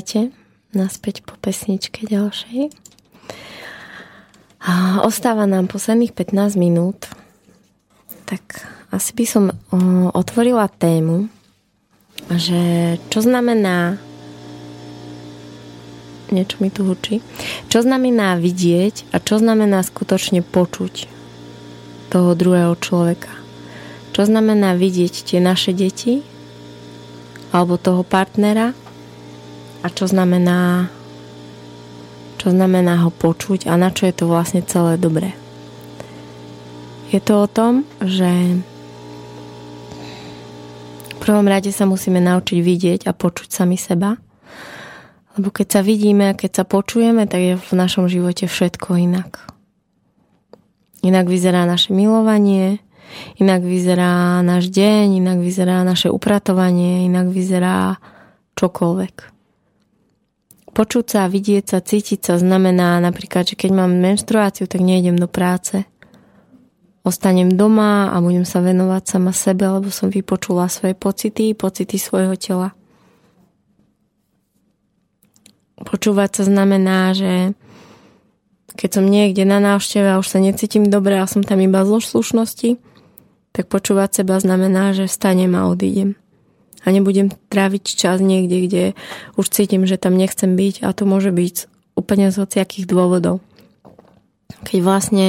vítajte 0.00 0.32
naspäť 0.72 1.20
po 1.28 1.36
pesničke 1.44 2.08
ďalšej. 2.08 2.72
Ostáva 5.04 5.44
nám 5.44 5.68
posledných 5.68 6.16
15 6.16 6.56
minút. 6.56 7.04
Tak 8.24 8.64
asi 8.96 9.12
by 9.12 9.24
som 9.28 9.52
otvorila 10.16 10.72
tému, 10.72 11.28
že 12.32 12.96
čo 13.12 13.20
znamená 13.20 14.00
niečo 16.32 16.56
mi 16.64 16.72
tu 16.72 16.88
hučí. 16.88 17.20
Čo 17.68 17.84
znamená 17.84 18.40
vidieť 18.40 19.12
a 19.12 19.20
čo 19.20 19.36
znamená 19.36 19.84
skutočne 19.84 20.40
počuť 20.40 21.12
toho 22.08 22.32
druhého 22.32 22.72
človeka. 22.80 23.36
Čo 24.16 24.24
znamená 24.24 24.72
vidieť 24.80 25.28
tie 25.28 25.44
naše 25.44 25.76
deti 25.76 26.24
alebo 27.52 27.76
toho 27.76 28.00
partnera 28.00 28.72
a 29.80 29.86
čo 29.88 30.04
znamená 30.08 30.90
čo 32.40 32.48
znamená 32.48 33.04
ho 33.04 33.12
počuť 33.12 33.68
a 33.68 33.76
na 33.76 33.92
čo 33.92 34.08
je 34.08 34.16
to 34.16 34.24
vlastne 34.24 34.64
celé 34.64 34.96
dobré. 34.96 35.36
Je 37.12 37.20
to 37.20 37.44
o 37.44 37.48
tom, 37.50 37.84
že 38.00 38.64
v 41.12 41.16
prvom 41.20 41.44
rade 41.44 41.68
sa 41.68 41.84
musíme 41.84 42.16
naučiť 42.16 42.58
vidieť 42.64 43.00
a 43.04 43.12
počuť 43.12 43.52
sami 43.52 43.76
seba. 43.76 44.16
Lebo 45.36 45.52
keď 45.52 45.66
sa 45.68 45.80
vidíme 45.84 46.32
a 46.32 46.38
keď 46.38 46.62
sa 46.62 46.64
počujeme, 46.64 47.28
tak 47.28 47.40
je 47.44 47.54
v 47.60 47.72
našom 47.76 48.08
živote 48.08 48.48
všetko 48.48 48.96
inak. 48.96 49.44
Inak 51.04 51.28
vyzerá 51.28 51.68
naše 51.68 51.92
milovanie, 51.92 52.80
inak 53.36 53.60
vyzerá 53.60 54.40
náš 54.40 54.72
deň, 54.72 55.20
inak 55.20 55.44
vyzerá 55.44 55.84
naše 55.84 56.08
upratovanie, 56.08 57.04
inak 57.04 57.28
vyzerá 57.28 58.00
čokoľvek. 58.56 59.39
Počuť 60.70 61.04
sa, 61.04 61.26
vidieť 61.26 61.64
sa, 61.66 61.78
cítiť 61.82 62.20
sa 62.22 62.34
znamená 62.38 63.02
napríklad, 63.02 63.42
že 63.42 63.58
keď 63.58 63.70
mám 63.74 63.90
menštruáciu, 63.90 64.70
tak 64.70 64.86
nejdem 64.86 65.18
do 65.18 65.26
práce. 65.26 65.82
Ostanem 67.02 67.50
doma 67.50 68.14
a 68.14 68.22
budem 68.22 68.46
sa 68.46 68.62
venovať 68.62 69.02
sama 69.02 69.34
sebe, 69.34 69.66
lebo 69.66 69.90
som 69.90 70.14
vypočula 70.14 70.70
svoje 70.70 70.94
pocity, 70.94 71.58
pocity 71.58 71.98
svojho 71.98 72.38
tela. 72.38 72.70
Počúvať 75.80 76.30
sa 76.38 76.42
znamená, 76.46 77.16
že 77.18 77.56
keď 78.78 78.90
som 79.00 79.04
niekde 79.08 79.42
na 79.42 79.58
návšteve 79.58 80.06
a 80.06 80.20
už 80.22 80.28
sa 80.28 80.38
necítim 80.38 80.86
dobre 80.86 81.18
a 81.18 81.26
som 81.26 81.42
tam 81.42 81.58
iba 81.58 81.82
zlo 81.82 81.98
slušnosti, 81.98 82.78
tak 83.50 83.66
počúvať 83.66 84.22
seba 84.22 84.38
znamená, 84.38 84.94
že 84.94 85.10
vstanem 85.10 85.50
a 85.58 85.66
odídem 85.66 86.14
a 86.80 86.86
nebudem 86.88 87.28
tráviť 87.52 87.84
čas 87.84 88.24
niekde, 88.24 88.56
kde 88.66 88.84
už 89.36 89.46
cítim, 89.52 89.84
že 89.84 90.00
tam 90.00 90.16
nechcem 90.16 90.56
byť 90.56 90.84
a 90.84 90.92
to 90.96 91.04
môže 91.04 91.30
byť 91.32 91.56
úplne 91.98 92.32
z 92.32 92.40
hociakých 92.40 92.88
dôvodov. 92.88 93.44
Keď 94.64 94.78
vlastne 94.80 95.26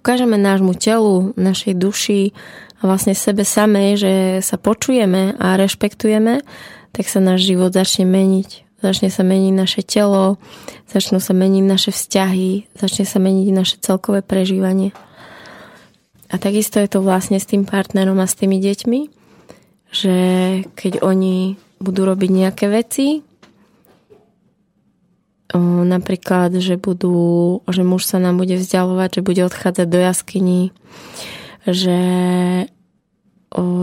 ukážeme 0.00 0.40
nášmu 0.40 0.72
telu, 0.76 1.36
našej 1.36 1.74
duši 1.76 2.32
a 2.80 2.88
vlastne 2.88 3.12
sebe 3.12 3.44
samej, 3.44 3.90
že 4.00 4.12
sa 4.40 4.56
počujeme 4.56 5.36
a 5.36 5.56
rešpektujeme, 5.60 6.40
tak 6.92 7.04
sa 7.08 7.20
náš 7.20 7.44
život 7.44 7.76
začne 7.76 8.08
meniť. 8.08 8.64
Začne 8.76 9.08
sa 9.08 9.24
meniť 9.24 9.52
naše 9.56 9.80
telo, 9.80 10.36
začnú 10.84 11.16
sa 11.16 11.32
meniť 11.32 11.64
naše 11.64 11.90
vzťahy, 11.96 12.76
začne 12.76 13.08
sa 13.08 13.16
meniť 13.16 13.48
naše 13.52 13.76
celkové 13.80 14.20
prežívanie. 14.20 14.92
A 16.28 16.36
takisto 16.36 16.76
je 16.76 16.88
to 16.90 17.00
vlastne 17.00 17.40
s 17.40 17.48
tým 17.48 17.64
partnerom 17.64 18.20
a 18.20 18.28
s 18.28 18.36
tými 18.36 18.60
deťmi, 18.60 19.15
že 19.90 20.16
keď 20.74 21.02
oni 21.02 21.56
budú 21.78 22.08
robiť 22.08 22.30
nejaké 22.32 22.66
veci, 22.72 23.22
napríklad, 25.86 26.58
že 26.58 26.76
budú, 26.76 27.60
že 27.70 27.86
muž 27.86 28.04
sa 28.04 28.18
nám 28.18 28.36
bude 28.36 28.58
vzdialovať, 28.58 29.20
že 29.20 29.26
bude 29.26 29.42
odchádzať 29.46 29.86
do 29.88 29.98
jaskyni, 30.02 30.62
že 31.64 31.98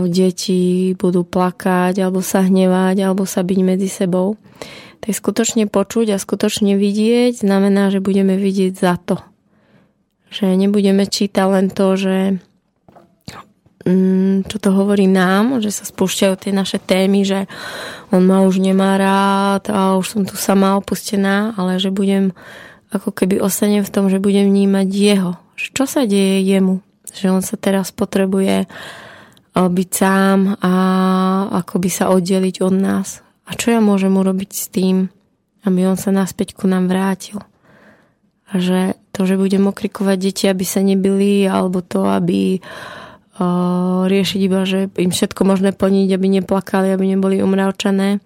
deti 0.06 0.94
budú 0.94 1.24
plakať, 1.26 1.98
alebo 1.98 2.22
sa 2.22 2.46
hnevať, 2.46 2.96
alebo 3.02 3.24
sa 3.26 3.42
byť 3.42 3.58
medzi 3.64 3.88
sebou. 3.90 4.36
Tak 5.02 5.12
skutočne 5.16 5.66
počuť 5.66 6.14
a 6.14 6.22
skutočne 6.22 6.78
vidieť 6.78 7.42
znamená, 7.42 7.90
že 7.90 7.98
budeme 7.98 8.38
vidieť 8.38 8.72
za 8.76 8.94
to. 9.00 9.18
Že 10.30 10.54
nebudeme 10.56 11.08
čítať 11.08 11.46
len 11.48 11.66
to, 11.74 11.96
že 11.98 12.16
čo 14.48 14.56
to 14.56 14.72
hovorí 14.72 15.04
nám, 15.04 15.60
že 15.60 15.68
sa 15.68 15.84
spúšťajú 15.84 16.34
tie 16.40 16.52
naše 16.56 16.80
témy, 16.80 17.20
že 17.28 17.44
on 18.08 18.24
ma 18.24 18.40
už 18.40 18.56
nemá 18.56 18.96
rád 18.96 19.68
a 19.68 20.00
už 20.00 20.06
som 20.08 20.22
tu 20.24 20.40
sama 20.40 20.80
opustená, 20.80 21.52
ale 21.60 21.76
že 21.76 21.92
budem 21.92 22.32
ako 22.88 23.12
keby 23.12 23.44
ostanem 23.44 23.84
v 23.84 23.92
tom, 23.92 24.08
že 24.08 24.24
budem 24.24 24.48
vnímať 24.48 24.88
jeho. 24.88 25.36
Čo 25.60 25.84
sa 25.84 26.08
deje 26.08 26.40
jemu? 26.48 26.80
Že 27.12 27.26
on 27.28 27.42
sa 27.44 27.60
teraz 27.60 27.92
potrebuje 27.92 28.64
byť 29.54 29.88
sám 29.92 30.56
a 30.64 30.72
akoby 31.60 31.88
sa 31.92 32.08
oddeliť 32.08 32.64
od 32.64 32.74
nás. 32.74 33.20
A 33.44 33.52
čo 33.52 33.68
ja 33.68 33.84
môžem 33.84 34.16
urobiť 34.16 34.50
s 34.50 34.66
tým, 34.72 35.12
aby 35.68 35.84
on 35.84 36.00
sa 36.00 36.08
naspäť 36.08 36.56
ku 36.56 36.64
nám 36.64 36.88
vrátil? 36.88 37.44
A 38.48 38.56
že 38.56 38.96
to, 39.12 39.28
že 39.28 39.36
budem 39.36 39.68
okrikovať 39.68 40.16
deti, 40.16 40.44
aby 40.48 40.64
sa 40.64 40.80
nebili, 40.80 41.44
alebo 41.44 41.84
to, 41.84 42.08
aby 42.08 42.58
uh, 42.58 43.03
riešiť 44.06 44.40
iba, 44.46 44.62
že 44.62 44.86
im 44.94 45.10
všetko 45.10 45.42
možné 45.42 45.74
plniť, 45.74 46.08
aby 46.14 46.26
neplakali, 46.38 46.94
aby 46.94 47.04
neboli 47.14 47.42
umravčané, 47.42 48.22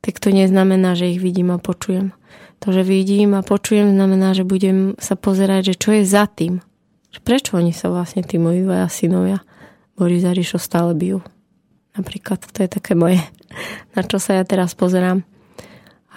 tak 0.00 0.16
to 0.22 0.32
neznamená, 0.32 0.96
že 0.96 1.12
ich 1.12 1.20
vidím 1.20 1.52
a 1.52 1.60
počujem. 1.60 2.16
To, 2.64 2.72
že 2.74 2.82
vidím 2.82 3.36
a 3.36 3.44
počujem, 3.44 3.94
znamená, 3.94 4.34
že 4.34 4.48
budem 4.48 4.98
sa 4.98 5.14
pozerať, 5.14 5.74
že 5.74 5.74
čo 5.78 5.90
je 5.94 6.02
za 6.02 6.26
tým. 6.26 6.64
Prečo 7.18 7.60
oni 7.60 7.76
sa 7.76 7.92
vlastne 7.92 8.24
tí 8.24 8.40
moji 8.40 8.64
dvaja 8.64 8.88
synovia 8.88 9.44
Boris 9.98 10.24
a 10.24 10.32
Ríšo 10.32 10.56
stále 10.56 10.94
bijú. 10.94 11.20
Napríklad 11.98 12.40
to 12.40 12.58
je 12.62 12.70
také 12.70 12.94
moje, 12.94 13.20
na 13.94 14.00
čo 14.06 14.16
sa 14.16 14.38
ja 14.38 14.44
teraz 14.48 14.72
pozerám. 14.72 15.26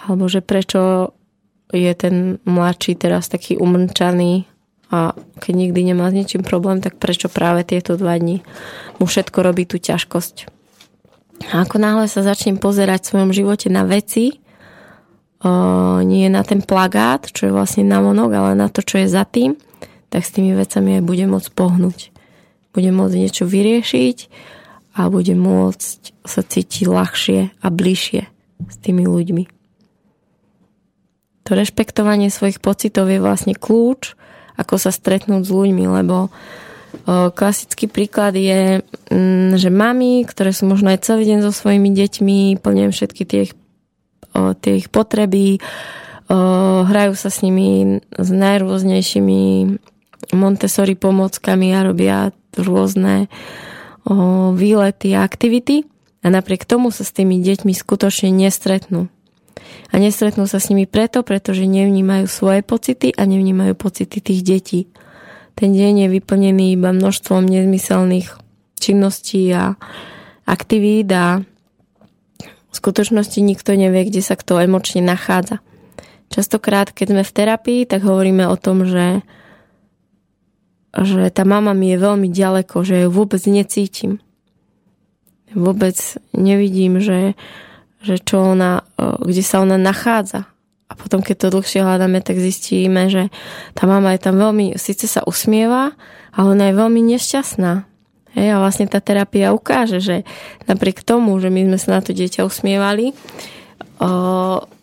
Alebo 0.06 0.24
že 0.30 0.40
prečo 0.40 1.12
je 1.72 1.92
ten 1.92 2.38
mladší 2.48 2.96
teraz 2.96 3.28
taký 3.28 3.60
umrčaný 3.60 4.48
a 4.92 5.16
keď 5.40 5.52
nikdy 5.56 5.80
nemá 5.88 6.12
s 6.12 6.16
ničím 6.20 6.44
problém, 6.44 6.84
tak 6.84 7.00
prečo 7.00 7.32
práve 7.32 7.64
tieto 7.64 7.96
dva 7.96 8.20
dní 8.20 8.44
mu 9.00 9.08
všetko 9.08 9.38
robí 9.40 9.64
tú 9.64 9.80
ťažkosť. 9.80 10.52
A 11.50 11.64
ako 11.64 11.80
náhle 11.80 12.06
sa 12.12 12.20
začnem 12.20 12.60
pozerať 12.60 13.02
v 13.02 13.10
svojom 13.10 13.32
živote 13.32 13.72
na 13.72 13.88
veci, 13.88 14.36
nie 16.06 16.28
na 16.30 16.46
ten 16.46 16.62
plagát, 16.62 17.26
čo 17.26 17.50
je 17.50 17.56
vlastne 17.56 17.82
na 17.82 17.98
monok, 17.98 18.30
ale 18.30 18.52
na 18.54 18.70
to, 18.70 18.84
čo 18.84 19.02
je 19.02 19.10
za 19.10 19.26
tým, 19.26 19.58
tak 20.12 20.22
s 20.22 20.30
tými 20.30 20.54
vecami 20.54 21.00
aj 21.00 21.08
budem 21.08 21.34
môcť 21.34 21.50
pohnúť. 21.56 22.14
Budem 22.70 22.94
môcť 22.94 23.16
niečo 23.16 23.44
vyriešiť 23.48 24.18
a 25.02 25.10
budem 25.10 25.40
môcť 25.40 26.14
sa 26.22 26.46
cítiť 26.46 26.84
ľahšie 26.86 27.40
a 27.58 27.66
bližšie 27.72 28.22
s 28.68 28.76
tými 28.78 29.08
ľuďmi. 29.08 29.44
To 31.42 31.50
rešpektovanie 31.58 32.30
svojich 32.30 32.62
pocitov 32.62 33.10
je 33.10 33.18
vlastne 33.18 33.58
kľúč 33.58 34.14
ako 34.56 34.74
sa 34.76 34.90
stretnúť 34.92 35.42
s 35.46 35.50
ľuďmi, 35.52 35.84
lebo 35.88 36.28
klasický 37.32 37.88
príklad 37.88 38.36
je, 38.36 38.84
mm, 38.84 39.56
že 39.56 39.72
mami, 39.72 40.28
ktoré 40.28 40.52
sú 40.52 40.68
možno 40.68 40.92
aj 40.92 41.08
celý 41.08 41.24
deň 41.24 41.38
so 41.48 41.52
svojimi 41.52 41.88
deťmi, 41.88 42.60
plnia 42.60 42.92
všetky 42.92 43.22
tie 43.24 43.40
ich, 43.48 43.52
tie 44.60 44.72
ich 44.76 44.92
potreby, 44.92 45.56
hrajú 46.84 47.14
sa 47.16 47.28
s 47.32 47.40
nimi 47.44 48.00
s 48.12 48.28
najrôznejšími 48.28 49.42
Montessori 50.32 50.94
pomockami 50.96 51.74
a 51.74 51.84
robia 51.84 52.18
rôzne 52.56 53.26
výlety 54.54 55.12
a 55.16 55.24
aktivity. 55.26 55.84
A 56.22 56.30
napriek 56.30 56.62
tomu 56.62 56.94
sa 56.94 57.02
s 57.02 57.10
tými 57.10 57.42
deťmi 57.42 57.74
skutočne 57.74 58.30
nestretnú 58.30 59.10
a 59.92 59.94
nestretnú 60.00 60.48
sa 60.48 60.58
s 60.58 60.72
nimi 60.72 60.88
preto, 60.88 61.22
pretože 61.22 61.68
nevnímajú 61.68 62.26
svoje 62.26 62.60
pocity 62.64 63.12
a 63.14 63.28
nevnímajú 63.28 63.76
pocity 63.76 64.18
tých 64.18 64.40
detí. 64.42 64.80
Ten 65.52 65.76
deň 65.76 66.06
je 66.06 66.08
vyplnený 66.18 66.80
iba 66.80 66.96
množstvom 66.96 67.44
nezmyselných 67.44 68.40
činností 68.80 69.52
a 69.52 69.76
aktivít 70.48 71.12
a 71.12 71.44
v 72.72 72.74
skutočnosti 72.74 73.38
nikto 73.44 73.76
nevie, 73.76 74.08
kde 74.08 74.24
sa 74.24 74.34
kto 74.34 74.58
emočne 74.58 75.04
nachádza. 75.04 75.60
Častokrát, 76.32 76.88
keď 76.88 77.06
sme 77.12 77.22
v 77.28 77.34
terapii, 77.36 77.80
tak 77.84 78.08
hovoríme 78.08 78.48
o 78.48 78.56
tom, 78.56 78.88
že, 78.88 79.20
že 80.96 81.28
tá 81.28 81.44
mama 81.44 81.76
mi 81.76 81.92
je 81.92 82.00
veľmi 82.00 82.32
ďaleko, 82.32 82.80
že 82.80 83.04
ju 83.04 83.08
vôbec 83.12 83.44
necítim. 83.44 84.24
Vôbec 85.52 86.00
nevidím, 86.32 87.04
že, 87.04 87.36
že 88.02 88.18
čo 88.18 88.54
ona, 88.54 88.82
kde 88.98 89.42
sa 89.42 89.62
ona 89.62 89.78
nachádza. 89.78 90.50
A 90.90 90.92
potom, 90.92 91.24
keď 91.24 91.48
to 91.48 91.54
dlhšie 91.56 91.80
hľadáme, 91.80 92.20
tak 92.20 92.36
zistíme, 92.36 93.08
že 93.08 93.32
tá 93.72 93.88
mama 93.88 94.12
je 94.12 94.20
tam 94.20 94.36
veľmi, 94.36 94.76
síce 94.76 95.08
sa 95.08 95.24
usmieva, 95.24 95.96
ale 96.36 96.46
ona 96.52 96.68
je 96.68 96.74
veľmi 96.76 97.00
nešťastná. 97.16 97.88
Hej, 98.36 98.48
a 98.52 98.60
vlastne 98.60 98.88
tá 98.88 99.00
terapia 99.00 99.56
ukáže, 99.56 100.00
že 100.00 100.24
napriek 100.68 101.00
tomu, 101.04 101.36
že 101.40 101.48
my 101.48 101.68
sme 101.72 101.78
sa 101.80 101.88
na 101.96 102.00
to 102.04 102.16
dieťa 102.16 102.44
usmievali, 102.44 103.12
o, 104.00 104.10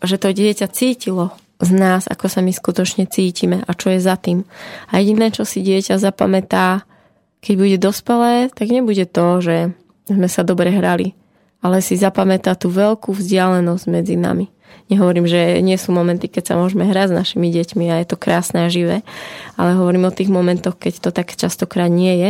že 0.06 0.18
to 0.22 0.34
dieťa 0.34 0.70
cítilo 0.70 1.34
z 1.58 1.70
nás, 1.76 2.06
ako 2.06 2.26
sa 2.30 2.40
my 2.46 2.54
skutočne 2.54 3.10
cítime 3.10 3.66
a 3.66 3.72
čo 3.74 3.94
je 3.94 4.00
za 4.00 4.16
tým. 4.22 4.46
A 4.94 5.02
jediné, 5.02 5.34
čo 5.34 5.44
si 5.44 5.66
dieťa 5.66 5.98
zapamätá, 5.98 6.88
keď 7.42 7.54
bude 7.58 7.78
dospelé, 7.82 8.54
tak 8.54 8.70
nebude 8.70 9.04
to, 9.10 9.42
že 9.42 9.74
sme 10.10 10.28
sa 10.30 10.42
dobre 10.46 10.72
hrali, 10.72 11.19
ale 11.60 11.84
si 11.84 12.00
zapamätá 12.00 12.56
tú 12.56 12.72
veľkú 12.72 13.12
vzdialenosť 13.12 13.86
medzi 13.92 14.16
nami. 14.16 14.48
Nehovorím, 14.90 15.30
že 15.30 15.62
nie 15.62 15.78
sú 15.78 15.94
momenty, 15.94 16.26
keď 16.26 16.54
sa 16.54 16.56
môžeme 16.58 16.88
hrať 16.88 17.14
s 17.14 17.18
našimi 17.22 17.54
deťmi 17.54 17.94
a 17.94 18.02
je 18.02 18.08
to 18.10 18.18
krásne 18.18 18.66
a 18.66 18.74
živé, 18.74 19.06
ale 19.54 19.78
hovorím 19.78 20.10
o 20.10 20.16
tých 20.16 20.34
momentoch, 20.34 20.82
keď 20.82 20.94
to 20.98 21.10
tak 21.14 21.38
častokrát 21.38 21.94
nie 21.94 22.16
je. 22.18 22.30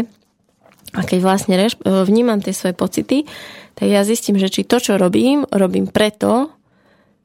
A 0.98 1.06
keď 1.06 1.20
vlastne 1.22 1.56
vnímam 1.86 2.42
tie 2.42 2.52
svoje 2.52 2.74
pocity, 2.74 3.24
tak 3.78 3.88
ja 3.88 4.04
zistím, 4.04 4.42
že 4.42 4.52
či 4.52 4.68
to, 4.68 4.82
čo 4.82 5.00
robím, 5.00 5.46
robím 5.54 5.88
preto, 5.88 6.52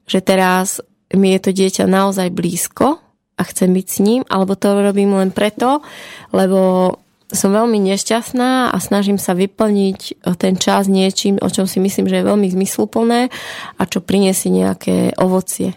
že 0.05 0.21
teraz 0.21 0.79
mi 1.11 1.33
je 1.33 1.39
to 1.41 1.51
dieťa 1.51 1.83
naozaj 1.89 2.29
blízko 2.31 3.01
a 3.35 3.41
chcem 3.43 3.75
byť 3.75 3.87
s 3.89 3.97
ním, 3.99 4.21
alebo 4.31 4.55
to 4.55 4.71
robím 4.71 5.17
len 5.17 5.33
preto, 5.35 5.83
lebo 6.31 6.93
som 7.33 7.49
veľmi 7.49 7.81
nešťastná 7.81 8.69
a 8.69 8.77
snažím 8.77 9.17
sa 9.17 9.33
vyplniť 9.33 10.25
ten 10.37 10.55
čas 10.61 10.85
niečím, 10.85 11.41
o 11.41 11.49
čom 11.49 11.65
si 11.65 11.81
myslím, 11.81 12.05
že 12.05 12.21
je 12.21 12.29
veľmi 12.29 12.47
zmysluplné 12.53 13.33
a 13.77 13.81
čo 13.89 14.05
priniesie 14.05 14.53
nejaké 14.53 15.17
ovocie. 15.17 15.73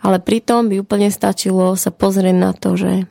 Ale 0.00 0.22
pritom 0.22 0.70
by 0.70 0.80
úplne 0.80 1.10
stačilo 1.10 1.74
sa 1.74 1.90
pozrieť 1.90 2.36
na 2.36 2.54
to, 2.54 2.78
že 2.78 3.10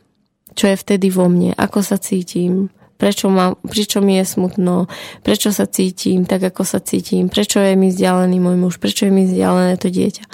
čo 0.56 0.66
je 0.72 0.76
vtedy 0.80 1.12
vo 1.12 1.28
mne, 1.28 1.54
ako 1.54 1.80
sa 1.84 2.02
cítim, 2.02 2.72
prečo, 3.00 3.32
ma, 3.32 3.56
prečo 3.64 4.04
mi 4.04 4.20
je 4.20 4.26
smutno, 4.28 4.92
prečo 5.24 5.56
sa 5.56 5.68
cítim 5.68 6.28
tak, 6.28 6.52
ako 6.52 6.68
sa 6.68 6.84
cítim, 6.84 7.32
prečo 7.32 7.64
je 7.64 7.76
mi 7.80 7.92
vzdialený 7.92 8.38
môj 8.44 8.58
muž, 8.60 8.76
prečo 8.80 9.08
je 9.08 9.14
mi 9.14 9.24
vzdialené 9.24 9.80
to 9.80 9.88
dieťa. 9.88 10.26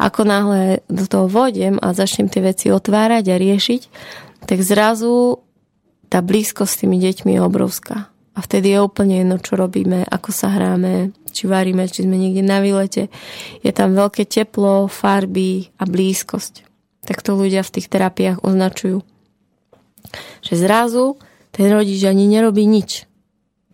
Ako 0.00 0.24
náhle 0.24 0.80
do 0.88 1.04
toho 1.04 1.28
vodem 1.28 1.76
a 1.82 1.92
začnem 1.92 2.32
tie 2.32 2.40
veci 2.40 2.72
otvárať 2.72 3.24
a 3.32 3.36
riešiť, 3.36 3.82
tak 4.48 4.64
zrazu 4.64 5.44
tá 6.16 6.24
blízkosť 6.24 6.72
s 6.72 6.80
tými 6.80 6.96
deťmi 6.96 7.36
je 7.36 7.40
obrovská. 7.44 8.08
A 8.08 8.40
vtedy 8.40 8.72
je 8.72 8.80
úplne 8.80 9.20
jedno, 9.20 9.36
čo 9.36 9.60
robíme, 9.60 10.08
ako 10.08 10.32
sa 10.32 10.48
hráme, 10.48 11.12
či 11.28 11.44
varíme, 11.44 11.84
či 11.92 12.08
sme 12.08 12.16
niekde 12.16 12.40
na 12.40 12.64
výlete. 12.64 13.12
Je 13.60 13.68
tam 13.68 13.92
veľké 13.92 14.24
teplo, 14.24 14.88
farby 14.88 15.68
a 15.76 15.84
blízkosť. 15.84 16.64
Tak 17.04 17.20
to 17.20 17.36
ľudia 17.36 17.60
v 17.60 17.68
tých 17.76 17.92
terapiách 17.92 18.40
označujú. 18.40 19.04
Že 20.40 20.54
zrazu 20.56 21.20
ten 21.52 21.68
rodič 21.68 22.00
ani 22.08 22.24
nerobí 22.32 22.64
nič. 22.64 23.04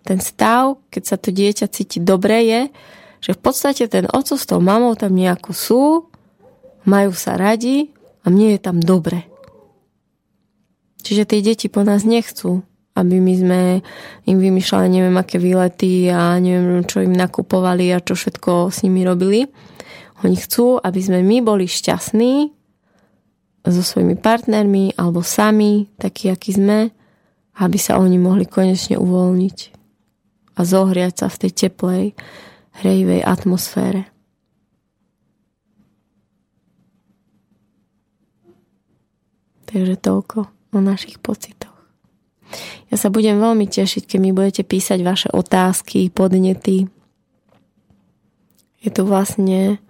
Ten 0.03 0.19
stav, 0.19 0.83
keď 0.91 1.03
sa 1.07 1.15
to 1.23 1.31
dieťa 1.31 1.71
cíti 1.71 2.03
dobre, 2.03 2.43
je, 2.43 2.61
že 3.23 3.39
v 3.39 3.41
podstate 3.43 3.87
ten 3.87 4.11
oco 4.11 4.35
s 4.35 4.51
tou 4.51 4.59
mamou 4.59 4.99
tam 4.99 5.15
nejako 5.15 5.51
sú, 5.55 5.83
majú 6.91 7.15
sa 7.15 7.39
radi 7.39 7.95
a 8.27 8.35
mne 8.35 8.59
je 8.59 8.61
tam 8.67 8.83
dobre. 8.83 9.31
Čiže 11.03 11.27
tie 11.27 11.41
deti 11.43 11.67
po 11.67 11.83
nás 11.83 12.07
nechcú, 12.07 12.63
aby 12.95 13.19
my 13.19 13.35
sme 13.35 13.61
im 14.31 14.39
vymýšľali 14.39 14.89
neviem 14.89 15.17
aké 15.19 15.43
výlety 15.43 16.07
a 16.09 16.39
neviem 16.39 16.87
čo 16.87 17.03
im 17.03 17.13
nakupovali 17.13 17.91
a 17.91 17.99
čo 17.99 18.15
všetko 18.15 18.71
s 18.71 18.87
nimi 18.87 19.03
robili. 19.03 19.51
Oni 20.23 20.39
chcú, 20.39 20.79
aby 20.79 21.01
sme 21.03 21.21
my 21.27 21.43
boli 21.43 21.67
šťastní 21.67 22.55
so 23.67 23.83
svojimi 23.83 24.15
partnermi 24.15 24.95
alebo 24.95 25.27
sami, 25.27 25.91
takí, 25.99 26.31
akí 26.31 26.55
sme 26.55 26.95
aby 27.61 27.77
sa 27.77 28.01
oni 28.01 28.17
mohli 28.17 28.49
konečne 28.49 28.97
uvoľniť 28.97 29.59
a 30.57 30.61
zohriať 30.65 31.15
sa 31.25 31.27
v 31.29 31.41
tej 31.45 31.53
teplej, 31.53 32.05
hrejivej 32.81 33.21
atmosfére. 33.21 34.09
Takže 39.69 39.97
toľko 40.01 40.49
o 40.73 40.79
našich 40.81 41.21
pocitoch. 41.21 41.73
Ja 42.93 43.01
sa 43.01 43.09
budem 43.09 43.41
veľmi 43.41 43.65
tešiť, 43.65 44.05
keď 44.05 44.19
mi 44.21 44.33
budete 44.37 44.63
písať 44.65 45.01
vaše 45.01 45.29
otázky, 45.33 46.13
podnety. 46.13 46.89
Je 48.85 48.91
tu 48.93 49.09
vlastne 49.09 49.81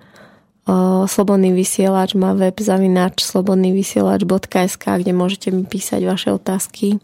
o, 0.68 1.06
Slobodný 1.10 1.50
vysielač, 1.50 2.14
má 2.14 2.36
web 2.38 2.54
zavinač 2.62 3.26
slobodnývysielač.sk, 3.26 4.84
kde 5.02 5.12
môžete 5.16 5.48
mi 5.50 5.66
písať 5.66 6.00
vaše 6.06 6.30
otázky 6.30 7.02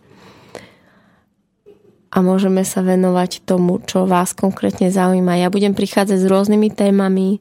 a 2.09 2.25
môžeme 2.25 2.65
sa 2.65 2.81
venovať 2.81 3.45
tomu, 3.45 3.85
čo 3.85 4.09
vás 4.09 4.33
konkrétne 4.33 4.89
zaujíma. 4.89 5.37
Ja 5.37 5.53
budem 5.53 5.77
prichádzať 5.77 6.19
s 6.25 6.31
rôznymi 6.31 6.73
témami, 6.73 7.39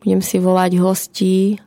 budem 0.00 0.24
si 0.24 0.40
volať 0.40 0.80
hostí 0.80 1.60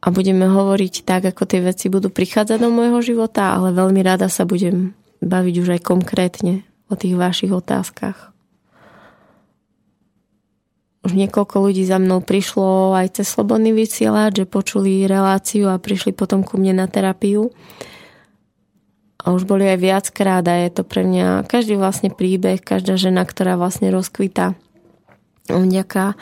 a 0.00 0.06
budeme 0.12 0.46
hovoriť 0.46 1.02
tak, 1.02 1.28
ako 1.32 1.48
tie 1.48 1.60
veci 1.64 1.88
budú 1.88 2.12
prichádzať 2.12 2.58
do 2.60 2.68
môjho 2.68 3.00
života, 3.00 3.56
ale 3.56 3.72
veľmi 3.72 4.00
rada 4.04 4.28
sa 4.28 4.44
budem 4.44 4.92
baviť 5.24 5.54
už 5.62 5.68
aj 5.76 5.80
konkrétne 5.82 6.62
o 6.92 6.94
tých 6.94 7.16
vašich 7.16 7.50
otázkach. 7.50 8.36
Už 11.06 11.14
niekoľko 11.14 11.70
ľudí 11.70 11.86
za 11.86 12.02
mnou 12.02 12.18
prišlo 12.18 12.98
aj 12.98 13.22
cez 13.22 13.30
Slobodný 13.30 13.70
vysielač, 13.70 14.42
že 14.42 14.46
počuli 14.46 15.06
reláciu 15.06 15.70
a 15.70 15.78
prišli 15.78 16.10
potom 16.10 16.42
ku 16.42 16.58
mne 16.58 16.82
na 16.82 16.86
terapiu 16.90 17.54
a 19.22 19.30
už 19.30 19.46
boli 19.46 19.66
aj 19.70 19.78
viackrát 19.78 20.42
a 20.46 20.54
je 20.66 20.70
to 20.70 20.82
pre 20.82 21.06
mňa 21.06 21.46
každý 21.46 21.78
vlastne 21.78 22.10
príbeh, 22.10 22.58
každá 22.58 22.98
žena, 22.98 23.22
ktorá 23.22 23.54
vlastne 23.54 23.90
rozkvita 23.94 24.58
vďaka, 25.46 26.18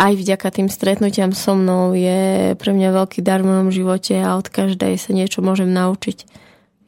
aj 0.00 0.12
vďaka 0.16 0.48
tým 0.48 0.68
stretnutiam 0.72 1.30
so 1.36 1.52
mnou 1.52 1.92
je 1.92 2.52
pre 2.56 2.70
mňa 2.72 2.88
veľký 2.96 3.20
dar 3.20 3.44
v 3.44 3.52
mojom 3.52 3.68
živote 3.70 4.16
a 4.16 4.34
od 4.40 4.48
každej 4.48 4.96
sa 4.96 5.10
niečo 5.12 5.44
môžem 5.44 5.68
naučiť. 5.70 6.24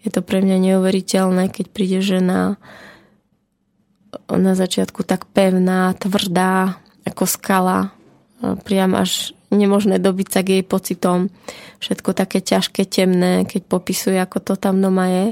Je 0.04 0.10
to 0.12 0.20
pre 0.20 0.44
mňa 0.44 0.72
neuveriteľné, 0.72 1.48
keď 1.48 1.66
príde 1.72 2.00
žena 2.04 2.60
na 4.28 4.52
začiatku 4.52 5.04
tak 5.04 5.24
pevná, 5.32 5.96
tvrdá, 5.96 6.80
ako 7.04 7.24
skala, 7.28 7.92
priam 8.64 8.92
až 8.96 9.32
nemožné 9.48 10.00
dobiť 10.00 10.28
sa 10.28 10.40
k 10.44 10.60
jej 10.60 10.64
pocitom. 10.64 11.32
Všetko 11.80 12.12
také 12.16 12.40
ťažké, 12.40 12.84
temné, 12.88 13.44
keď 13.48 13.64
popisuje, 13.68 14.18
ako 14.18 14.40
to 14.40 14.54
tam 14.56 14.80
doma 14.80 15.08
je. 15.08 15.26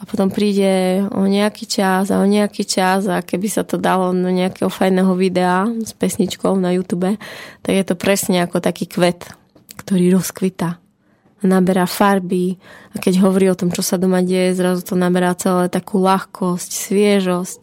A 0.00 0.08
potom 0.08 0.32
príde 0.32 1.04
o 1.12 1.28
nejaký 1.28 1.68
čas 1.68 2.08
a 2.08 2.24
o 2.24 2.26
nejaký 2.26 2.64
čas 2.64 3.04
a 3.04 3.20
keby 3.20 3.52
sa 3.52 3.68
to 3.68 3.76
dalo 3.76 4.16
do 4.16 4.32
nejakého 4.32 4.72
fajného 4.72 5.12
videa 5.12 5.68
s 5.84 5.92
pesničkou 5.92 6.56
na 6.56 6.72
YouTube, 6.72 7.20
tak 7.60 7.72
je 7.76 7.84
to 7.84 8.00
presne 8.00 8.40
ako 8.40 8.64
taký 8.64 8.88
kvet, 8.88 9.28
ktorý 9.76 10.16
rozkvita. 10.16 10.80
Naberá 11.44 11.84
farby 11.84 12.56
a 12.92 13.00
keď 13.00 13.24
hovorí 13.28 13.52
o 13.52 13.56
tom, 13.56 13.68
čo 13.68 13.84
sa 13.84 14.00
doma 14.00 14.24
deje, 14.24 14.56
zrazu 14.56 14.84
to 14.84 14.96
naberá 14.96 15.36
celé 15.36 15.68
takú 15.68 16.00
ľahkosť, 16.00 16.68
sviežosť 16.68 17.60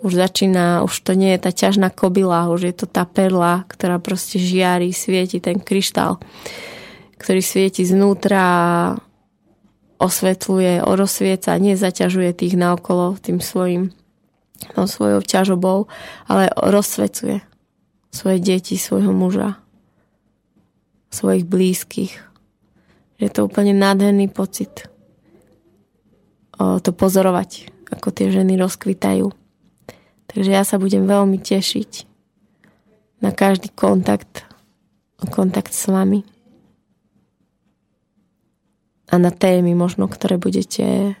už 0.00 0.12
začína, 0.16 0.82
už 0.82 0.94
to 1.04 1.12
nie 1.12 1.36
je 1.36 1.40
tá 1.44 1.52
ťažná 1.52 1.92
kobila, 1.92 2.48
už 2.50 2.72
je 2.72 2.74
to 2.74 2.86
tá 2.88 3.04
perla, 3.04 3.68
ktorá 3.68 4.00
proste 4.00 4.40
žiari, 4.40 4.90
svieti 4.96 5.38
ten 5.38 5.60
kryštál, 5.60 6.18
ktorý 7.20 7.40
svieti 7.44 7.84
znútra 7.84 8.96
osvetľuje, 10.00 10.80
rozsvieca, 10.80 11.60
nezaťažuje 11.60 12.32
tých 12.32 12.54
naokolo 12.56 13.20
tým 13.20 13.38
svojim 13.38 13.92
no, 14.74 14.88
svojou 14.88 15.20
ťažobou, 15.20 15.86
ale 16.24 16.48
rozsvecuje 16.56 17.44
svoje 18.10 18.38
deti, 18.40 18.80
svojho 18.80 19.12
muža, 19.12 19.60
svojich 21.12 21.44
blízkych. 21.44 22.16
Je 23.20 23.28
to 23.28 23.44
úplne 23.44 23.76
nádherný 23.76 24.32
pocit 24.32 24.88
to 26.60 26.90
pozorovať, 26.92 27.72
ako 27.88 28.12
tie 28.12 28.28
ženy 28.28 28.60
rozkvitajú. 28.60 29.32
Takže 30.28 30.50
ja 30.52 30.62
sa 30.62 30.76
budem 30.76 31.08
veľmi 31.08 31.40
tešiť 31.40 32.04
na 33.24 33.32
každý 33.32 33.72
kontakt, 33.72 34.44
kontakt 35.32 35.72
s 35.72 35.88
vami 35.88 36.24
a 39.10 39.14
na 39.18 39.34
témy 39.34 39.74
možno, 39.74 40.06
ktoré 40.06 40.38
budete 40.38 41.18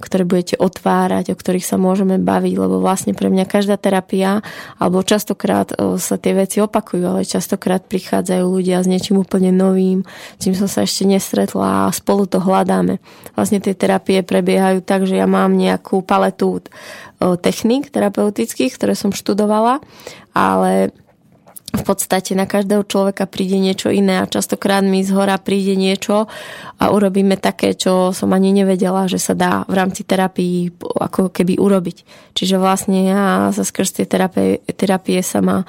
ktoré 0.00 0.24
budete 0.24 0.56
otvárať, 0.56 1.28
o 1.28 1.36
ktorých 1.36 1.68
sa 1.68 1.76
môžeme 1.76 2.16
baviť, 2.16 2.56
lebo 2.56 2.80
vlastne 2.80 3.12
pre 3.12 3.28
mňa 3.28 3.44
každá 3.44 3.76
terapia, 3.76 4.40
alebo 4.80 5.04
častokrát 5.04 5.76
sa 5.76 6.16
tie 6.16 6.32
veci 6.32 6.56
opakujú, 6.64 7.04
ale 7.04 7.28
častokrát 7.28 7.84
prichádzajú 7.84 8.40
ľudia 8.48 8.80
s 8.80 8.88
niečím 8.88 9.20
úplne 9.20 9.52
novým, 9.52 10.00
čím 10.40 10.56
som 10.56 10.72
sa 10.72 10.88
ešte 10.88 11.04
nestretla 11.04 11.84
a 11.84 11.92
spolu 11.92 12.24
to 12.24 12.40
hľadáme. 12.40 12.96
Vlastne 13.36 13.60
tie 13.60 13.76
terapie 13.76 14.24
prebiehajú 14.24 14.80
tak, 14.80 15.04
že 15.04 15.20
ja 15.20 15.28
mám 15.28 15.52
nejakú 15.52 16.00
paletu 16.00 16.64
technik 17.44 17.92
terapeutických, 17.92 18.72
ktoré 18.72 18.96
som 18.96 19.12
študovala, 19.12 19.84
ale 20.32 20.96
v 21.70 21.82
podstate 21.86 22.34
na 22.34 22.50
každého 22.50 22.82
človeka 22.82 23.30
príde 23.30 23.54
niečo 23.62 23.94
iné 23.94 24.18
a 24.18 24.26
častokrát 24.26 24.82
mi 24.82 25.06
z 25.06 25.14
hora 25.14 25.38
príde 25.38 25.78
niečo 25.78 26.26
a 26.82 26.84
urobíme 26.90 27.38
také, 27.38 27.78
čo 27.78 28.10
som 28.10 28.34
ani 28.34 28.50
nevedela, 28.50 29.06
že 29.06 29.22
sa 29.22 29.38
dá 29.38 29.62
v 29.70 29.78
rámci 29.78 30.02
terapii 30.02 30.74
ako 30.82 31.30
keby 31.30 31.62
urobiť. 31.62 32.02
Čiže 32.34 32.58
vlastne 32.58 33.06
ja 33.06 33.54
sa 33.54 33.62
skrz 33.62 34.02
tie 34.02 34.06
terapie, 34.10 34.58
terapie 34.74 35.22
sa 35.22 35.38
ma 35.38 35.62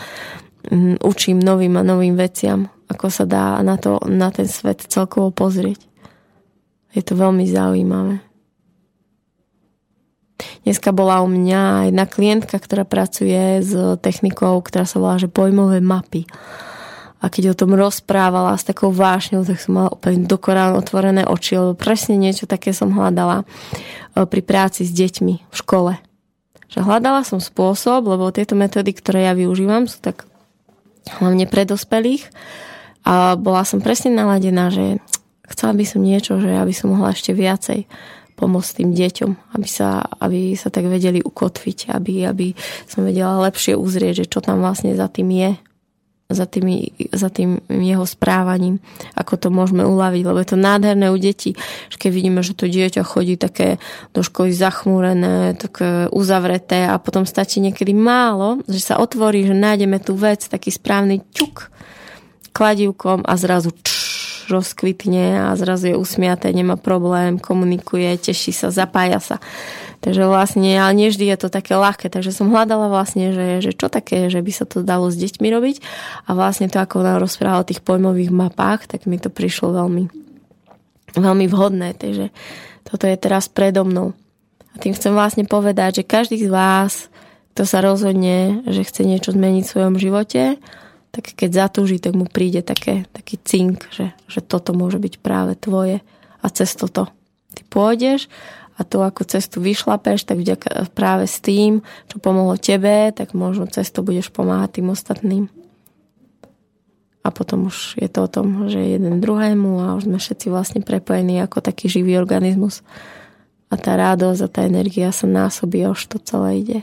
um, 0.74 0.98
učím 1.06 1.38
novým 1.38 1.78
a 1.78 1.86
novým 1.86 2.18
veciam, 2.18 2.66
ako 2.90 3.06
sa 3.14 3.30
dá 3.30 3.62
na, 3.62 3.78
to, 3.78 4.02
na 4.10 4.34
ten 4.34 4.50
svet 4.50 4.82
celkovo 4.90 5.30
pozrieť. 5.30 5.86
Je 6.98 7.06
to 7.06 7.14
veľmi 7.14 7.46
zaujímavé. 7.46 8.31
Dneska 10.72 10.96
bola 10.96 11.20
u 11.20 11.28
mňa 11.28 11.92
jedna 11.92 12.08
klientka, 12.08 12.56
ktorá 12.56 12.88
pracuje 12.88 13.60
s 13.60 13.76
technikou, 14.00 14.56
ktorá 14.64 14.88
sa 14.88 15.04
volá, 15.04 15.20
že 15.20 15.28
pojmové 15.28 15.84
mapy. 15.84 16.24
A 17.20 17.28
keď 17.28 17.52
o 17.52 17.60
tom 17.60 17.76
rozprávala 17.76 18.56
s 18.56 18.64
takou 18.64 18.88
vášňou, 18.88 19.44
tak 19.44 19.60
som 19.60 19.76
mala 19.76 19.92
úplne 19.92 20.24
dokorán 20.24 20.72
otvorené 20.80 21.28
oči, 21.28 21.60
lebo 21.60 21.76
presne 21.76 22.16
niečo 22.16 22.48
také 22.48 22.72
som 22.72 22.88
hľadala 22.88 23.44
e, 23.44 24.24
pri 24.24 24.40
práci 24.40 24.88
s 24.88 24.96
deťmi 24.96 25.34
v 25.44 25.56
škole. 25.60 26.00
Že 26.72 26.88
hľadala 26.88 27.28
som 27.28 27.44
spôsob, 27.44 28.08
lebo 28.08 28.32
tieto 28.32 28.56
metódy, 28.56 28.96
ktoré 28.96 29.28
ja 29.28 29.36
využívam, 29.36 29.92
sú 29.92 30.00
tak 30.00 30.24
hlavne 31.20 31.52
pre 31.52 31.68
dospelých, 31.68 32.32
A 33.04 33.36
bola 33.36 33.68
som 33.68 33.84
presne 33.84 34.16
naladená, 34.16 34.72
že 34.72 35.04
chcela 35.52 35.76
by 35.76 35.84
som 35.84 36.00
niečo, 36.00 36.40
že 36.40 36.56
aby 36.56 36.72
som 36.72 36.96
mohla 36.96 37.12
ešte 37.12 37.36
viacej 37.36 37.92
pomôcť 38.42 38.82
tým 38.82 38.98
deťom, 38.98 39.32
aby 39.54 39.68
sa, 39.70 40.02
aby 40.18 40.58
sa 40.58 40.74
tak 40.74 40.90
vedeli 40.90 41.22
ukotviť, 41.22 41.94
aby, 41.94 42.26
aby 42.26 42.58
som 42.90 43.06
vedela 43.06 43.38
lepšie 43.46 43.78
uzrieť, 43.78 44.26
že 44.26 44.30
čo 44.34 44.42
tam 44.42 44.66
vlastne 44.66 44.98
za 44.98 45.06
tým 45.06 45.30
je, 45.30 45.52
za, 46.34 46.50
tými, 46.50 46.90
za 47.14 47.30
tým 47.30 47.62
jeho 47.70 48.08
správaním, 48.08 48.82
ako 49.14 49.34
to 49.38 49.48
môžeme 49.54 49.86
uľaviť, 49.86 50.22
lebo 50.26 50.42
je 50.42 50.50
to 50.50 50.58
nádherné 50.58 51.14
u 51.14 51.18
detí, 51.22 51.54
že 51.94 51.98
keď 52.02 52.10
vidíme, 52.10 52.42
že 52.42 52.58
to 52.58 52.66
dieťa 52.66 53.06
chodí 53.06 53.38
také 53.38 53.78
do 54.16 54.26
školy 54.26 54.50
zachmúrené, 54.56 55.54
také 55.60 56.10
uzavreté 56.10 56.90
a 56.90 56.98
potom 56.98 57.30
stačí 57.30 57.62
niekedy 57.62 57.94
málo, 57.94 58.64
že 58.66 58.82
sa 58.82 58.98
otvorí, 58.98 59.46
že 59.46 59.54
nájdeme 59.54 60.02
tú 60.02 60.18
vec, 60.18 60.50
taký 60.50 60.74
správny 60.74 61.22
ťuk 61.30 61.70
kladivkom 62.52 63.24
a 63.24 63.34
zrazu 63.40 63.72
čš, 63.72 64.01
rozkvitne 64.50 65.50
a 65.50 65.54
zrazu 65.60 65.94
je 65.94 66.00
usmiaté, 66.00 66.50
nemá 66.56 66.80
problém, 66.80 67.38
komunikuje, 67.38 68.18
teší 68.18 68.56
sa, 68.56 68.74
zapája 68.74 69.20
sa. 69.20 69.38
Takže 70.02 70.26
vlastne, 70.26 70.82
ale 70.82 70.98
nie 70.98 71.14
vždy 71.14 71.30
je 71.30 71.38
to 71.46 71.54
také 71.54 71.78
ľahké, 71.78 72.10
takže 72.10 72.34
som 72.34 72.50
hľadala 72.50 72.90
vlastne, 72.90 73.38
že, 73.38 73.62
že 73.62 73.72
čo 73.78 73.86
také, 73.86 74.34
že 74.34 74.42
by 74.42 74.52
sa 74.52 74.66
to 74.66 74.82
dalo 74.82 75.14
s 75.14 75.20
deťmi 75.20 75.46
robiť 75.54 75.76
a 76.26 76.34
vlastne 76.34 76.66
to, 76.74 76.82
ako 76.82 77.06
nám 77.06 77.22
rozprávala 77.22 77.62
o 77.62 77.70
tých 77.70 77.86
pojmových 77.86 78.34
mapách, 78.34 78.90
tak 78.90 79.06
mi 79.06 79.22
to 79.22 79.30
prišlo 79.30 79.78
veľmi, 79.78 80.10
veľmi 81.14 81.46
vhodné, 81.46 81.94
takže 82.02 82.34
toto 82.82 83.06
je 83.06 83.14
teraz 83.14 83.46
predo 83.46 83.86
mnou. 83.86 84.18
A 84.74 84.82
tým 84.82 84.98
chcem 84.98 85.14
vlastne 85.14 85.46
povedať, 85.46 86.02
že 86.02 86.10
každý 86.10 86.42
z 86.42 86.50
vás, 86.50 87.12
kto 87.54 87.68
sa 87.70 87.86
rozhodne, 87.86 88.66
že 88.66 88.82
chce 88.82 89.06
niečo 89.06 89.38
zmeniť 89.38 89.64
v 89.68 89.74
svojom 89.76 89.96
živote, 90.02 90.58
tak 91.12 91.36
keď 91.36 91.68
zatúži, 91.68 92.00
tak 92.00 92.16
mu 92.16 92.24
príde 92.24 92.64
také, 92.64 93.06
taký 93.12 93.36
cink, 93.44 93.88
že, 93.92 94.16
že 94.32 94.40
toto 94.40 94.72
môže 94.72 94.98
byť 94.98 95.20
práve 95.20 95.60
tvoje 95.60 96.00
a 96.40 96.46
cez 96.48 96.72
toto 96.74 97.12
ty 97.52 97.68
pôjdeš 97.68 98.32
a 98.80 98.88
tu 98.88 99.04
ako 99.04 99.28
cestu 99.28 99.60
vyšlapeš, 99.60 100.24
tak 100.24 100.40
vďaka 100.40 100.90
práve 100.96 101.28
s 101.28 101.44
tým, 101.44 101.84
čo 102.08 102.18
pomohlo 102.18 102.56
tebe, 102.56 103.12
tak 103.12 103.36
možno 103.36 103.68
cestu 103.68 104.02
budeš 104.02 104.32
pomáhať 104.32 104.80
tým 104.82 104.88
ostatným. 104.90 105.46
A 107.22 107.30
potom 107.30 107.70
už 107.70 108.02
je 108.02 108.10
to 108.10 108.26
o 108.26 108.32
tom, 108.32 108.66
že 108.66 108.82
jeden 108.82 109.22
druhému 109.22 109.78
a 109.78 109.94
už 109.94 110.10
sme 110.10 110.18
všetci 110.18 110.50
vlastne 110.50 110.82
prepojení 110.82 111.38
ako 111.46 111.62
taký 111.62 111.86
živý 111.86 112.18
organizmus. 112.18 112.82
A 113.70 113.78
tá 113.78 113.94
radosť 113.94 114.42
a 114.42 114.50
tá 114.50 114.62
energia 114.66 115.14
sa 115.14 115.30
násobí 115.30 115.86
a 115.86 115.94
už 115.94 116.02
to 116.10 116.18
celé 116.18 116.66
ide. 116.66 116.80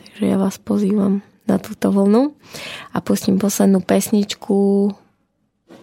Takže 0.00 0.24
ja 0.24 0.40
vás 0.40 0.56
pozývam 0.56 1.20
na 1.46 1.58
túto 1.58 1.90
vlnu 1.90 2.34
a 2.94 2.98
pustím 3.02 3.38
poslednú 3.38 3.82
pesničku. 3.82 4.90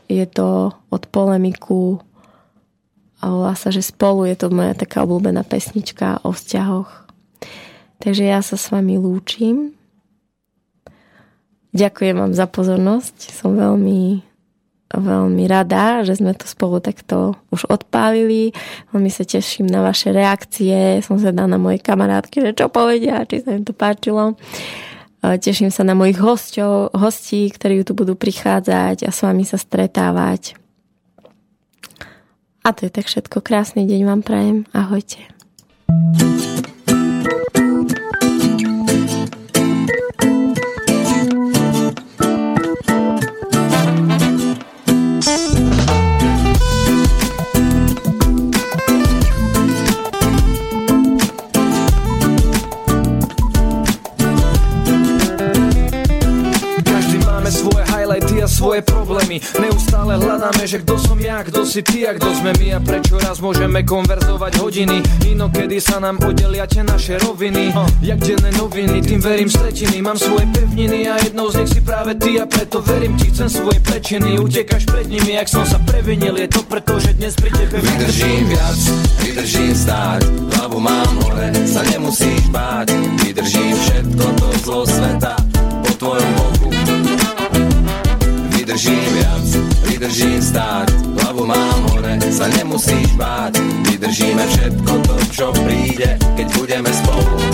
Je 0.10 0.26
to 0.26 0.74
od 0.90 1.04
polemiku 1.12 2.02
a 3.20 3.30
volá 3.30 3.54
sa, 3.54 3.70
že 3.70 3.84
spolu 3.84 4.26
je 4.26 4.36
to 4.40 4.48
moja 4.50 4.72
taká 4.74 5.04
obľúbená 5.04 5.44
pesnička 5.44 6.24
o 6.24 6.32
vzťahoch. 6.32 7.12
Takže 8.00 8.24
ja 8.24 8.40
sa 8.40 8.56
s 8.56 8.72
vami 8.72 8.96
lúčim. 8.96 9.76
Ďakujem 11.76 12.16
vám 12.16 12.34
za 12.34 12.48
pozornosť. 12.48 13.36
Som 13.36 13.60
veľmi 13.60 14.30
veľmi 14.90 15.46
rada, 15.46 16.02
že 16.02 16.18
sme 16.18 16.34
to 16.34 16.50
spolu 16.50 16.82
takto 16.82 17.38
už 17.54 17.70
odpálili. 17.70 18.58
Veľmi 18.90 19.14
sa 19.14 19.22
teším 19.22 19.70
na 19.70 19.86
vaše 19.86 20.10
reakcie. 20.10 21.06
Som 21.06 21.22
zvedá 21.22 21.46
na 21.46 21.62
moje 21.62 21.78
kamarátky, 21.78 22.42
že 22.42 22.52
čo 22.58 22.74
povedia, 22.74 23.22
či 23.30 23.46
sa 23.46 23.54
im 23.54 23.62
to 23.62 23.78
páčilo. 23.78 24.34
Teším 25.20 25.68
sa 25.68 25.84
na 25.84 25.92
mojich 26.00 26.20
hostov, 26.24 26.96
hostí, 26.96 27.52
ktorí 27.52 27.84
tu 27.84 27.92
budú 27.92 28.16
prichádzať 28.16 29.04
a 29.04 29.12
s 29.12 29.20
vami 29.20 29.44
sa 29.44 29.60
stretávať. 29.60 30.56
A 32.64 32.72
to 32.72 32.88
je 32.88 32.92
tak 32.92 33.08
všetko. 33.08 33.44
Krásny 33.44 33.84
deň 33.84 34.02
vám 34.08 34.22
prajem. 34.24 34.58
Ahojte. 34.72 35.28
Svoje 58.70 58.86
problémy. 58.86 59.42
Neustále 59.58 60.14
hľadáme, 60.22 60.62
že 60.70 60.86
kto 60.86 61.02
som 61.02 61.18
ja, 61.18 61.42
kto 61.42 61.66
si 61.66 61.82
ty 61.82 62.06
a 62.06 62.14
kto 62.14 62.30
sme 62.38 62.54
my 62.62 62.78
A 62.78 62.80
prečo 62.86 63.18
raz 63.18 63.42
môžeme 63.42 63.82
konverzovať 63.82 64.62
hodiny. 64.62 65.02
Inokedy 65.26 65.82
sa 65.82 65.98
nám 65.98 66.22
podelia 66.22 66.70
tie 66.70 66.86
naše 66.86 67.18
roviny. 67.18 67.74
Jak 68.06 68.22
denné 68.22 68.54
noviny, 68.62 69.02
tým 69.02 69.26
verím 69.26 69.50
stretiny. 69.50 70.06
Mám 70.06 70.22
svoje 70.22 70.46
pevniny 70.54 71.10
a 71.10 71.18
jednou 71.18 71.50
z 71.50 71.66
nich 71.66 71.72
si 71.74 71.82
práve 71.82 72.14
ty 72.22 72.38
A 72.38 72.46
preto 72.46 72.78
verím 72.86 73.18
ti, 73.18 73.34
chcem 73.34 73.50
svoje 73.50 73.82
prečiny 73.82 74.38
Utekáš 74.38 74.86
pred 74.86 75.10
nimi, 75.10 75.34
ak 75.42 75.50
som 75.50 75.66
sa 75.66 75.82
previnil. 75.82 76.38
Je 76.38 76.54
to 76.54 76.62
preto, 76.62 77.02
že 77.02 77.18
dnes 77.18 77.34
pri 77.34 77.50
tebe 77.50 77.82
Vydržím 77.82 78.54
viac, 78.54 78.80
vydržím 79.26 79.74
stáť 79.74 80.22
Hlavu 80.30 80.78
mám 80.78 81.10
hore, 81.26 81.50
sa 81.66 81.82
nemusíš 81.90 82.54
báť. 82.54 82.94
Vydržím 83.26 83.74
všetko 83.74 84.26
to 84.38 84.48
zlo 84.62 84.82
sveta 84.86 85.34
Po 85.58 85.92
tvojom 85.98 86.30
boku 86.38 86.69
Vydržím 88.80 89.14
viac, 89.14 89.48
vydržím 89.92 90.40
stáť. 90.40 90.88
Hlavu 91.20 91.44
mám 91.44 91.84
hore, 91.92 92.16
sa 92.32 92.48
nemusíš 92.48 93.12
báť. 93.20 93.60
Vydržíme 93.92 94.40
všetko 94.40 94.94
to, 95.04 95.16
čo 95.36 95.46
príde 95.68 96.16
Keď 96.40 96.48
budeme 96.56 96.88
spolu 96.88 97.49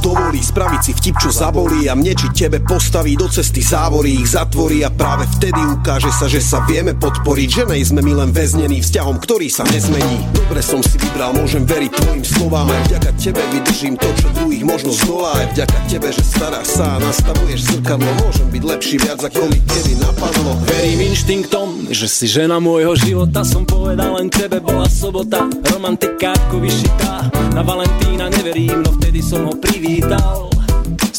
dovolí 0.00 0.40
spraviť 0.40 0.80
si 0.80 0.92
vtip, 0.96 1.16
čo 1.20 1.30
zabolí 1.30 1.86
A 1.86 1.94
mne 1.94 2.16
či 2.16 2.32
tebe 2.32 2.58
postaví 2.64 3.14
do 3.14 3.28
cesty 3.28 3.60
závory 3.60 4.24
Ich 4.24 4.32
zatvorí 4.32 4.80
a 4.82 4.90
práve 4.90 5.28
vtedy 5.36 5.60
ukáže 5.60 6.08
sa, 6.10 6.26
že 6.26 6.40
sa 6.40 6.64
vieme 6.64 6.96
podporiť. 6.96 7.48
Že 7.60 7.64
nejsme 7.68 8.00
my 8.00 8.12
len 8.24 8.30
väznení 8.32 8.80
vzťahom, 8.80 9.20
ktorý 9.20 9.52
sa 9.52 9.68
nezmení. 9.68 10.24
Dobre 10.32 10.64
som 10.64 10.80
si 10.80 10.96
vybral, 10.96 11.36
môžem 11.36 11.68
veriť 11.68 11.92
tvojim 11.92 12.24
slovám 12.24 12.72
Aj 12.72 12.82
vďaka 12.88 13.10
tebe 13.20 13.42
vydržím 13.52 13.94
to, 14.00 14.08
čo 14.16 14.26
druhých 14.40 14.64
možno 14.64 14.90
zdolá. 14.96 15.36
Aj 15.36 15.46
vďaka 15.52 15.78
tebe, 15.86 16.08
že 16.08 16.22
staráš 16.24 16.68
sa 16.80 16.96
a 16.96 17.02
nastavuješ 17.04 17.60
zrkadlo 17.76 18.10
Môžem 18.24 18.48
byť 18.48 18.62
lepší 18.64 18.96
viac, 18.96 19.20
ako 19.20 19.42
mi 19.52 19.60
kedy 19.60 19.92
napadlo. 20.00 20.56
Verím 20.64 21.12
inštinktom, 21.12 21.92
že 21.92 22.08
si 22.08 22.24
žena 22.24 22.56
môjho 22.56 22.96
života. 22.96 23.44
Som 23.44 23.68
povedal 23.68 24.16
len 24.16 24.32
tebe, 24.32 24.64
bola 24.64 24.88
sobota. 24.88 25.44
Romantika 25.68 26.32
ako 26.32 26.64
vyšitá. 26.64 27.28
Na 27.52 27.66
Valentína 27.66 28.30
neverím, 28.30 28.86
no 28.86 28.94
vtedy 28.96 29.20
som 29.20 29.44
ho 29.44 29.54
privítal 29.58 29.89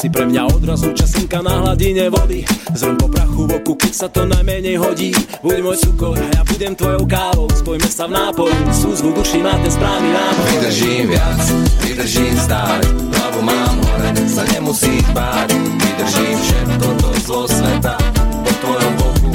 si 0.01 0.09
pre 0.09 0.25
mňa 0.25 0.49
odrazu 0.49 0.89
časinka 0.97 1.45
na 1.45 1.61
hladine 1.61 2.09
vody. 2.09 2.41
Zrn 2.73 2.97
po 2.97 3.05
prachu 3.05 3.45
v 3.45 3.61
oku, 3.61 3.77
keď 3.77 3.93
sa 3.93 4.07
to 4.09 4.25
najmenej 4.25 4.81
hodí. 4.81 5.13
Buď 5.45 5.61
môj 5.61 5.77
cukor 5.77 6.17
ja 6.17 6.41
budem 6.41 6.73
tvojou 6.73 7.05
kávou. 7.05 7.45
Spojme 7.53 7.85
sa 7.85 8.09
v 8.09 8.17
nápoji, 8.17 8.57
súzvu 8.73 9.13
duši 9.13 9.45
má 9.45 9.53
ten 9.61 9.69
správny 9.69 10.09
nápoj 10.09 10.45
Vydržím 10.57 11.05
viac, 11.13 11.41
vydržím 11.85 12.33
stáť 12.33 12.81
Hlavu 13.13 13.41
mám 13.45 13.77
hore, 13.77 14.09
sa 14.25 14.43
nemusíš 14.49 15.05
báť. 15.13 15.53
Vydržím 15.53 16.37
všetko 16.41 16.87
to 16.97 17.09
zlo 17.21 17.41
sveta 17.45 17.95
Po 18.41 18.51
tvojom 18.57 18.93
boku. 18.97 19.29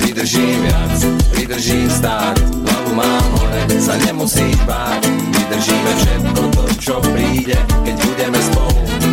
Vydržím 0.00 0.58
viac, 0.64 0.96
vydržím 1.36 1.88
stáť 1.92 2.40
Hlavu 2.40 2.87
sa 3.76 3.94
nemusíš 4.00 4.56
báť. 4.64 5.04
Vydržíme 5.36 5.92
všetko 6.00 6.42
to, 6.56 6.64
čo 6.80 6.94
príde 7.12 7.58
Keď 7.84 7.96
budeme 8.00 8.38
spolu 8.40 9.07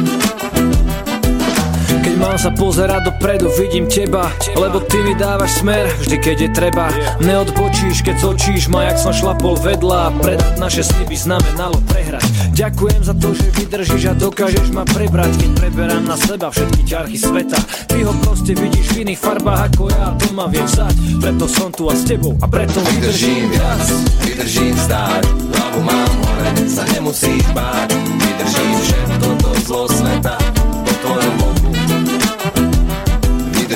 mám 2.20 2.38
sa 2.40 2.52
pozerať 2.52 3.12
dopredu, 3.12 3.52
vidím 3.60 3.88
teba 3.88 4.32
Lebo 4.56 4.80
ty 4.84 5.00
mi 5.04 5.14
dávaš 5.16 5.64
smer, 5.64 5.88
vždy 6.00 6.18
keď 6.20 6.38
je 6.48 6.50
treba. 6.52 6.86
Neodbočíš, 7.22 8.04
keď 8.04 8.16
zočíš 8.20 8.68
ma, 8.72 8.88
jak 8.88 8.98
som 9.00 9.12
šlapol 9.12 9.60
vedľa 9.60 10.16
Predať 10.24 10.54
naše 10.60 10.82
sny 10.84 11.04
by 11.08 11.18
znamenalo 11.18 11.78
prehrať. 11.88 12.26
Ďakujem 12.56 13.02
za 13.04 13.14
to, 13.16 13.30
že 13.36 13.48
vydržíš 13.52 14.04
a 14.10 14.14
dokážeš 14.16 14.68
ma 14.72 14.84
prebrať 14.88 15.32
Keď 15.36 15.52
preberám 15.60 16.04
na 16.08 16.16
seba 16.16 16.48
všetky 16.52 16.82
ťarchy 16.88 17.18
sveta. 17.20 17.60
Ty 17.92 17.98
ho 18.08 18.14
proste 18.24 18.54
vidíš 18.56 18.88
v 18.96 18.98
iných 19.10 19.20
farbách 19.20 19.62
ako 19.74 19.84
ja 19.92 20.08
To 20.16 20.28
ma 20.32 20.46
viem 20.48 20.68
vzať, 20.68 20.96
preto 21.20 21.46
som 21.50 21.70
tu 21.74 21.90
a 21.92 21.96
s 21.96 22.04
tebou 22.08 22.36
A 22.40 22.46
preto 22.48 22.80
vydržím 22.80 23.52
viac, 23.52 23.86
vydržím 24.24 24.76
stáť 24.78 25.24
Hlavu 25.56 25.82
mám 25.84 26.14
hore, 26.24 26.50
sa 26.70 26.84
nemusíš 26.96 27.44
báť. 27.52 27.92
Vydržím 27.96 28.76
všetko 28.84 29.28
to 29.42 29.50
zlo 29.66 29.84
sveta 29.90 30.45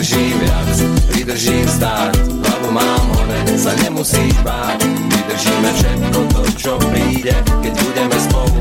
vydržím 0.10 0.40
viac, 0.40 0.78
vydržím 1.14 1.68
stáť, 1.70 2.18
hlavu 2.42 2.70
mám 2.74 3.06
hore, 3.14 3.40
sa 3.54 3.78
nemusíš 3.86 4.34
báť, 4.42 4.82
vydržíme 5.06 5.70
všetko 5.78 6.20
to, 6.34 6.42
čo 6.58 6.74
príde, 6.90 7.36
keď 7.62 7.74
budeme 7.78 8.18
spolu, 8.18 8.58